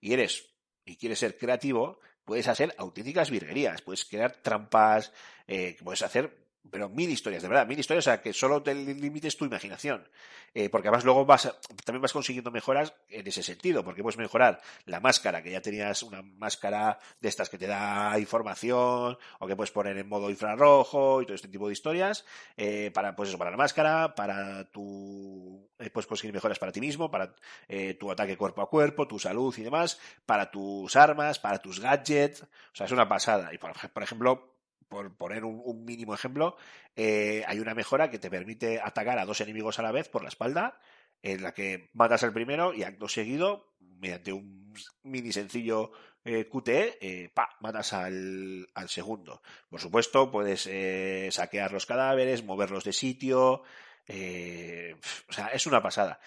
y 0.00 0.12
eres, 0.12 0.54
y 0.84 0.96
quieres 0.96 1.18
ser 1.18 1.36
creativo, 1.36 1.98
puedes 2.26 2.48
hacer 2.48 2.74
auténticas 2.76 3.30
virguerías, 3.30 3.80
puedes 3.80 4.04
crear 4.04 4.32
trampas, 4.42 5.12
eh, 5.46 5.78
puedes 5.82 6.02
hacer 6.02 6.45
pero 6.70 6.88
mil 6.88 7.10
historias, 7.10 7.42
de 7.42 7.48
verdad, 7.48 7.66
mil 7.66 7.78
historias, 7.78 8.04
o 8.04 8.10
sea, 8.10 8.20
que 8.20 8.32
solo 8.32 8.62
te 8.62 8.74
limites 8.74 9.36
tu 9.36 9.44
imaginación. 9.44 10.06
Eh, 10.54 10.70
porque 10.70 10.88
además 10.88 11.04
luego 11.04 11.26
vas, 11.26 11.54
también 11.84 12.00
vas 12.00 12.14
consiguiendo 12.14 12.50
mejoras 12.50 12.94
en 13.10 13.26
ese 13.26 13.42
sentido, 13.42 13.84
porque 13.84 14.02
puedes 14.02 14.16
mejorar 14.16 14.60
la 14.86 15.00
máscara, 15.00 15.42
que 15.42 15.50
ya 15.50 15.60
tenías 15.60 16.02
una 16.02 16.22
máscara 16.22 16.98
de 17.20 17.28
estas 17.28 17.50
que 17.50 17.58
te 17.58 17.66
da 17.66 18.18
información, 18.18 19.18
o 19.38 19.46
que 19.46 19.54
puedes 19.54 19.70
poner 19.70 19.98
en 19.98 20.08
modo 20.08 20.30
infrarrojo 20.30 21.20
y 21.20 21.26
todo 21.26 21.34
este 21.34 21.48
tipo 21.48 21.66
de 21.66 21.74
historias, 21.74 22.24
eh, 22.56 22.90
para, 22.94 23.14
pues 23.14 23.28
eso, 23.28 23.38
para 23.38 23.50
la 23.50 23.58
máscara, 23.58 24.14
para 24.14 24.64
tu, 24.70 25.68
eh, 25.78 25.90
puedes 25.90 26.06
conseguir 26.06 26.32
mejoras 26.32 26.58
para 26.58 26.72
ti 26.72 26.80
mismo, 26.80 27.10
para 27.10 27.34
eh, 27.68 27.94
tu 27.94 28.10
ataque 28.10 28.38
cuerpo 28.38 28.62
a 28.62 28.70
cuerpo, 28.70 29.06
tu 29.06 29.18
salud 29.18 29.54
y 29.58 29.62
demás, 29.62 30.00
para 30.24 30.50
tus 30.50 30.96
armas, 30.96 31.38
para 31.38 31.58
tus 31.58 31.80
gadgets, 31.80 32.42
o 32.42 32.46
sea, 32.72 32.86
es 32.86 32.92
una 32.92 33.06
pasada. 33.06 33.52
Y 33.52 33.58
por, 33.58 33.72
por 33.90 34.02
ejemplo, 34.02 34.55
por 34.88 35.16
poner 35.16 35.44
un, 35.44 35.84
mínimo 35.84 36.14
ejemplo, 36.14 36.56
eh, 36.94 37.44
hay 37.46 37.58
una 37.60 37.74
mejora 37.74 38.10
que 38.10 38.18
te 38.18 38.30
permite 38.30 38.80
atacar 38.80 39.18
a 39.18 39.26
dos 39.26 39.40
enemigos 39.40 39.78
a 39.78 39.82
la 39.82 39.92
vez 39.92 40.08
por 40.08 40.22
la 40.22 40.28
espalda, 40.28 40.78
en 41.22 41.42
la 41.42 41.52
que 41.52 41.90
matas 41.92 42.22
al 42.22 42.32
primero 42.32 42.74
y 42.74 42.82
acto 42.82 43.08
seguido, 43.08 43.72
mediante 43.80 44.32
un 44.32 44.72
mini 45.02 45.32
sencillo 45.32 45.92
eh, 46.24 46.48
QTE, 46.48 46.98
eh, 47.00 47.30
pa, 47.32 47.56
matas 47.60 47.92
al, 47.92 48.68
al 48.74 48.88
segundo. 48.88 49.42
Por 49.70 49.80
supuesto, 49.80 50.30
puedes 50.30 50.66
eh, 50.66 51.28
saquear 51.30 51.72
los 51.72 51.86
cadáveres, 51.86 52.44
moverlos 52.44 52.82
de 52.82 52.92
sitio. 52.92 53.62
o 54.08 55.32
sea, 55.32 55.48
es 55.52 55.66
una 55.66 55.80
pasada. 55.80 56.18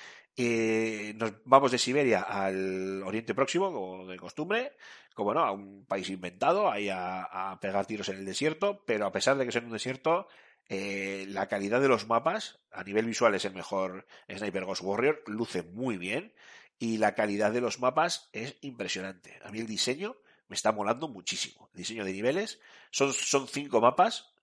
Eh, 0.42 1.16
nos 1.18 1.34
vamos 1.44 1.70
de 1.70 1.78
Siberia 1.78 2.22
al 2.22 3.04
Oriente 3.04 3.36
Próximo, 3.36 3.74
como 3.74 4.08
de 4.08 4.16
costumbre, 4.16 4.72
como 5.14 5.34
no, 5.34 5.42
a 5.42 5.52
un 5.52 5.84
país 5.84 6.10
inventado, 6.10 6.72
ahí 6.72 6.88
a, 6.90 7.58
pegar 7.60 7.86
tiros 7.86 8.08
en 8.08 8.20
el 8.20 8.26
desierto, 8.26 8.82
pero 8.86 9.06
a 9.06 9.12
pesar 9.12 9.38
de 9.38 9.44
que 9.44 9.50
es 9.50 9.56
en 9.58 9.66
un 9.66 9.74
desierto, 9.74 10.30
eh, 10.70 11.26
la 11.28 11.50
calidad 11.50 11.82
de 11.82 11.90
los 11.90 12.08
mapas, 12.08 12.62
a 12.72 12.86
nivel 12.86 13.06
visual 13.06 13.36
es 13.36 13.44
el 13.44 13.54
mejor 13.54 14.08
Sniper 14.34 14.64
Ghost 14.64 14.82
Warrior, 14.82 15.24
luce 15.28 15.62
muy 15.62 15.98
bien, 15.98 16.34
y 16.78 17.00
la 17.00 17.16
calidad 17.16 17.52
de 17.52 17.60
los 17.60 17.82
mapas 17.82 18.30
es 18.32 18.56
impresionante. 18.62 19.42
A 19.44 19.52
mí 19.52 19.60
el 19.60 19.68
diseño 19.68 20.16
me 20.48 20.56
está 20.56 20.72
molando 20.72 21.10
muchísimo. 21.10 21.70
El 21.74 21.80
diseño 21.80 22.06
de 22.06 22.14
niveles, 22.14 22.62
son, 22.92 23.12
son 23.12 23.46
cinco 23.50 23.82
mapas, 23.82 24.34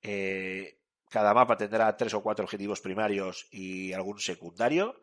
eh, 0.00 0.78
cada 1.10 1.34
mapa 1.34 1.58
tendrá 1.58 1.94
tres 1.98 2.14
o 2.14 2.22
cuatro 2.22 2.44
objetivos 2.44 2.80
primarios 2.80 3.46
y 3.50 3.92
algún 3.92 4.18
secundario. 4.18 5.00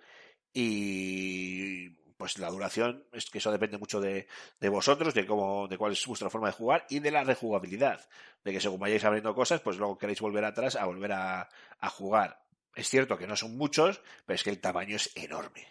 Y 0.54 1.90
pues 2.18 2.38
la 2.38 2.50
duración 2.50 3.04
es 3.14 3.30
que 3.30 3.40
eso 3.40 3.52
depende 3.52 3.78
mucho 3.78 4.00
de, 4.00 4.28
de 4.60 4.70
vosotros, 4.70 5.14
de 5.14 5.26
cómo, 5.26 5.68
de 5.68 5.78
cuál 5.78 5.94
es 5.94 6.06
vuestra 6.06 6.30
forma 6.30 6.48
de 6.48 6.54
jugar 6.54 6.86
y 6.90 7.00
de 7.00 7.12
la 7.12 7.24
rejugabilidad. 7.24 8.08
De 8.44 8.52
que 8.52 8.62
según 8.62 8.80
vayáis 8.80 9.04
abriendo 9.04 9.34
cosas, 9.34 9.62
pues 9.62 9.78
luego 9.78 9.98
queréis 9.98 10.22
volver 10.22 10.46
atrás 10.46 10.76
a 10.76 10.86
volver 10.86 11.14
a, 11.14 11.50
a 11.80 11.90
jugar. 11.90 12.44
Es 12.76 12.90
cierto 12.90 13.18
que 13.18 13.28
no 13.28 13.36
son 13.36 13.58
muchos, 13.58 14.02
pero 14.26 14.36
es 14.36 14.44
que 14.44 14.52
el 14.52 14.62
tamaño 14.62 14.96
es 14.96 15.12
enorme. 15.16 15.68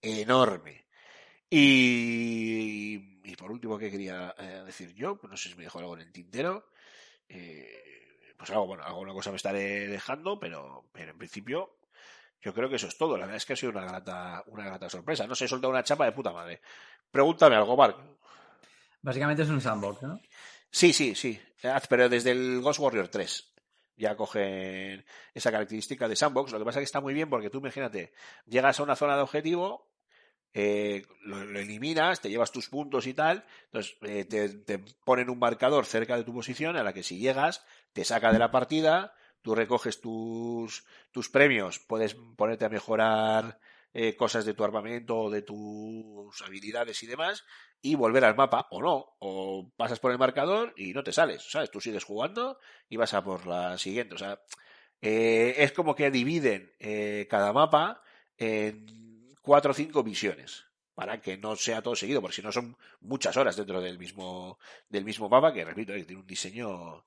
Enorme. 0.00 0.86
Y, 1.50 3.20
y 3.24 3.36
por 3.36 3.52
último, 3.52 3.76
¿qué 3.78 3.90
quería 3.90 4.34
eh, 4.38 4.62
decir 4.64 4.94
yo? 4.94 5.20
No 5.22 5.36
sé 5.36 5.50
si 5.50 5.54
me 5.54 5.64
dejó 5.64 5.80
algo 5.80 5.94
en 5.96 6.00
el 6.00 6.12
tintero. 6.12 6.70
Eh, 7.28 8.32
pues 8.38 8.48
algo, 8.50 8.66
bueno, 8.66 8.82
alguna 8.84 9.12
cosa 9.12 9.30
me 9.30 9.36
estaré 9.36 9.86
dejando, 9.88 10.40
pero, 10.40 10.88
pero 10.92 11.10
en 11.10 11.18
principio 11.18 11.76
yo 12.42 12.52
creo 12.52 12.68
que 12.68 12.76
eso 12.76 12.88
es 12.88 12.98
todo. 12.98 13.16
La 13.16 13.24
verdad 13.24 13.36
es 13.36 13.46
que 13.46 13.52
ha 13.52 13.56
sido 13.56 13.72
una 13.72 13.84
grata, 13.84 14.42
una 14.46 14.64
grata 14.64 14.90
sorpresa. 14.90 15.26
No 15.26 15.34
sé, 15.34 15.44
he 15.44 15.48
soltado 15.48 15.70
una 15.70 15.84
chapa 15.84 16.04
de 16.04 16.12
puta 16.12 16.32
madre. 16.32 16.60
Pregúntame 17.10 17.56
algo, 17.56 17.76
Mark. 17.76 17.96
Básicamente 19.00 19.42
es 19.42 19.48
un 19.48 19.60
sandbox, 19.60 20.02
¿no? 20.02 20.20
Sí, 20.70 20.92
sí, 20.92 21.14
sí. 21.14 21.40
Pero 21.88 22.08
desde 22.08 22.32
el 22.32 22.60
Ghost 22.60 22.80
Warrior 22.80 23.08
3 23.08 23.48
ya 23.96 24.16
cogen 24.16 25.04
esa 25.34 25.52
característica 25.52 26.08
de 26.08 26.16
sandbox. 26.16 26.52
Lo 26.52 26.58
que 26.58 26.64
pasa 26.64 26.80
es 26.80 26.82
que 26.82 26.86
está 26.86 27.00
muy 27.00 27.14
bien 27.14 27.30
porque 27.30 27.50
tú 27.50 27.58
imagínate, 27.58 28.12
llegas 28.46 28.80
a 28.80 28.82
una 28.82 28.96
zona 28.96 29.16
de 29.16 29.22
objetivo, 29.22 29.90
eh, 30.54 31.06
lo, 31.22 31.44
lo 31.44 31.60
eliminas, 31.60 32.20
te 32.20 32.28
llevas 32.28 32.50
tus 32.50 32.68
puntos 32.68 33.06
y 33.06 33.14
tal, 33.14 33.44
entonces 33.66 33.96
eh, 34.02 34.24
te, 34.24 34.48
te 34.48 34.78
ponen 35.04 35.30
un 35.30 35.38
marcador 35.38 35.86
cerca 35.86 36.16
de 36.16 36.24
tu 36.24 36.34
posición 36.34 36.76
a 36.76 36.82
la 36.82 36.92
que 36.92 37.02
si 37.02 37.18
llegas 37.18 37.64
te 37.92 38.04
saca 38.04 38.32
de 38.32 38.38
la 38.38 38.50
partida, 38.50 39.14
tú 39.42 39.54
recoges 39.54 40.00
tus, 40.00 40.84
tus 41.10 41.28
premios, 41.28 41.78
puedes 41.78 42.14
ponerte 42.14 42.64
a 42.64 42.70
mejorar 42.70 43.58
eh, 43.92 44.16
cosas 44.16 44.44
de 44.44 44.54
tu 44.54 44.64
armamento 44.64 45.18
o 45.18 45.30
de 45.30 45.42
tus 45.42 46.40
habilidades 46.42 47.02
y 47.02 47.06
demás 47.06 47.44
y 47.82 47.96
volver 47.96 48.24
al 48.24 48.36
mapa 48.36 48.68
o 48.70 48.80
no, 48.80 49.16
o 49.18 49.70
pasas 49.76 49.98
por 49.98 50.12
el 50.12 50.18
marcador 50.18 50.72
y 50.76 50.92
no 50.92 51.02
te 51.02 51.12
sales, 51.12 51.42
¿sabes? 51.50 51.70
Tú 51.70 51.80
sigues 51.80 52.04
jugando 52.04 52.58
y 52.88 52.96
vas 52.96 53.12
a 53.12 53.24
por 53.24 53.46
la 53.46 53.76
siguiente, 53.76 54.14
o 54.14 54.18
sea, 54.18 54.40
eh, 55.02 55.56
es 55.58 55.72
como 55.72 55.96
que 55.96 56.10
dividen 56.12 56.72
eh, 56.78 57.26
cada 57.28 57.52
mapa 57.52 58.02
en 58.38 58.86
cuatro 59.42 59.72
o 59.72 59.74
cinco 59.74 60.04
misiones 60.04 60.64
para 60.94 61.20
que 61.20 61.36
no 61.36 61.56
sea 61.56 61.82
todo 61.82 61.96
seguido, 61.96 62.20
porque 62.20 62.36
si 62.36 62.42
no 62.42 62.52
son 62.52 62.76
muchas 63.00 63.36
horas 63.36 63.56
dentro 63.56 63.80
del 63.80 63.98
mismo 63.98 64.58
del 64.88 65.04
mismo 65.04 65.28
mapa 65.28 65.52
que 65.52 65.64
repito, 65.64 65.92
eh, 65.92 66.04
tiene 66.04 66.20
un 66.22 66.26
diseño 66.26 67.04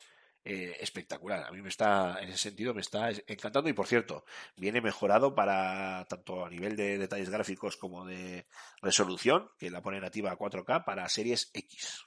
eh, 0.47 0.77
espectacular. 0.79 1.43
A 1.43 1.51
mí 1.51 1.59
me 1.59 1.69
está, 1.69 2.21
en 2.21 2.29
ese 2.29 2.37
sentido, 2.37 2.75
me 2.75 2.81
está 2.81 3.09
encantando 3.25 3.67
y 3.67 3.73
por 3.73 3.87
cierto, 3.87 4.25
viene 4.55 4.79
mejorado 4.79 5.33
para 5.33 6.05
tanto 6.07 6.45
a 6.45 6.49
nivel 6.51 6.75
de 6.75 6.99
detalles 6.99 7.31
gráficos 7.31 7.77
como 7.77 8.05
de 8.05 8.45
resolución, 8.79 9.49
que 9.57 9.71
la 9.71 9.81
pone 9.81 9.99
nativa 9.99 10.31
a 10.31 10.37
4K 10.37 10.85
para 10.85 11.09
series 11.09 11.49
X. 11.51 12.05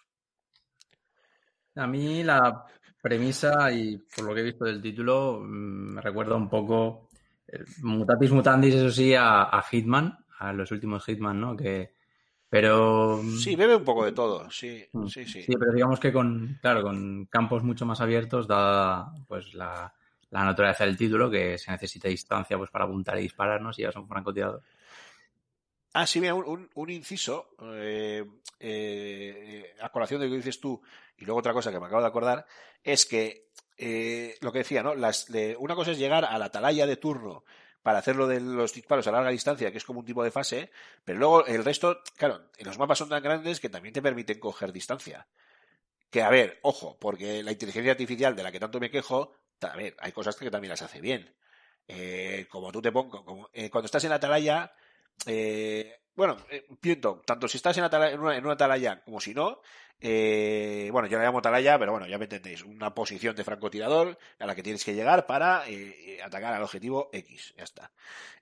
A 1.75 1.89
mí 1.89 2.23
la 2.23 2.65
premisa 3.03 3.73
y 3.73 3.99
por 3.99 4.27
lo 4.27 4.35
que 4.35 4.41
he 4.41 4.45
visto 4.45 4.65
del 4.65 4.81
título 4.81 5.41
mm, 5.41 5.95
me 5.95 6.01
recuerda 6.01 6.37
un 6.37 6.49
poco 6.49 7.09
eh, 7.49 7.65
Mutatis 7.83 8.31
Mutandis, 8.31 8.77
eso 8.77 8.91
sí, 8.91 9.15
a, 9.15 9.43
a 9.43 9.63
Hitman, 9.63 10.17
a 10.39 10.53
los 10.53 10.71
últimos 10.71 11.05
Hitman, 11.05 11.41
¿no? 11.41 11.57
Que, 11.57 11.98
pero 12.51 13.21
Sí, 13.39 13.57
bebe 13.57 13.77
un 13.77 13.85
poco 13.85 14.05
de 14.05 14.13
todo, 14.13 14.51
sí, 14.51 14.85
Mm. 14.93 15.07
sí, 15.07 15.27
sí. 15.27 15.43
Sí, 15.43 15.53
pero 15.59 15.73
digamos 15.73 16.01
que 16.01 16.13
con, 16.13 16.59
claro, 16.63 16.83
con 16.83 17.27
campos 17.27 17.63
mucho 17.63 17.85
más 17.85 18.01
abiertos, 18.01 18.49
dada 18.49 19.13
pues 19.27 19.53
la, 19.55 19.93
la 20.31 20.45
naturaleza 20.45 20.85
del 20.87 20.97
título, 20.97 21.31
que 21.31 21.59
se 21.59 21.71
necesita 21.71 22.09
distancia 22.09 22.57
pues 22.57 22.71
para 22.71 22.85
apuntar 22.87 23.19
y 23.19 23.23
disparar, 23.23 23.61
¿no? 23.61 23.73
Si 23.73 23.83
ya 23.83 23.93
son 23.93 24.09
francotirador. 24.09 24.63
Ah, 25.95 26.07
sí, 26.07 26.21
mira, 26.21 26.35
un, 26.35 26.45
un- 26.47 26.71
un 26.75 26.91
inciso, 26.91 27.51
eh, 27.63 28.25
eh, 28.61 29.75
a 29.81 29.89
colación 29.91 30.21
de 30.21 30.27
lo 30.27 30.33
que 30.33 30.37
dices 30.37 30.61
tú, 30.61 30.81
y 31.17 31.25
luego 31.25 31.41
otra 31.41 31.53
cosa 31.53 31.73
que 31.73 31.81
me 31.81 31.87
acabo 31.87 32.03
de 32.03 32.09
acordar, 32.09 32.47
es 32.83 33.07
que 33.07 33.49
eh, 33.77 34.37
lo 34.41 34.53
que 34.53 34.59
decía, 34.61 34.83
¿no? 34.83 34.95
Las, 34.95 35.27
de- 35.27 35.57
una 35.59 35.75
cosa 35.75 35.93
es 35.93 35.99
llegar 35.99 36.25
a 36.25 36.39
la 36.39 36.47
atalaya 36.47 36.87
de 36.87 36.97
turno 36.97 37.45
para 37.83 37.99
hacerlo 37.99 38.27
de 38.27 38.41
los 38.41 38.73
disparos 38.75 39.07
a 39.07 39.13
larga 39.13 39.31
distancia, 39.31 39.71
que 39.73 39.79
es 39.79 39.85
como 39.85 40.01
un 40.01 40.07
tipo 40.07 40.25
de 40.25 40.31
fase, 40.31 40.71
pero 41.05 41.19
luego 41.19 41.47
el 41.47 41.65
resto, 41.65 42.01
claro, 42.17 42.51
los 42.61 42.79
mapas 42.79 42.99
son 42.99 43.09
tan 43.09 43.23
grandes 43.23 43.61
que 43.61 43.69
también 43.71 43.93
te 43.93 44.03
permiten 44.03 44.39
coger 44.41 44.73
distancia. 44.73 45.27
Que, 46.11 46.23
a 46.23 46.31
ver, 46.31 46.59
ojo, 46.63 46.97
porque 46.99 47.43
la 47.43 47.53
inteligencia 47.53 47.93
artificial 47.93 48.35
de 48.35 48.43
la 48.43 48.53
que 48.53 48.61
tanto 48.61 48.81
me 48.81 48.91
quejo, 48.91 49.33
a 49.61 49.77
ver, 49.77 49.95
hay 50.01 50.13
cosas 50.13 50.37
que 50.37 50.51
también 50.51 50.71
las 50.71 50.83
hace 50.83 51.01
bien. 51.01 51.35
Eh, 51.87 52.47
como 52.51 52.73
tú 52.73 52.81
te 52.83 52.93
pongo, 52.93 53.25
como, 53.25 53.51
eh, 53.53 53.71
cuando 53.71 53.87
estás 53.87 54.05
en 54.05 54.11
la 54.11 54.17
atalaya, 54.17 54.73
eh, 55.27 56.01
bueno, 56.15 56.37
eh, 56.51 56.67
piento, 56.81 57.23
tanto 57.27 57.47
si 57.49 57.59
estás 57.59 57.77
en, 57.79 57.85
atala- 57.85 58.11
en 58.13 58.21
una, 58.21 58.37
en 58.37 58.45
una 58.45 58.55
atalaya 58.55 59.03
como 59.05 59.21
si 59.21 59.35
no, 59.35 59.61
eh, 60.01 60.89
bueno, 60.93 61.09
yo 61.09 61.19
la 61.19 61.25
llamo 61.25 61.39
atalaya, 61.39 61.79
pero 61.79 61.93
bueno, 61.93 62.07
ya 62.07 62.19
me 62.19 62.25
entendéis, 62.25 62.63
una 62.63 62.95
posición 62.95 63.35
de 63.35 63.45
francotirador 63.45 64.19
a 64.39 64.47
la 64.47 64.55
que 64.55 64.63
tienes 64.63 64.85
que 64.85 64.95
llegar 64.95 65.27
para 65.27 65.69
eh, 65.69 65.97
eh, 66.17 66.23
atacar 66.23 66.55
al 66.55 66.63
objetivo 66.63 67.11
X, 67.13 67.55
ya 67.57 67.65
está. 67.65 67.91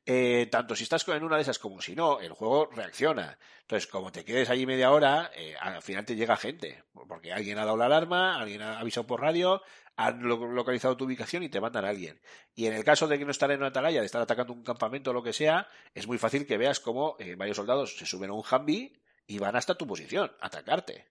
Eh, 0.04 0.48
tanto 0.50 0.76
si 0.76 0.84
estás 0.84 1.07
en 1.09 1.24
una 1.24 1.36
de 1.36 1.42
esas 1.42 1.59
como 1.59 1.80
si 1.80 1.96
no, 1.96 2.20
el 2.20 2.32
juego 2.32 2.70
reacciona. 2.72 3.38
Entonces, 3.62 3.88
como 3.88 4.12
te 4.12 4.24
quedes 4.24 4.50
allí 4.50 4.66
media 4.66 4.92
hora, 4.92 5.30
eh, 5.34 5.54
al 5.61 5.82
final 5.82 6.04
te 6.04 6.14
llega 6.14 6.36
gente, 6.36 6.84
porque 7.09 7.32
alguien 7.32 7.59
ha 7.59 7.64
dado 7.64 7.76
la 7.76 7.86
alarma, 7.86 8.38
alguien 8.38 8.62
ha 8.62 8.78
avisado 8.78 9.07
por 9.07 9.20
radio, 9.20 9.62
han 9.96 10.22
lo- 10.22 10.46
localizado 10.46 10.96
tu 10.96 11.07
ubicación 11.07 11.42
y 11.42 11.48
te 11.48 11.61
mandan 11.61 11.84
a 11.84 11.88
alguien. 11.88 12.20
Y 12.54 12.66
en 12.66 12.74
el 12.74 12.84
caso 12.84 13.09
de 13.09 13.18
que 13.18 13.24
no 13.24 13.30
estar 13.32 13.50
en 13.50 13.59
una 13.59 13.68
atalaya, 13.68 14.00
de 14.00 14.07
estar 14.07 14.22
atacando 14.22 14.52
un 14.52 14.62
campamento 14.62 15.11
o 15.11 15.14
lo 15.14 15.22
que 15.22 15.32
sea, 15.32 15.66
es 15.94 16.07
muy 16.07 16.18
fácil 16.18 16.46
que 16.46 16.59
veas 16.59 16.78
cómo 16.78 17.16
eh, 17.18 17.34
varios 17.34 17.57
soldados 17.57 17.96
se 17.96 18.07
suben 18.07 18.30
a 18.30 18.34
un 18.34 18.44
Humvee 18.48 18.92
y 19.26 19.38
van 19.38 19.57
hasta 19.57 19.74
tu 19.74 19.86
posición 19.88 20.30
a 20.40 20.46
atacarte. 20.46 21.07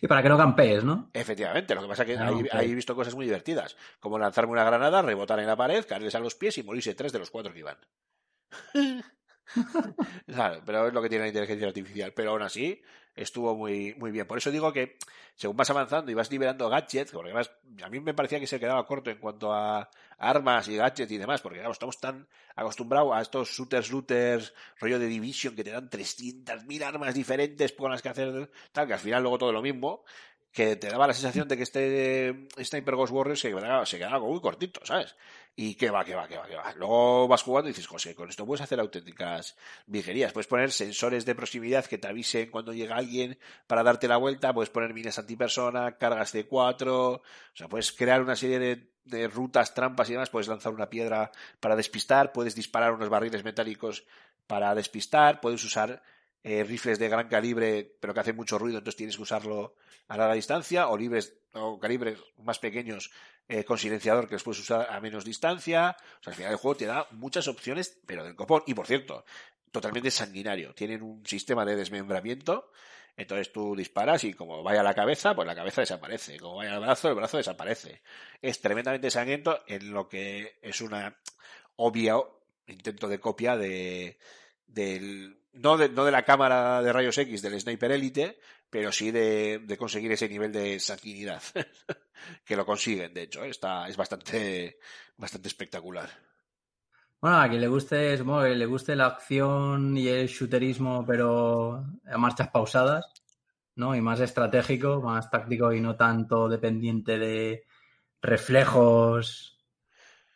Sí, 0.00 0.06
para 0.06 0.22
que 0.22 0.28
no 0.28 0.38
campees, 0.38 0.84
¿no? 0.84 1.10
Efectivamente, 1.12 1.74
lo 1.74 1.82
que 1.82 1.88
pasa 1.88 2.02
es 2.04 2.08
que 2.08 2.16
Ah, 2.16 2.28
ahí, 2.28 2.46
ahí 2.52 2.70
he 2.70 2.74
visto 2.74 2.94
cosas 2.94 3.14
muy 3.14 3.26
divertidas, 3.26 3.76
como 4.00 4.18
lanzarme 4.18 4.52
una 4.52 4.64
granada, 4.64 5.02
rebotar 5.02 5.40
en 5.40 5.46
la 5.46 5.56
pared, 5.56 5.84
caerles 5.86 6.14
a 6.14 6.20
los 6.20 6.34
pies 6.36 6.56
y 6.58 6.62
morirse 6.62 6.94
tres 6.94 7.12
de 7.12 7.18
los 7.18 7.30
cuatro 7.30 7.52
que 7.52 7.58
iban. 7.60 7.78
Claro, 10.26 10.62
pero 10.64 10.86
es 10.88 10.94
lo 10.94 11.02
que 11.02 11.08
tiene 11.08 11.24
la 11.24 11.28
inteligencia 11.28 11.66
artificial. 11.68 12.12
Pero 12.14 12.30
aún 12.32 12.42
así, 12.42 12.80
estuvo 13.22 13.54
muy, 13.54 13.94
muy 13.94 14.10
bien. 14.10 14.26
Por 14.26 14.38
eso 14.38 14.50
digo 14.50 14.72
que 14.72 14.96
según 15.34 15.56
vas 15.56 15.70
avanzando 15.70 16.10
y 16.10 16.14
vas 16.14 16.30
liberando 16.30 16.68
gadgets, 16.68 17.12
porque 17.12 17.30
además 17.30 17.50
a 17.82 17.88
mí 17.88 18.00
me 18.00 18.14
parecía 18.14 18.40
que 18.40 18.46
se 18.46 18.58
quedaba 18.58 18.86
corto 18.86 19.10
en 19.10 19.18
cuanto 19.18 19.52
a 19.52 19.90
armas 20.18 20.68
y 20.68 20.76
gadgets 20.76 21.12
y 21.12 21.18
demás, 21.18 21.40
porque 21.40 21.58
claro, 21.58 21.72
estamos 21.72 21.98
tan 22.00 22.26
acostumbrados 22.56 23.14
a 23.14 23.20
estos 23.20 23.50
shooters, 23.50 23.90
looters, 23.90 24.54
rollo 24.80 24.98
de 24.98 25.06
Division, 25.06 25.54
que 25.54 25.64
te 25.64 25.70
dan 25.70 25.88
300.000 25.88 26.82
armas 26.82 27.14
diferentes 27.14 27.72
con 27.72 27.90
las 27.90 28.02
que 28.02 28.08
hacer 28.08 28.50
tal, 28.72 28.86
que 28.86 28.94
al 28.94 28.98
final 28.98 29.22
luego 29.22 29.38
todo 29.38 29.52
lo 29.52 29.62
mismo, 29.62 30.04
que 30.50 30.76
te 30.76 30.88
daba 30.88 31.06
la 31.06 31.14
sensación 31.14 31.46
de 31.46 31.56
que 31.56 31.62
este 31.62 32.48
Sniper 32.64 32.96
Ghost 32.96 33.12
Warrior 33.12 33.38
se 33.38 33.50
quedaba, 33.50 33.86
se 33.86 33.98
quedaba 33.98 34.18
muy 34.18 34.40
cortito, 34.40 34.80
¿sabes? 34.84 35.14
Y 35.60 35.74
que 35.74 35.90
va, 35.90 36.04
que 36.04 36.14
va, 36.14 36.28
que 36.28 36.36
va, 36.36 36.46
que 36.46 36.54
va. 36.54 36.72
Luego 36.76 37.26
vas 37.26 37.42
jugando 37.42 37.68
y 37.68 37.72
dices, 37.72 37.88
José, 37.88 38.14
con 38.14 38.28
esto 38.28 38.46
puedes 38.46 38.60
hacer 38.60 38.78
auténticas 38.78 39.56
virguerías. 39.88 40.32
Puedes 40.32 40.46
poner 40.46 40.70
sensores 40.70 41.24
de 41.24 41.34
proximidad 41.34 41.84
que 41.84 41.98
te 41.98 42.06
avisen 42.06 42.48
cuando 42.48 42.72
llega 42.72 42.94
alguien 42.94 43.36
para 43.66 43.82
darte 43.82 44.06
la 44.06 44.18
vuelta, 44.18 44.54
puedes 44.54 44.70
poner 44.70 44.94
minas 44.94 45.18
antipersona, 45.18 45.98
cargas 45.98 46.30
de 46.30 46.46
cuatro, 46.46 47.14
o 47.14 47.22
sea, 47.54 47.66
puedes 47.66 47.90
crear 47.90 48.22
una 48.22 48.36
serie 48.36 48.60
de, 48.60 48.92
de 49.04 49.26
rutas, 49.26 49.74
trampas 49.74 50.08
y 50.08 50.12
demás, 50.12 50.30
puedes 50.30 50.46
lanzar 50.46 50.72
una 50.72 50.88
piedra 50.88 51.32
para 51.58 51.74
despistar, 51.74 52.30
puedes 52.30 52.54
disparar 52.54 52.92
unos 52.92 53.08
barriles 53.08 53.42
metálicos 53.42 54.04
para 54.46 54.72
despistar, 54.76 55.40
puedes 55.40 55.64
usar 55.64 56.00
eh, 56.44 56.62
rifles 56.62 57.00
de 57.00 57.08
gran 57.08 57.26
calibre, 57.26 57.96
pero 57.98 58.14
que 58.14 58.20
hacen 58.20 58.36
mucho 58.36 58.60
ruido, 58.60 58.78
entonces 58.78 58.96
tienes 58.96 59.16
que 59.16 59.22
usarlo 59.22 59.74
a 60.06 60.16
larga 60.16 60.34
distancia, 60.34 60.86
o 60.86 60.96
libres 60.96 61.34
o 61.52 61.80
calibres 61.80 62.18
más 62.44 62.60
pequeños 62.60 63.10
eh, 63.48 63.64
con 63.64 63.78
silenciador 63.78 64.28
que 64.28 64.34
los 64.34 64.42
puedes 64.42 64.60
usar 64.60 64.88
a 64.90 65.00
menos 65.00 65.24
distancia. 65.24 65.96
O 66.20 66.22
sea, 66.22 66.32
al 66.32 66.34
final 66.36 66.52
el 66.52 66.58
juego 66.58 66.76
te 66.76 66.86
da 66.86 67.06
muchas 67.12 67.48
opciones, 67.48 67.98
pero 68.06 68.24
del 68.24 68.36
copón. 68.36 68.62
Y 68.66 68.74
por 68.74 68.86
cierto, 68.86 69.24
totalmente 69.72 70.10
sanguinario. 70.10 70.74
Tienen 70.74 71.02
un 71.02 71.24
sistema 71.26 71.64
de 71.64 71.76
desmembramiento 71.76 72.70
Entonces 73.16 73.52
tú 73.52 73.74
disparas 73.74 74.22
y 74.24 74.34
como 74.34 74.62
vaya 74.62 74.82
la 74.82 74.94
cabeza, 74.94 75.34
pues 75.34 75.46
la 75.46 75.54
cabeza 75.54 75.80
desaparece. 75.82 76.38
Como 76.38 76.56
vaya 76.56 76.74
al 76.74 76.80
brazo, 76.80 77.08
el 77.08 77.14
brazo 77.14 77.36
desaparece. 77.38 78.02
Es 78.42 78.60
tremendamente 78.60 79.10
sangriento 79.10 79.60
en 79.66 79.92
lo 79.92 80.08
que 80.08 80.58
es 80.62 80.80
una 80.80 81.16
obvia 81.76 82.16
intento 82.66 83.08
de 83.08 83.18
copia 83.18 83.56
de 83.56 84.18
del 84.66 85.38
no 85.52 85.76
de, 85.76 85.88
no 85.88 86.04
de 86.04 86.12
la 86.12 86.24
cámara 86.24 86.82
de 86.82 86.92
rayos 86.92 87.18
X 87.18 87.42
del 87.42 87.60
Sniper 87.60 87.92
Elite, 87.92 88.38
pero 88.70 88.92
sí 88.92 89.10
de, 89.10 89.60
de 89.60 89.76
conseguir 89.76 90.12
ese 90.12 90.28
nivel 90.28 90.52
de 90.52 90.78
sanguinidad 90.80 91.42
que 92.44 92.56
lo 92.56 92.66
consiguen, 92.66 93.14
de 93.14 93.22
hecho, 93.22 93.44
¿eh? 93.44 93.50
está 93.50 93.88
es 93.88 93.96
bastante 93.96 94.78
bastante 95.16 95.48
espectacular. 95.48 96.08
Bueno, 97.20 97.40
a 97.40 97.48
quien 97.48 97.60
le 97.60 97.68
guste, 97.68 98.16
supongo 98.16 98.42
que 98.42 98.54
le 98.54 98.66
guste 98.66 98.94
la 98.94 99.06
acción 99.06 99.96
y 99.96 100.06
el 100.06 100.28
shooterismo, 100.28 101.04
pero 101.04 101.84
a 102.06 102.16
marchas 102.16 102.48
pausadas, 102.48 103.06
¿no? 103.74 103.96
Y 103.96 104.00
más 104.00 104.20
estratégico, 104.20 105.00
más 105.00 105.28
táctico 105.28 105.72
y 105.72 105.80
no 105.80 105.96
tanto 105.96 106.48
dependiente 106.48 107.18
de 107.18 107.64
reflejos 108.22 109.58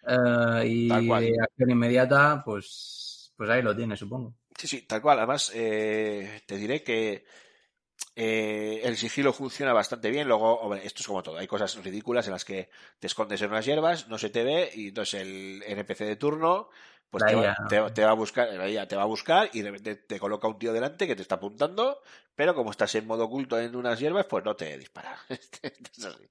eh, 0.08 0.66
y 0.66 0.88
de 0.88 1.36
acción 1.40 1.70
inmediata, 1.70 2.42
pues, 2.44 3.32
pues 3.36 3.48
ahí 3.48 3.62
lo 3.62 3.76
tiene, 3.76 3.96
supongo. 3.96 4.34
Sí, 4.56 4.66
sí, 4.66 4.82
tal 4.82 5.00
cual. 5.00 5.18
Además, 5.18 5.52
eh, 5.54 6.42
te 6.46 6.56
diré 6.56 6.82
que 6.82 7.24
eh, 8.14 8.80
el 8.84 8.96
sigilo 8.96 9.32
funciona 9.32 9.72
bastante 9.72 10.10
bien. 10.10 10.28
Luego, 10.28 10.74
esto 10.74 11.00
es 11.00 11.06
como 11.06 11.22
todo. 11.22 11.38
Hay 11.38 11.46
cosas 11.46 11.76
ridículas 11.82 12.26
en 12.26 12.32
las 12.32 12.44
que 12.44 12.68
te 12.98 13.06
escondes 13.06 13.40
en 13.42 13.50
unas 13.50 13.64
hierbas, 13.64 14.08
no 14.08 14.18
se 14.18 14.30
te 14.30 14.44
ve, 14.44 14.70
y 14.74 14.88
entonces 14.88 15.20
el 15.22 15.62
NPC 15.66 16.00
de 16.00 16.16
turno 16.16 16.68
pues 17.12 17.24
te 17.24 17.34
va, 17.36 17.42
IA, 17.44 17.56
te- 17.68 17.76
¿no? 17.76 17.92
te 17.92 18.04
va 18.04 18.10
a 18.10 18.14
buscar, 18.14 18.48
te 18.88 18.96
va 18.96 19.02
a 19.02 19.06
buscar 19.06 19.50
y 19.52 19.62
de 19.62 19.70
repente 19.70 19.94
te 19.94 20.18
coloca 20.18 20.48
un 20.48 20.58
tío 20.58 20.72
delante 20.72 21.06
que 21.06 21.14
te 21.14 21.22
está 21.22 21.36
apuntando, 21.36 22.00
pero 22.34 22.54
como 22.54 22.72
estás 22.72 22.92
en 22.96 23.06
modo 23.06 23.24
oculto 23.26 23.60
en 23.60 23.76
unas 23.76 24.00
hierbas, 24.00 24.26
pues 24.26 24.44
no 24.44 24.56
te 24.56 24.76
dispara. 24.78 25.16
Es 25.28 26.04
así. 26.04 26.28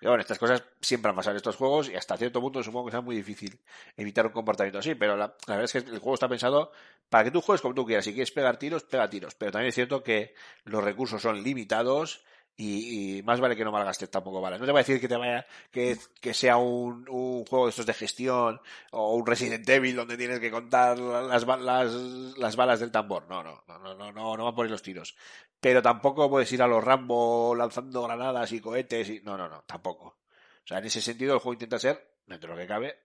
Pero 0.00 0.10
bueno, 0.10 0.22
estas 0.22 0.38
cosas 0.38 0.64
siempre 0.80 1.10
han 1.10 1.14
pasado 1.16 1.32
en 1.32 1.36
estos 1.36 1.54
juegos 1.56 1.88
y 1.90 1.94
hasta 1.94 2.16
cierto 2.16 2.40
punto 2.40 2.62
supongo 2.62 2.86
que 2.86 2.92
sea 2.92 3.00
muy 3.02 3.14
difícil 3.14 3.60
evitar 3.96 4.26
un 4.26 4.32
comportamiento 4.32 4.78
así, 4.80 4.94
pero 4.96 5.16
la, 5.16 5.26
la 5.46 5.56
verdad 5.56 5.64
es 5.64 5.72
que 5.72 5.78
el 5.90 5.98
juego 5.98 6.14
está 6.14 6.28
pensado 6.28 6.72
para 7.08 7.24
que 7.24 7.30
tú 7.30 7.40
juegues 7.42 7.60
como 7.60 7.74
tú 7.74 7.84
quieras. 7.86 8.04
Si 8.04 8.12
quieres 8.12 8.32
pegar 8.32 8.56
tiros, 8.56 8.84
pega 8.84 9.08
tiros. 9.10 9.34
Pero 9.34 9.52
también 9.52 9.68
es 9.68 9.74
cierto 9.74 10.02
que 10.02 10.34
los 10.64 10.82
recursos 10.82 11.20
son 11.22 11.42
limitados 11.42 12.24
y, 12.56 13.18
y 13.18 13.22
más 13.22 13.40
vale 13.40 13.56
que 13.56 13.64
no 13.64 13.72
malgastes 13.72 14.10
tampoco 14.10 14.40
balas. 14.40 14.60
No 14.60 14.66
te 14.66 14.72
voy 14.72 14.80
a 14.80 14.84
decir 14.84 15.00
que 15.00 15.08
te 15.08 15.16
vaya, 15.16 15.46
que, 15.70 15.96
que 16.20 16.34
sea 16.34 16.56
un, 16.56 17.08
un 17.08 17.44
juego 17.46 17.66
de 17.66 17.70
estos 17.70 17.86
de 17.86 17.94
gestión 17.94 18.60
o 18.90 19.14
un 19.14 19.26
Resident 19.26 19.68
Evil 19.68 19.96
donde 19.96 20.16
tienes 20.16 20.40
que 20.40 20.50
contar 20.50 20.98
las, 20.98 21.46
las, 21.46 21.92
las 21.92 22.56
balas 22.56 22.80
del 22.80 22.90
tambor. 22.90 23.26
No, 23.28 23.42
no, 23.42 23.64
no, 23.66 23.78
no, 23.78 23.94
no, 23.94 24.12
no, 24.12 24.36
no 24.36 24.44
van 24.44 24.54
por 24.54 24.66
ahí 24.66 24.70
los 24.70 24.82
tiros. 24.82 25.16
Pero 25.60 25.80
tampoco 25.82 26.28
puedes 26.28 26.52
ir 26.52 26.62
a 26.62 26.66
los 26.66 26.82
Rambo 26.82 27.54
lanzando 27.54 28.02
granadas 28.02 28.52
y 28.52 28.60
cohetes 28.60 29.08
y, 29.08 29.20
no, 29.20 29.36
no, 29.36 29.48
no, 29.48 29.62
tampoco. 29.62 30.06
O 30.06 30.66
sea, 30.66 30.78
en 30.78 30.84
ese 30.84 31.00
sentido 31.00 31.34
el 31.34 31.40
juego 31.40 31.54
intenta 31.54 31.78
ser, 31.78 32.16
dentro 32.26 32.50
de 32.50 32.56
lo 32.56 32.62
que 32.62 32.68
cabe, 32.68 32.98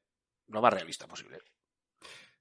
lo 0.48 0.62
más 0.62 0.74
realista 0.74 1.08
posible. 1.08 1.40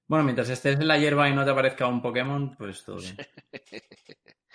Bueno, 0.07 0.23
mientras 0.23 0.49
estés 0.49 0.79
en 0.79 0.87
la 0.87 0.97
hierba 0.97 1.27
y 1.27 1.33
no 1.33 1.43
te 1.43 1.51
aparezca 1.51 1.87
un 1.87 2.01
Pokémon, 2.01 2.55
pues 2.55 2.83
todo 2.83 2.97
bien. 2.97 3.17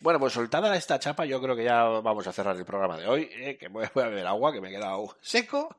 Bueno, 0.00 0.20
pues 0.20 0.32
soltada 0.32 0.76
esta 0.76 0.98
chapa, 0.98 1.24
yo 1.24 1.40
creo 1.40 1.56
que 1.56 1.64
ya 1.64 1.82
vamos 1.82 2.26
a 2.26 2.32
cerrar 2.32 2.56
el 2.56 2.64
programa 2.64 2.96
de 2.96 3.06
hoy, 3.06 3.28
eh, 3.32 3.56
que 3.58 3.68
voy 3.68 3.84
a 3.84 4.08
beber 4.08 4.26
agua, 4.26 4.52
que 4.52 4.60
me 4.60 4.68
he 4.68 4.72
quedado 4.72 5.16
seco. 5.20 5.74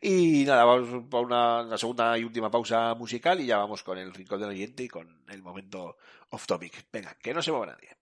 Y 0.00 0.44
nada, 0.44 0.64
vamos 0.64 1.04
para 1.10 1.64
una, 1.64 1.78
segunda 1.78 2.16
y 2.18 2.24
última 2.24 2.50
pausa 2.50 2.94
musical 2.94 3.40
y 3.40 3.46
ya 3.46 3.58
vamos 3.58 3.82
con 3.82 3.98
el 3.98 4.12
rincón 4.12 4.40
del 4.40 4.50
oyente 4.50 4.84
y 4.84 4.88
con 4.88 5.24
el 5.28 5.42
momento 5.42 5.96
off 6.30 6.46
topic. 6.46 6.86
Venga, 6.92 7.16
que 7.20 7.34
no 7.34 7.42
se 7.42 7.50
mueva 7.50 7.66
nadie. 7.66 7.96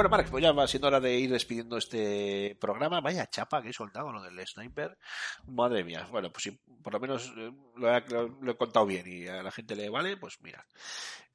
Bueno, 0.00 0.16
Marc, 0.16 0.30
pues 0.30 0.42
ya 0.42 0.52
va 0.52 0.66
siendo 0.66 0.88
hora 0.88 0.98
de 0.98 1.14
ir 1.18 1.30
despidiendo 1.30 1.76
este 1.76 2.56
programa. 2.58 3.02
Vaya 3.02 3.26
chapa 3.28 3.60
que 3.60 3.68
he 3.68 3.72
soltado 3.74 4.10
lo 4.10 4.22
del 4.22 4.46
sniper. 4.46 4.96
Madre 5.46 5.84
mía. 5.84 6.08
Bueno, 6.10 6.32
pues 6.32 6.44
si 6.44 6.52
por 6.82 6.94
lo 6.94 7.00
menos 7.00 7.30
eh, 7.36 7.52
lo 7.76 7.94
he, 7.94 8.00
lo- 8.08 8.28
lo 8.40 8.52
he 8.52 8.56
contado 8.56 8.86
bien 8.86 9.04
y 9.06 9.26
a 9.26 9.42
la 9.42 9.50
gente 9.50 9.76
le 9.76 9.90
vale, 9.90 10.16
pues 10.16 10.40
mira. 10.40 10.64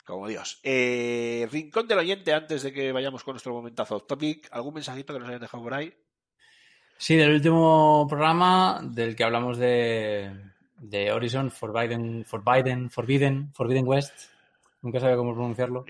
Como 0.04 0.28
Dios. 0.28 0.60
Eh, 0.64 1.48
Rincón 1.52 1.88
del 1.88 2.00
oyente, 2.00 2.34
antes 2.34 2.64
de 2.64 2.74
que 2.74 2.92
vayamos 2.92 3.24
con 3.24 3.34
nuestro 3.34 3.54
momentazo 3.54 4.00
topic, 4.00 4.48
¿algún 4.52 4.74
mensajito 4.74 5.14
que 5.14 5.20
nos 5.20 5.30
hayan 5.30 5.42
dejado 5.42 5.62
por 5.62 5.74
ahí? 5.76 5.94
Sí, 6.98 7.16
del 7.18 7.36
último 7.36 8.08
programa 8.10 8.80
del 8.84 9.16
que 9.16 9.24
hablamos 9.26 9.60
de, 9.60 10.42
de 10.80 11.12
Horizon 11.12 11.52
Forbidden, 11.52 12.26
Forbidden, 12.26 12.90
Forbidden, 12.90 13.54
Forbidden 13.54 13.88
West. 13.88 14.32
Nunca 14.82 15.00
sabía 15.00 15.18
cómo 15.18 15.36
pronunciarlo. 15.36 15.86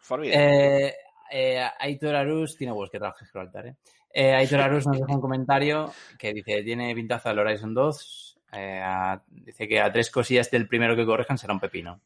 Forbidden. 0.00 0.40
Eh, 0.40 0.94
eh, 1.30 1.64
Aitor 1.78 2.14
Arus, 2.14 2.56
tiene 2.56 2.72
huevos 2.72 2.90
que 2.90 2.98
trabajes 2.98 3.28
Gibraltar, 3.28 3.66
¿eh? 3.68 3.76
Eh, 4.12 4.32
Aitor 4.34 4.60
Arus 4.60 4.86
nos 4.86 4.98
deja 5.00 5.12
un 5.12 5.20
comentario 5.20 5.92
que 6.18 6.32
dice, 6.32 6.62
tiene 6.62 6.94
pintaza 6.94 7.30
el 7.32 7.38
Horizon 7.40 7.74
2, 7.74 8.38
eh, 8.52 8.80
a- 8.84 9.22
dice 9.28 9.66
que 9.66 9.80
a 9.80 9.90
tres 9.92 10.10
cosillas 10.10 10.50
del 10.50 10.68
primero 10.68 10.94
que 10.94 11.04
corrijan 11.04 11.36
será 11.38 11.52
un 11.52 11.60
pepino. 11.60 12.00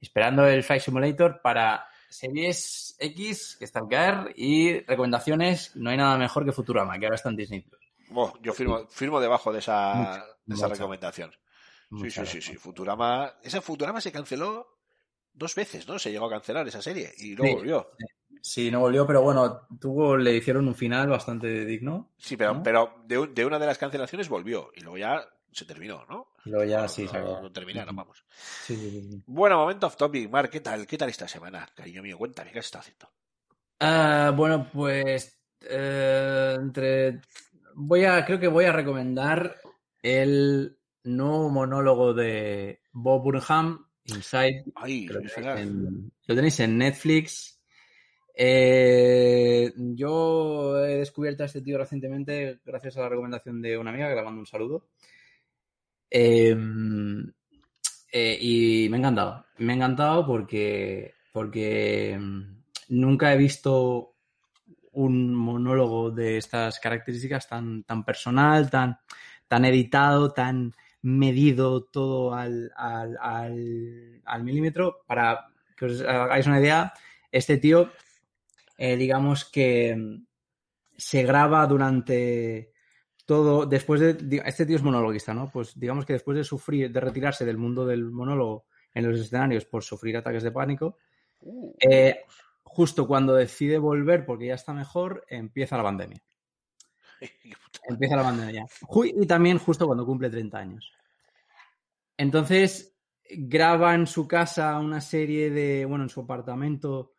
Esperando 0.00 0.46
el 0.46 0.62
Flight 0.64 0.82
Simulator 0.82 1.40
para 1.40 1.86
Series 2.08 2.96
X, 2.98 3.56
que 3.58 3.64
está 3.64 3.78
al 3.80 3.88
caer, 3.88 4.32
y 4.36 4.80
recomendaciones, 4.80 5.74
no 5.76 5.90
hay 5.90 5.96
nada 5.96 6.16
mejor 6.18 6.44
que 6.44 6.52
Futurama, 6.52 6.98
que 6.98 7.06
ahora 7.06 7.16
está 7.16 7.28
en 7.30 7.36
Disney+. 7.36 7.60
Plus. 7.62 7.80
Oh, 8.14 8.32
yo 8.42 8.52
firmo, 8.52 8.86
firmo 8.88 9.20
debajo 9.20 9.52
de 9.52 9.60
esa, 9.60 10.24
de 10.44 10.68
recomendación. 10.68 11.32
Sí, 12.00 12.10
sí, 12.10 12.26
sí, 12.26 12.40
sí. 12.42 12.56
Futurama. 12.56 13.34
Esa 13.42 13.60
Futurama 13.60 14.00
se 14.00 14.10
canceló 14.12 14.66
dos 15.32 15.54
veces, 15.54 15.86
¿no? 15.88 15.98
Se 15.98 16.10
llegó 16.10 16.26
a 16.26 16.30
cancelar 16.30 16.66
esa 16.68 16.82
serie 16.82 17.12
y 17.18 17.34
luego 17.34 17.52
Sí. 17.52 17.58
volvió. 17.58 17.90
Sí, 17.98 18.04
no 18.70 18.80
volvió, 18.80 19.06
pero 19.06 19.22
bueno, 19.22 19.66
tuvo, 19.80 20.16
le 20.16 20.36
hicieron 20.36 20.68
un 20.68 20.74
final 20.74 21.08
bastante 21.08 21.64
digno. 21.64 22.10
Sí, 22.16 22.36
pero, 22.36 22.54
¿No? 22.54 22.62
pero 22.62 23.02
de, 23.06 23.18
un- 23.18 23.34
de 23.34 23.44
una 23.44 23.58
de 23.58 23.66
las 23.66 23.78
cancelaciones 23.78 24.28
volvió 24.28 24.70
y 24.74 24.80
luego 24.80 24.98
ya 24.98 25.24
se 25.52 25.64
terminó, 25.64 26.04
¿no? 26.08 26.28
Y 26.44 26.50
luego 26.50 26.64
ya 26.64 26.88
sí, 26.88 27.02
no, 27.02 27.08
se 27.08 27.16
acabó. 27.18 27.40
no 27.42 27.52
terminaron, 27.52 27.94
vamos. 27.96 28.24
Sí, 28.60 28.76
sí, 28.76 28.90
sí, 28.90 29.02
sí. 29.10 29.22
Bueno, 29.26 29.58
momento 29.58 29.86
off 29.86 29.96
topic. 29.96 30.30
Mar, 30.30 30.48
¿qué 30.50 30.60
tal? 30.60 30.86
¿Qué 30.86 30.96
tal 30.98 31.10
esta 31.10 31.28
semana? 31.28 31.68
Cariño 31.74 32.02
mío, 32.02 32.16
cuéntame, 32.18 32.52
¿qué 32.52 32.58
has 32.60 32.66
estado 32.66 32.80
haciendo? 32.82 33.08
Ah, 33.80 34.32
bueno, 34.34 34.68
pues 34.72 35.38
eh, 35.60 36.56
entre 36.58 37.20
voy 37.74 38.04
a 38.04 38.24
creo 38.24 38.38
que 38.40 38.48
voy 38.48 38.64
a 38.64 38.72
recomendar 38.72 39.56
el 40.02 40.78
nuevo 41.04 41.50
monólogo 41.50 42.14
de 42.14 42.80
Bob 42.92 43.22
Burnham, 43.22 43.86
Inside. 44.04 44.64
Ay, 44.74 45.06
que 45.06 45.14
Lo 45.14 45.18
tenéis, 45.20 45.38
en, 45.38 46.12
lo 46.26 46.34
tenéis 46.34 46.60
en 46.60 46.78
Netflix. 46.78 47.53
Eh, 48.36 49.72
yo 49.76 50.84
he 50.84 50.98
descubierto 50.98 51.44
a 51.44 51.46
este 51.46 51.62
tío 51.62 51.78
recientemente 51.78 52.60
gracias 52.64 52.96
a 52.96 53.02
la 53.02 53.08
recomendación 53.08 53.62
de 53.62 53.78
una 53.78 53.90
amiga 53.90 54.08
que 54.08 54.16
le 54.16 54.22
mando 54.22 54.40
un 54.40 54.46
saludo. 54.46 54.88
Eh, 56.10 56.56
eh, 58.12 58.38
y 58.40 58.88
me 58.88 58.96
ha 58.96 59.00
encantado. 59.00 59.46
Me 59.58 59.72
ha 59.72 59.76
encantado 59.76 60.26
porque, 60.26 61.14
porque 61.32 62.16
mm, 62.18 62.42
nunca 62.90 63.32
he 63.32 63.36
visto 63.36 64.14
un 64.92 65.34
monólogo 65.34 66.10
de 66.10 66.36
estas 66.38 66.78
características 66.78 67.48
tan, 67.48 67.82
tan 67.84 68.04
personal, 68.04 68.70
tan, 68.70 68.98
tan 69.48 69.64
editado, 69.64 70.32
tan 70.32 70.72
medido 71.02 71.84
todo 71.84 72.34
al, 72.34 72.70
al, 72.76 73.18
al 74.24 74.44
milímetro. 74.44 75.02
Para 75.06 75.48
que 75.76 75.86
os 75.86 76.00
hagáis 76.02 76.46
una 76.46 76.60
idea, 76.60 76.92
este 77.32 77.58
tío, 77.58 77.90
eh, 78.76 78.96
digamos 78.96 79.44
que 79.44 79.96
mm, 79.96 80.26
se 80.96 81.22
graba 81.22 81.66
durante 81.66 82.72
todo, 83.26 83.66
después 83.66 84.00
de, 84.00 84.42
este 84.44 84.66
tío 84.66 84.76
es 84.76 84.82
monologuista, 84.82 85.32
¿no? 85.32 85.50
Pues 85.50 85.78
digamos 85.78 86.04
que 86.04 86.12
después 86.12 86.36
de 86.36 86.44
sufrir, 86.44 86.92
de 86.92 87.00
retirarse 87.00 87.44
del 87.44 87.58
mundo 87.58 87.86
del 87.86 88.10
monólogo 88.10 88.66
en 88.92 89.08
los 89.08 89.18
escenarios 89.18 89.64
por 89.64 89.82
sufrir 89.82 90.16
ataques 90.16 90.42
de 90.42 90.52
pánico, 90.52 90.98
eh, 91.80 92.22
justo 92.62 93.06
cuando 93.06 93.34
decide 93.34 93.78
volver 93.78 94.24
porque 94.26 94.46
ya 94.46 94.54
está 94.54 94.72
mejor, 94.72 95.24
empieza 95.28 95.76
la 95.76 95.82
pandemia. 95.82 96.22
Empieza 97.88 98.16
la 98.16 98.22
pandemia. 98.22 98.66
Y 99.16 99.26
también 99.26 99.58
justo 99.58 99.86
cuando 99.86 100.06
cumple 100.06 100.30
30 100.30 100.58
años. 100.58 100.92
Entonces, 102.16 102.96
graba 103.28 103.94
en 103.94 104.06
su 104.06 104.26
casa 104.28 104.78
una 104.78 105.00
serie 105.00 105.50
de, 105.50 105.84
bueno, 105.84 106.04
en 106.04 106.10
su 106.10 106.20
apartamento, 106.20 107.13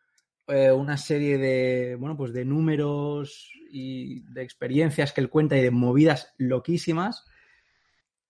eh, 0.48 0.72
una 0.72 0.98
serie 0.98 1.38
de, 1.38 1.96
bueno, 2.00 2.18
pues 2.18 2.34
de 2.34 2.46
números 2.46 3.52
y 3.72 4.22
de 4.32 4.44
experiencias 4.44 5.12
que 5.14 5.22
él 5.22 5.30
cuenta 5.30 5.58
y 5.58 5.62
de 5.62 5.72
movidas 5.72 6.34
loquísimas. 6.38 7.26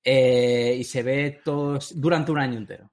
eh, 0.04 0.76
y 0.80 0.84
se 0.84 1.04
ve 1.04 1.42
todo 1.44 1.80
durante 1.96 2.32
un 2.32 2.40
año 2.40 2.58
entero. 2.58 2.92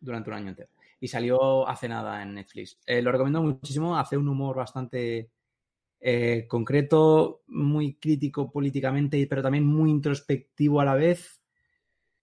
Durante 0.00 0.30
un 0.30 0.36
año 0.36 0.48
entero. 0.50 0.70
Y 1.00 1.08
salió 1.08 1.68
hace 1.68 1.88
nada 1.88 2.22
en 2.22 2.34
Netflix. 2.34 2.78
Eh, 2.86 3.02
lo 3.02 3.12
recomiendo 3.12 3.42
muchísimo. 3.42 3.96
Hace 3.98 4.16
un 4.16 4.28
humor 4.28 4.56
bastante 4.56 5.30
concreto, 6.48 7.42
muy 7.46 7.94
crítico 7.96 8.50
políticamente, 8.52 9.26
pero 9.28 9.42
también 9.42 9.64
muy 9.66 9.90
introspectivo 9.90 10.80
a 10.80 10.84
la 10.84 10.94
vez. 10.94 11.42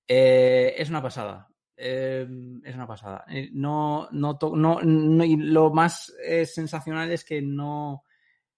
Es 0.07 0.89
una 0.89 1.01
pasada. 1.01 1.50
Eh, 1.83 2.27
es 2.63 2.75
una 2.75 2.85
pasada. 2.85 3.25
Eh, 3.27 3.49
no, 3.53 4.07
no, 4.11 4.37
to- 4.37 4.55
no, 4.55 4.79
no- 4.83 5.23
y 5.25 5.35
lo 5.35 5.71
más 5.71 6.13
eh, 6.23 6.45
sensacional 6.45 7.11
es 7.11 7.23
que 7.25 7.41
no 7.41 8.03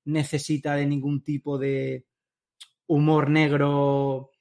necesita 0.05 0.75
de 0.75 0.85
ningún 0.85 1.23
tipo 1.23 1.57
de 1.57 2.05
humor 2.87 3.29
negro, 3.29 4.31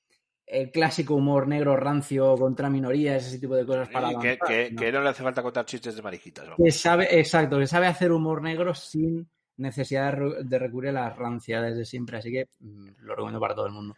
el 0.44 0.72
clásico 0.72 1.14
humor 1.14 1.46
negro 1.46 1.76
rancio 1.76 2.34
contra 2.36 2.68
minorías, 2.68 3.24
ese 3.24 3.38
tipo 3.38 3.54
de 3.54 3.64
cosas 3.64 3.88
para 3.88 4.08
que, 4.08 4.14
avanzar, 4.16 4.38
que- 4.48 4.70
¿no? 4.72 4.80
que 4.80 4.92
no 4.92 5.00
le 5.02 5.08
hace 5.10 5.22
falta 5.22 5.42
contar 5.44 5.64
chistes 5.64 5.94
de 5.94 6.02
mariquitas. 6.02 6.44
vamos. 6.48 6.58
que 6.64 6.72
sabe, 6.72 7.20
exacto, 7.20 7.58
que 7.60 7.68
sabe 7.68 7.86
hacer 7.86 8.10
humor 8.10 8.42
negro 8.42 8.74
sin 8.74 9.30
necesidad 9.58 10.06
de, 10.06 10.10
re- 10.18 10.44
de 10.44 10.58
recurrir 10.58 10.90
a 10.90 11.04
las 11.04 11.16
ranciedades 11.16 11.76
de 11.76 11.84
siempre, 11.84 12.16
así 12.18 12.32
que 12.32 12.48
mm, 12.58 12.88
lo 12.98 13.14
recomiendo 13.14 13.38
para 13.38 13.54
todo 13.54 13.66
el 13.66 13.72
mundo. 13.72 13.94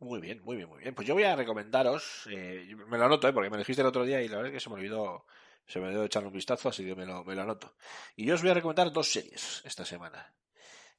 Muy 0.00 0.20
bien, 0.20 0.40
muy 0.44 0.56
bien, 0.56 0.68
muy 0.68 0.80
bien. 0.80 0.94
Pues 0.94 1.06
yo 1.08 1.14
voy 1.14 1.24
a 1.24 1.34
recomendaros, 1.34 2.28
eh, 2.30 2.74
me 2.86 2.98
lo 2.98 3.04
anoto, 3.06 3.26
eh, 3.28 3.32
porque 3.32 3.50
me 3.50 3.56
lo 3.56 3.62
dijiste 3.62 3.82
el 3.82 3.88
otro 3.88 4.04
día 4.04 4.22
y 4.22 4.28
la 4.28 4.36
verdad 4.36 4.52
es 4.52 4.56
que 4.56 4.60
se 4.60 4.68
me 4.70 4.76
olvidó, 4.76 5.26
se 5.66 5.80
me 5.80 5.86
olvidó 5.86 6.04
echarle 6.04 6.28
un 6.28 6.34
vistazo, 6.34 6.68
así 6.68 6.84
que 6.84 6.94
me 6.94 7.04
lo, 7.04 7.24
me 7.24 7.34
lo 7.34 7.42
anoto. 7.42 7.74
Y 8.14 8.24
yo 8.24 8.34
os 8.34 8.42
voy 8.42 8.50
a 8.50 8.54
recomendar 8.54 8.92
dos 8.92 9.10
series 9.10 9.62
esta 9.64 9.84
semana. 9.84 10.32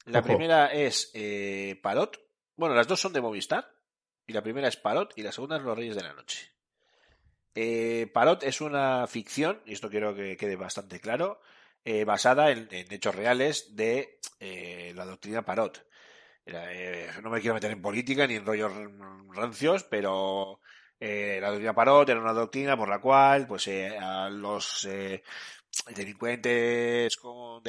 La 0.04 0.20
Ojo. 0.20 0.28
primera 0.28 0.66
es 0.66 1.10
eh, 1.14 1.78
Parot. 1.82 2.20
Bueno, 2.56 2.74
las 2.74 2.86
dos 2.86 3.00
son 3.00 3.12
de 3.12 3.20
Movistar. 3.20 3.70
Y 4.26 4.32
la 4.32 4.42
primera 4.42 4.68
es 4.68 4.76
Parot 4.76 5.12
y 5.16 5.22
la 5.22 5.32
segunda 5.32 5.56
es 5.56 5.62
Los 5.62 5.76
Reyes 5.76 5.96
de 5.96 6.02
la 6.02 6.12
Noche. 6.12 6.52
Eh, 7.54 8.08
Parot 8.12 8.44
es 8.44 8.60
una 8.60 9.06
ficción, 9.08 9.60
y 9.66 9.72
esto 9.72 9.90
quiero 9.90 10.14
que 10.14 10.36
quede 10.36 10.54
bastante 10.54 11.00
claro, 11.00 11.40
eh, 11.84 12.04
basada 12.04 12.50
en, 12.52 12.68
en 12.70 12.92
hechos 12.92 13.14
reales 13.14 13.74
de 13.74 14.20
eh, 14.38 14.92
la 14.94 15.04
doctrina 15.04 15.44
Parot. 15.44 15.84
Eh, 16.52 17.08
no 17.22 17.30
me 17.30 17.40
quiero 17.40 17.54
meter 17.54 17.70
en 17.70 17.82
política 17.82 18.26
ni 18.26 18.34
en 18.34 18.46
rollos 18.46 18.72
rancios, 19.34 19.84
pero 19.84 20.60
eh, 20.98 21.38
la 21.40 21.48
doctrina 21.48 21.74
Parot 21.74 22.08
era 22.08 22.20
una 22.20 22.34
doctrina 22.34 22.76
por 22.76 22.88
la 22.88 23.00
cual 23.00 23.46
pues 23.46 23.66
eh, 23.68 23.96
a 23.98 24.28
los 24.28 24.84
eh, 24.84 25.22
delincuentes 25.94 27.16
con 27.16 27.62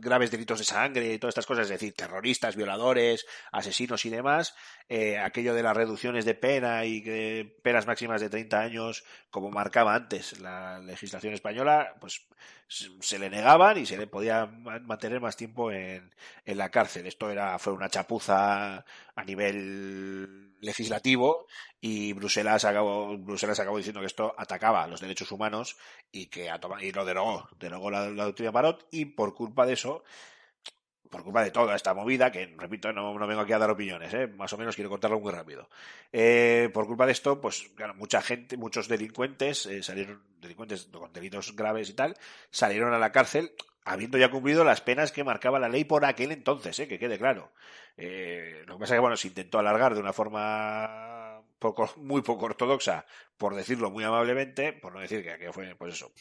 graves 0.00 0.30
delitos 0.30 0.58
de 0.58 0.64
sangre 0.64 1.14
y 1.14 1.18
todas 1.18 1.32
estas 1.32 1.46
cosas, 1.46 1.64
es 1.64 1.70
decir, 1.70 1.94
terroristas, 1.94 2.56
violadores, 2.56 3.24
asesinos 3.52 4.04
y 4.04 4.10
demás, 4.10 4.54
eh, 4.88 5.18
aquello 5.18 5.54
de 5.54 5.62
las 5.62 5.76
reducciones 5.76 6.24
de 6.24 6.34
pena 6.34 6.84
y 6.84 7.02
que 7.02 7.56
penas 7.62 7.86
máximas 7.86 8.20
de 8.20 8.30
30 8.30 8.60
años, 8.60 9.04
como 9.30 9.50
marcaba 9.50 9.94
antes 9.94 10.38
la 10.40 10.78
legislación 10.80 11.34
española, 11.34 11.94
pues 12.00 12.26
se 12.68 13.18
le 13.18 13.30
negaban 13.30 13.78
y 13.78 13.86
se 13.86 13.96
le 13.96 14.06
podía 14.06 14.46
ma- 14.46 14.78
mantener 14.80 15.20
más 15.20 15.36
tiempo 15.36 15.70
en, 15.70 16.12
en 16.44 16.58
la 16.58 16.70
cárcel. 16.70 17.06
Esto 17.06 17.30
era, 17.30 17.58
fue 17.58 17.72
una 17.72 17.88
chapuza 17.88 18.84
a 19.14 19.24
nivel 19.24 20.54
legislativo 20.60 21.46
y 21.80 22.12
Bruselas 22.14 22.64
acabó, 22.64 23.16
Bruselas 23.18 23.60
acabó 23.60 23.76
diciendo 23.76 24.00
que 24.00 24.06
esto 24.06 24.34
atacaba 24.38 24.84
a 24.84 24.86
los 24.88 25.00
derechos 25.00 25.30
humanos 25.32 25.76
y 26.10 26.26
que 26.26 26.50
a 26.50 26.58
y 26.80 26.92
lo 26.92 27.04
derogó, 27.04 27.48
derogó 27.58 27.90
la, 27.90 28.08
la 28.10 28.24
doctrina 28.24 28.52
Parot 28.52 28.86
y 28.90 29.04
por 29.06 29.34
culpa 29.34 29.66
de 29.66 29.74
eso, 29.74 30.02
por 31.10 31.22
culpa 31.22 31.44
de 31.44 31.50
toda 31.50 31.76
esta 31.76 31.94
movida, 31.94 32.32
que 32.32 32.54
repito, 32.56 32.92
no, 32.92 33.14
vengo 33.26 33.40
aquí 33.40 33.52
a 33.52 33.58
dar 33.58 33.70
opiniones, 33.70 34.12
¿eh? 34.14 34.26
más 34.26 34.52
o 34.52 34.58
menos 34.58 34.74
quiero 34.74 34.90
contarlo 34.90 35.20
muy 35.20 35.32
rápido. 35.32 35.68
Eh, 36.12 36.70
por 36.72 36.86
culpa 36.86 37.06
de 37.06 37.12
esto, 37.12 37.40
pues 37.40 37.70
claro, 37.74 37.94
mucha 37.94 38.20
gente, 38.20 38.56
muchos 38.56 38.88
delincuentes 38.88 39.66
eh, 39.66 39.82
salieron, 39.82 40.22
delincuentes 40.40 40.86
con 40.86 41.12
delitos 41.12 41.54
graves 41.54 41.90
y 41.90 41.94
tal, 41.94 42.16
salieron 42.50 42.92
a 42.94 42.98
la 42.98 43.12
cárcel 43.12 43.52
habiendo 43.84 44.18
ya 44.18 44.30
cumplido 44.30 44.64
las 44.64 44.80
penas 44.80 45.12
que 45.12 45.24
marcaba 45.24 45.58
la 45.58 45.68
ley 45.68 45.84
por 45.84 46.04
aquel 46.04 46.32
entonces, 46.32 46.78
¿eh? 46.80 46.88
que 46.88 46.98
quede 46.98 47.18
claro. 47.18 47.52
Eh, 47.96 48.62
lo 48.66 48.74
que 48.74 48.80
pasa 48.80 48.94
es 48.94 48.98
que 48.98 49.02
bueno, 49.02 49.16
se 49.16 49.28
intentó 49.28 49.58
alargar 49.58 49.94
de 49.94 50.00
una 50.00 50.12
forma 50.12 51.42
poco, 51.58 51.90
muy 51.96 52.22
poco 52.22 52.46
ortodoxa, 52.46 53.06
por 53.36 53.54
decirlo 53.54 53.90
muy 53.90 54.04
amablemente, 54.04 54.72
por 54.72 54.94
no 54.94 55.00
decir 55.00 55.22
que, 55.22 55.38
que 55.38 55.52
fue, 55.52 55.74
pues 55.76 55.94
eso, 55.94 56.12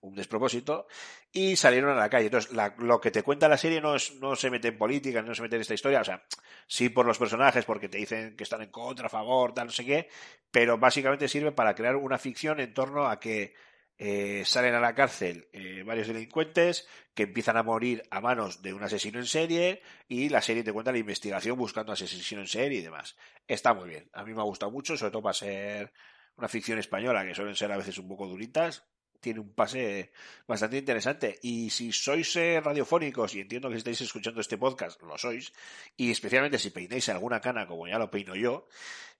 un 0.00 0.14
despropósito, 0.14 0.86
y 1.32 1.56
salieron 1.56 1.90
a 1.90 2.00
la 2.00 2.08
calle. 2.08 2.26
Entonces, 2.26 2.52
lo 2.78 3.00
que 3.00 3.10
te 3.10 3.22
cuenta 3.22 3.48
la 3.48 3.58
serie 3.58 3.80
no, 3.80 3.94
es, 3.94 4.14
no 4.16 4.36
se 4.36 4.50
mete 4.50 4.68
en 4.68 4.78
política, 4.78 5.22
no 5.22 5.34
se 5.34 5.42
mete 5.42 5.56
en 5.56 5.62
esta 5.62 5.74
historia, 5.74 6.00
o 6.00 6.04
sea, 6.04 6.24
sí 6.66 6.88
por 6.88 7.06
los 7.06 7.18
personajes, 7.18 7.64
porque 7.64 7.88
te 7.88 7.98
dicen 7.98 8.36
que 8.36 8.44
están 8.44 8.62
en 8.62 8.70
contra, 8.70 9.06
a 9.06 9.10
favor, 9.10 9.52
tal, 9.54 9.66
no 9.66 9.72
sé 9.72 9.84
qué, 9.84 10.08
pero 10.50 10.78
básicamente 10.78 11.28
sirve 11.28 11.52
para 11.52 11.74
crear 11.74 11.96
una 11.96 12.18
ficción 12.18 12.60
en 12.60 12.72
torno 12.72 13.06
a 13.06 13.20
que 13.20 13.54
eh, 13.98 14.42
salen 14.44 14.74
a 14.74 14.80
la 14.80 14.94
cárcel 14.94 15.48
eh, 15.54 15.82
varios 15.82 16.08
delincuentes 16.08 16.86
que 17.14 17.22
empiezan 17.22 17.56
a 17.56 17.62
morir 17.62 18.02
a 18.10 18.20
manos 18.20 18.60
de 18.60 18.74
un 18.74 18.82
asesino 18.82 19.18
en 19.18 19.26
serie 19.26 19.80
y 20.06 20.28
la 20.28 20.42
serie 20.42 20.62
te 20.62 20.72
cuenta 20.72 20.92
la 20.92 20.98
investigación 20.98 21.56
buscando 21.56 21.92
asesino 21.92 22.42
en 22.42 22.46
serie 22.46 22.80
y 22.80 22.82
demás. 22.82 23.16
Está 23.48 23.72
muy 23.72 23.88
bien. 23.88 24.10
A 24.12 24.22
mí 24.24 24.34
me 24.34 24.40
ha 24.40 24.44
gustado 24.44 24.70
mucho, 24.70 24.98
sobre 24.98 25.12
todo 25.12 25.22
para 25.22 25.32
ser 25.32 25.92
una 26.36 26.48
ficción 26.48 26.78
española, 26.78 27.24
que 27.24 27.34
suelen 27.34 27.56
ser 27.56 27.72
a 27.72 27.78
veces 27.78 27.96
un 27.96 28.08
poco 28.08 28.26
duritas. 28.26 28.84
Tiene 29.26 29.40
un 29.40 29.54
pase 29.54 30.12
bastante 30.46 30.78
interesante. 30.78 31.40
Y 31.42 31.68
si 31.70 31.90
sois 31.90 32.36
eh, 32.36 32.60
radiofónicos, 32.62 33.34
y 33.34 33.40
entiendo 33.40 33.68
que 33.68 33.74
estáis 33.74 34.00
escuchando 34.00 34.40
este 34.40 34.56
podcast, 34.56 35.02
lo 35.02 35.18
sois, 35.18 35.52
y 35.96 36.12
especialmente 36.12 36.60
si 36.60 36.70
peináis 36.70 37.08
alguna 37.08 37.40
cana, 37.40 37.66
como 37.66 37.88
ya 37.88 37.98
lo 37.98 38.08
peino 38.08 38.36
yo, 38.36 38.68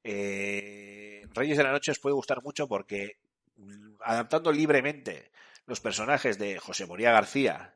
eh, 0.04 1.26
Reyes 1.34 1.59
de 1.59 1.64
la 1.64 1.72
Noche 1.72 1.90
os 1.90 1.98
puede 1.98 2.14
gustar 2.14 2.40
mucho 2.40 2.68
porque 2.68 3.18
mm, 3.57 3.96
adaptando 4.04 4.52
libremente 4.52 5.32
los 5.66 5.80
personajes 5.80 6.38
de 6.38 6.61
José 6.61 6.86
Moría 6.86 7.11
García 7.11 7.74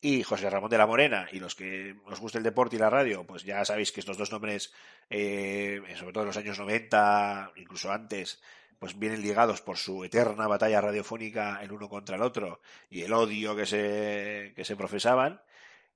y 0.00 0.22
José 0.22 0.48
Ramón 0.48 0.70
de 0.70 0.78
la 0.78 0.86
Morena, 0.86 1.28
y 1.30 1.40
los 1.40 1.54
que 1.54 1.94
os 2.06 2.20
guste 2.20 2.38
el 2.38 2.44
deporte 2.44 2.76
y 2.76 2.78
la 2.78 2.88
radio, 2.88 3.26
pues 3.26 3.44
ya 3.44 3.62
sabéis 3.66 3.92
que 3.92 4.00
estos 4.00 4.16
dos 4.16 4.32
nombres, 4.32 4.72
eh, 5.10 5.82
sobre 5.94 6.14
todo 6.14 6.22
en 6.22 6.28
los 6.28 6.36
años 6.38 6.58
90, 6.58 7.52
incluso 7.56 7.92
antes, 7.92 8.40
pues 8.78 8.98
vienen 8.98 9.22
ligados 9.22 9.60
por 9.60 9.78
su 9.78 10.04
eterna 10.04 10.46
batalla 10.46 10.80
radiofónica 10.80 11.62
el 11.62 11.72
uno 11.72 11.88
contra 11.88 12.16
el 12.16 12.22
otro 12.22 12.60
y 12.90 13.02
el 13.02 13.12
odio 13.12 13.56
que 13.56 13.66
se, 13.66 14.52
que 14.54 14.64
se 14.64 14.76
profesaban, 14.76 15.40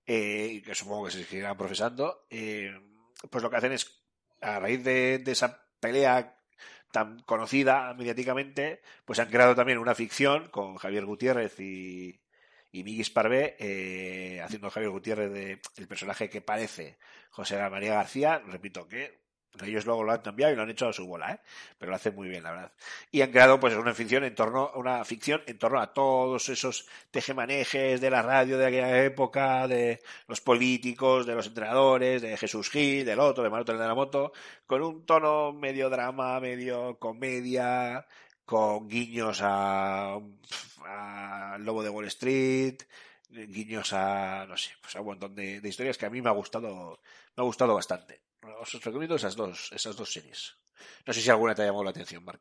eh, 0.06 0.48
y 0.54 0.62
que 0.62 0.74
supongo 0.74 1.06
que 1.06 1.12
se 1.12 1.24
seguirán 1.24 1.56
profesando, 1.56 2.26
eh, 2.30 2.72
pues 3.30 3.42
lo 3.42 3.50
que 3.50 3.56
hacen 3.56 3.72
es, 3.72 4.02
a 4.40 4.58
raíz 4.58 4.82
de, 4.82 5.18
de 5.18 5.32
esa 5.32 5.66
pelea 5.80 6.36
tan 6.90 7.20
conocida 7.20 7.94
mediáticamente, 7.94 8.80
pues 9.04 9.18
han 9.18 9.28
creado 9.28 9.54
también 9.54 9.78
una 9.78 9.94
ficción 9.94 10.48
con 10.48 10.76
Javier 10.76 11.04
Gutiérrez 11.04 11.60
y, 11.60 12.20
y 12.72 12.84
Miguel 12.84 13.06
Parvé, 13.12 13.56
eh, 13.58 14.40
haciendo 14.42 14.70
Javier 14.70 14.90
Gutiérrez 14.90 15.32
de 15.32 15.60
el 15.76 15.88
personaje 15.88 16.28
que 16.28 16.40
parece 16.40 16.98
José 17.30 17.56
María 17.68 17.94
García, 17.94 18.38
repito 18.46 18.88
que 18.88 19.20
Ellos 19.64 19.84
luego 19.84 20.04
lo 20.04 20.12
han 20.12 20.20
cambiado 20.22 20.52
y 20.52 20.56
lo 20.56 20.62
han 20.62 20.70
hecho 20.70 20.88
a 20.88 20.92
su 20.92 21.06
bola, 21.06 21.32
¿eh? 21.32 21.40
Pero 21.78 21.90
lo 21.90 21.96
hacen 21.96 22.14
muy 22.14 22.28
bien, 22.28 22.42
la 22.42 22.52
verdad. 22.52 22.72
Y 23.10 23.20
han 23.22 23.30
creado, 23.30 23.60
pues, 23.60 23.74
una 23.74 23.94
ficción 23.94 24.24
en 24.24 24.34
torno, 24.34 24.70
una 24.74 25.04
ficción 25.04 25.42
en 25.46 25.58
torno 25.58 25.80
a 25.80 25.92
todos 25.92 26.48
esos 26.48 26.86
tejemanejes 27.10 28.00
de 28.00 28.10
la 28.10 28.22
radio 28.22 28.56
de 28.58 28.66
aquella 28.66 29.04
época, 29.04 29.66
de 29.68 30.00
los 30.28 30.40
políticos, 30.40 31.26
de 31.26 31.34
los 31.34 31.46
entrenadores, 31.48 32.22
de 32.22 32.36
Jesús 32.36 32.70
Gil, 32.70 33.04
del 33.04 33.20
otro, 33.20 33.42
de 33.44 33.50
Manuel 33.50 33.66
de 33.78 33.86
la 33.86 33.94
Moto, 33.94 34.32
con 34.66 34.82
un 34.82 35.04
tono 35.04 35.52
medio 35.52 35.90
drama, 35.90 36.40
medio 36.40 36.98
comedia, 36.98 38.06
con 38.44 38.88
guiños 38.88 39.40
a, 39.42 40.18
a 40.84 41.56
Lobo 41.60 41.82
de 41.82 41.90
Wall 41.90 42.06
Street, 42.06 42.82
guiños 43.30 43.92
a, 43.92 44.46
no 44.48 44.56
sé, 44.56 44.70
pues 44.80 44.96
a 44.96 45.00
un 45.00 45.06
montón 45.06 45.34
de, 45.34 45.60
de 45.60 45.68
historias 45.68 45.98
que 45.98 46.06
a 46.06 46.10
mí 46.10 46.20
me 46.22 46.30
ha 46.30 46.32
gustado, 46.32 47.00
me 47.36 47.42
ha 47.42 47.44
gustado 47.44 47.74
bastante. 47.74 48.20
Os 48.42 48.84
recomiendo 48.84 49.16
esas 49.16 49.36
dos, 49.36 49.70
esas 49.72 49.96
dos 49.96 50.12
series. 50.12 50.56
No 51.06 51.12
sé 51.12 51.20
si 51.20 51.30
alguna 51.30 51.54
te 51.54 51.62
ha 51.62 51.66
llamado 51.66 51.84
la 51.84 51.90
atención, 51.90 52.24
Mark. 52.24 52.40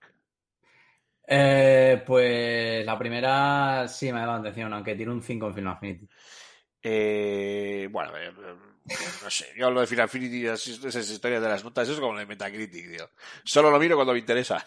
Eh, 1.27 2.01
pues 2.05 2.85
la 2.85 2.97
primera 2.97 3.87
sí 3.87 4.11
me 4.11 4.19
ha 4.19 4.21
llamado 4.21 4.43
la 4.43 4.49
atención, 4.49 4.73
aunque 4.73 4.95
tiene 4.95 5.11
un 5.11 5.21
5 5.21 5.47
en 5.47 5.53
Final 5.53 5.73
Affinity. 5.73 6.09
Eh, 6.81 7.87
bueno, 7.91 8.17
eh, 8.17 8.31
no 9.23 9.29
sé, 9.29 9.47
yo 9.55 9.67
hablo 9.67 9.81
de 9.81 9.87
Final 9.87 10.05
Affinity, 10.05 10.45
esas, 10.45 10.83
esas 10.83 11.09
historias 11.09 11.41
de 11.41 11.49
las 11.49 11.63
notas, 11.63 11.83
eso 11.83 11.93
es 11.93 11.99
como 11.99 12.17
de 12.17 12.25
Metacritic, 12.25 12.95
tío. 12.95 13.09
Solo 13.43 13.69
lo 13.69 13.79
miro 13.79 13.95
cuando 13.95 14.13
me 14.13 14.19
interesa. 14.19 14.65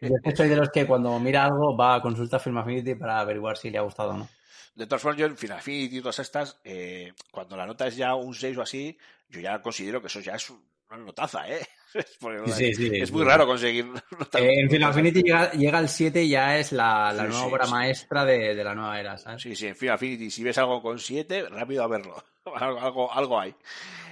Yo 0.00 0.14
es 0.16 0.22
que 0.22 0.36
soy 0.36 0.48
de 0.48 0.56
los 0.56 0.70
que 0.70 0.86
cuando 0.86 1.18
mira 1.18 1.44
algo 1.44 1.76
va 1.76 1.96
a 1.96 2.02
consulta 2.02 2.38
Film 2.38 2.58
Affinity 2.58 2.94
para 2.94 3.20
averiguar 3.20 3.56
si 3.56 3.70
le 3.70 3.78
ha 3.78 3.82
gustado 3.82 4.10
o 4.10 4.16
no. 4.16 4.28
De 4.74 4.86
todas 4.86 5.02
formas, 5.02 5.18
yo 5.18 5.26
en 5.26 5.36
Final 5.36 5.58
Affinity 5.58 5.98
y 5.98 6.00
todas 6.00 6.18
estas, 6.20 6.60
eh, 6.64 7.12
cuando 7.30 7.56
la 7.56 7.66
nota 7.66 7.86
es 7.86 7.96
ya 7.96 8.14
un 8.14 8.34
6 8.34 8.56
o 8.58 8.62
así, 8.62 8.96
yo 9.28 9.40
ya 9.40 9.60
considero 9.62 10.00
que 10.00 10.06
eso 10.08 10.20
ya 10.20 10.34
es 10.34 10.50
una 10.50 10.98
notaza, 11.04 11.48
¿eh? 11.48 11.66
Porque 12.20 12.50
Sí, 12.52 12.74
sí, 12.74 12.90
es 12.92 13.08
sí. 13.08 13.14
muy 13.14 13.24
raro 13.24 13.46
conseguir. 13.46 13.86
Eh, 14.34 14.60
en 14.60 14.70
Final 14.70 14.90
Affinity 14.90 15.22
llega, 15.22 15.50
llega 15.52 15.78
al 15.78 15.88
7 15.88 16.22
y 16.22 16.28
ya 16.30 16.58
es 16.58 16.72
la, 16.72 17.12
nueva 17.14 17.44
obra 17.46 17.66
maestra 17.66 18.24
de, 18.24 18.54
de 18.54 18.64
la 18.64 18.74
nueva 18.74 18.98
era, 19.00 19.16
¿sabes? 19.18 19.42
Sí, 19.42 19.54
sí, 19.56 19.66
en 19.68 19.76
Final 19.76 19.94
Affinity, 19.94 20.30
si 20.30 20.42
ves 20.44 20.58
algo 20.58 20.82
con 20.82 20.98
7, 20.98 21.48
rápido 21.48 21.82
a 21.82 21.88
verlo. 21.88 22.22
Algo, 22.54 22.80
algo, 22.80 23.12
algo 23.12 23.38
hay. 23.40 23.54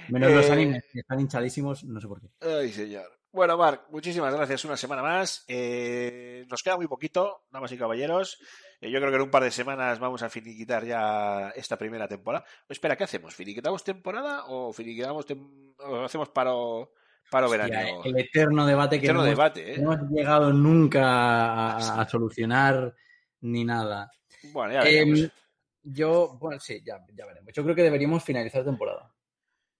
Menos 0.09 0.31
los 0.31 0.45
Eh, 0.45 0.51
animes 0.51 0.83
que 0.93 0.99
están 0.99 1.19
hinchadísimos, 1.19 1.83
no 1.85 1.99
sé 1.99 2.07
por 2.07 2.21
qué. 2.21 2.27
Ay, 2.41 2.71
señor. 2.71 3.11
Bueno, 3.31 3.57
Marc, 3.57 3.85
muchísimas 3.89 4.31
gracias 4.33 4.63
una 4.65 4.77
semana 4.77 5.01
más. 5.01 5.43
Eh, 5.47 6.45
nos 6.47 6.61
queda 6.61 6.77
muy 6.77 6.87
poquito, 6.87 7.45
damas 7.51 7.71
y 7.71 7.77
caballeros. 7.77 8.37
Eh, 8.81 8.91
yo 8.91 8.99
creo 8.99 9.09
que 9.09 9.15
en 9.15 9.21
un 9.23 9.31
par 9.31 9.43
de 9.43 9.51
semanas 9.51 9.99
vamos 9.99 10.21
a 10.21 10.29
finiquitar 10.29 10.85
ya 10.85 11.49
esta 11.55 11.77
primera 11.77 12.07
temporada. 12.07 12.45
Espera, 12.69 12.95
¿qué 12.95 13.05
hacemos? 13.05 13.33
¿Finiquitamos 13.35 13.83
temporada 13.83 14.45
o 14.47 14.71
finiquitamos 14.71 15.25
tem- 15.27 15.73
o 15.79 16.03
hacemos 16.05 16.29
paro, 16.29 16.93
paro 17.31 17.47
Hostia, 17.47 17.65
veraniego? 17.67 18.03
el 18.05 18.17
eterno 18.19 18.65
debate 18.65 18.99
que 18.99 19.05
Eterno 19.05 19.21
no, 19.21 19.25
hemos, 19.27 19.37
debate, 19.37 19.73
¿eh? 19.73 19.77
no 19.79 19.93
hemos 19.93 20.09
llegado 20.11 20.53
nunca 20.53 21.01
a, 21.73 22.01
a 22.01 22.07
solucionar 22.09 22.93
ni 23.41 23.63
nada. 23.65 24.11
Bueno, 24.53 24.73
ya 24.73 24.83
veremos. 24.83 25.19
Em, 25.21 25.29
yo, 25.83 26.37
bueno, 26.39 26.59
sí, 26.59 26.81
ya, 26.85 27.03
ya 27.15 27.25
veremos. 27.25 27.51
Yo 27.53 27.63
creo 27.63 27.75
que 27.75 27.83
deberíamos 27.83 28.23
finalizar 28.23 28.63
temporada. 28.63 29.11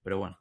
Pero 0.01 0.19
bueno. 0.19 0.39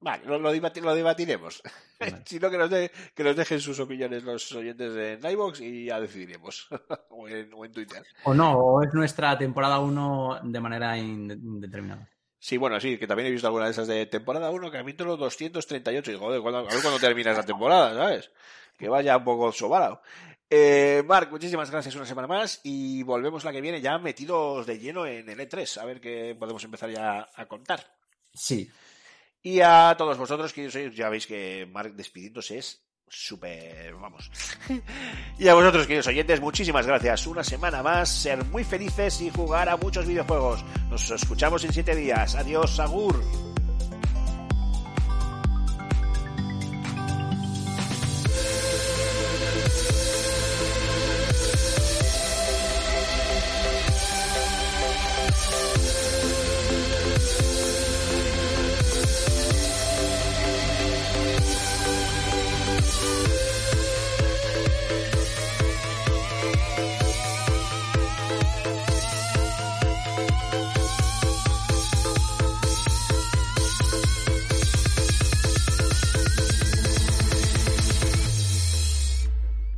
Vale, 0.00 0.24
lo, 0.26 0.38
lo 0.38 0.54
debati- 0.54 0.80
lo 0.80 0.94
debatiremos. 0.94 1.60
Vale. 1.98 2.22
si 2.26 2.38
no, 2.38 2.50
que 2.50 2.58
nos, 2.58 2.70
de- 2.70 2.90
que 3.14 3.24
nos 3.24 3.34
dejen 3.36 3.60
sus 3.60 3.80
opiniones 3.80 4.22
los 4.22 4.52
oyentes 4.52 4.94
en 4.96 5.30
iVoox 5.30 5.60
y 5.60 5.86
ya 5.86 6.00
decidiremos. 6.00 6.68
o, 7.10 7.28
en, 7.28 7.52
o 7.52 7.64
en 7.64 7.72
Twitter. 7.72 8.02
O 8.24 8.32
no, 8.34 8.56
o 8.58 8.82
es 8.82 8.94
nuestra 8.94 9.36
temporada 9.36 9.80
1 9.80 10.40
de 10.44 10.60
manera 10.60 10.96
inde- 10.96 11.34
indeterminada. 11.34 12.08
Sí, 12.40 12.56
bueno, 12.56 12.78
sí, 12.78 12.96
que 12.98 13.08
también 13.08 13.26
he 13.26 13.32
visto 13.32 13.48
alguna 13.48 13.64
de 13.64 13.72
esas 13.72 13.88
de 13.88 14.06
temporada 14.06 14.50
1, 14.50 14.70
capítulo 14.70 15.16
238. 15.16 16.12
Y 16.12 16.16
joder, 16.16 16.40
¿cuándo- 16.40 16.60
a 16.60 16.62
ver 16.72 16.80
cuándo 16.82 17.00
termina 17.00 17.32
esa 17.32 17.44
temporada, 17.44 17.94
¿sabes? 17.94 18.30
Que 18.78 18.88
vaya 18.88 19.16
un 19.16 19.24
poco 19.24 19.50
sobarao. 19.50 20.00
Eh, 20.50 21.02
Marc, 21.04 21.30
muchísimas 21.32 21.70
gracias 21.70 21.96
una 21.96 22.06
semana 22.06 22.28
más 22.28 22.60
y 22.62 23.02
volvemos 23.02 23.44
la 23.44 23.52
que 23.52 23.60
viene 23.60 23.80
ya 23.82 23.98
metidos 23.98 24.64
de 24.66 24.78
lleno 24.78 25.04
en 25.04 25.28
el 25.28 25.38
E3, 25.40 25.78
a 25.78 25.84
ver 25.84 26.00
qué 26.00 26.34
podemos 26.38 26.62
empezar 26.64 26.88
ya 26.88 27.28
a 27.34 27.46
contar. 27.46 27.84
Sí. 28.32 28.70
Y 29.42 29.60
a 29.60 29.94
todos 29.96 30.18
vosotros, 30.18 30.52
que 30.52 30.70
sois, 30.70 30.94
ya 30.94 31.08
veis 31.08 31.26
que 31.26 31.66
Marc 31.70 31.94
despidiéndose 31.94 32.58
es 32.58 32.82
súper, 33.08 33.94
vamos. 33.94 34.30
y 35.38 35.48
a 35.48 35.54
vosotros, 35.54 35.86
queridos 35.86 36.08
oyentes, 36.08 36.40
muchísimas 36.40 36.86
gracias. 36.86 37.26
Una 37.26 37.44
semana 37.44 37.82
más, 37.82 38.08
ser 38.08 38.44
muy 38.44 38.64
felices 38.64 39.20
y 39.20 39.30
jugar 39.30 39.68
a 39.68 39.76
muchos 39.76 40.06
videojuegos. 40.06 40.64
Nos 40.90 41.10
escuchamos 41.10 41.64
en 41.64 41.72
siete 41.72 41.94
días. 41.94 42.34
Adiós, 42.34 42.78
Agur. 42.80 43.47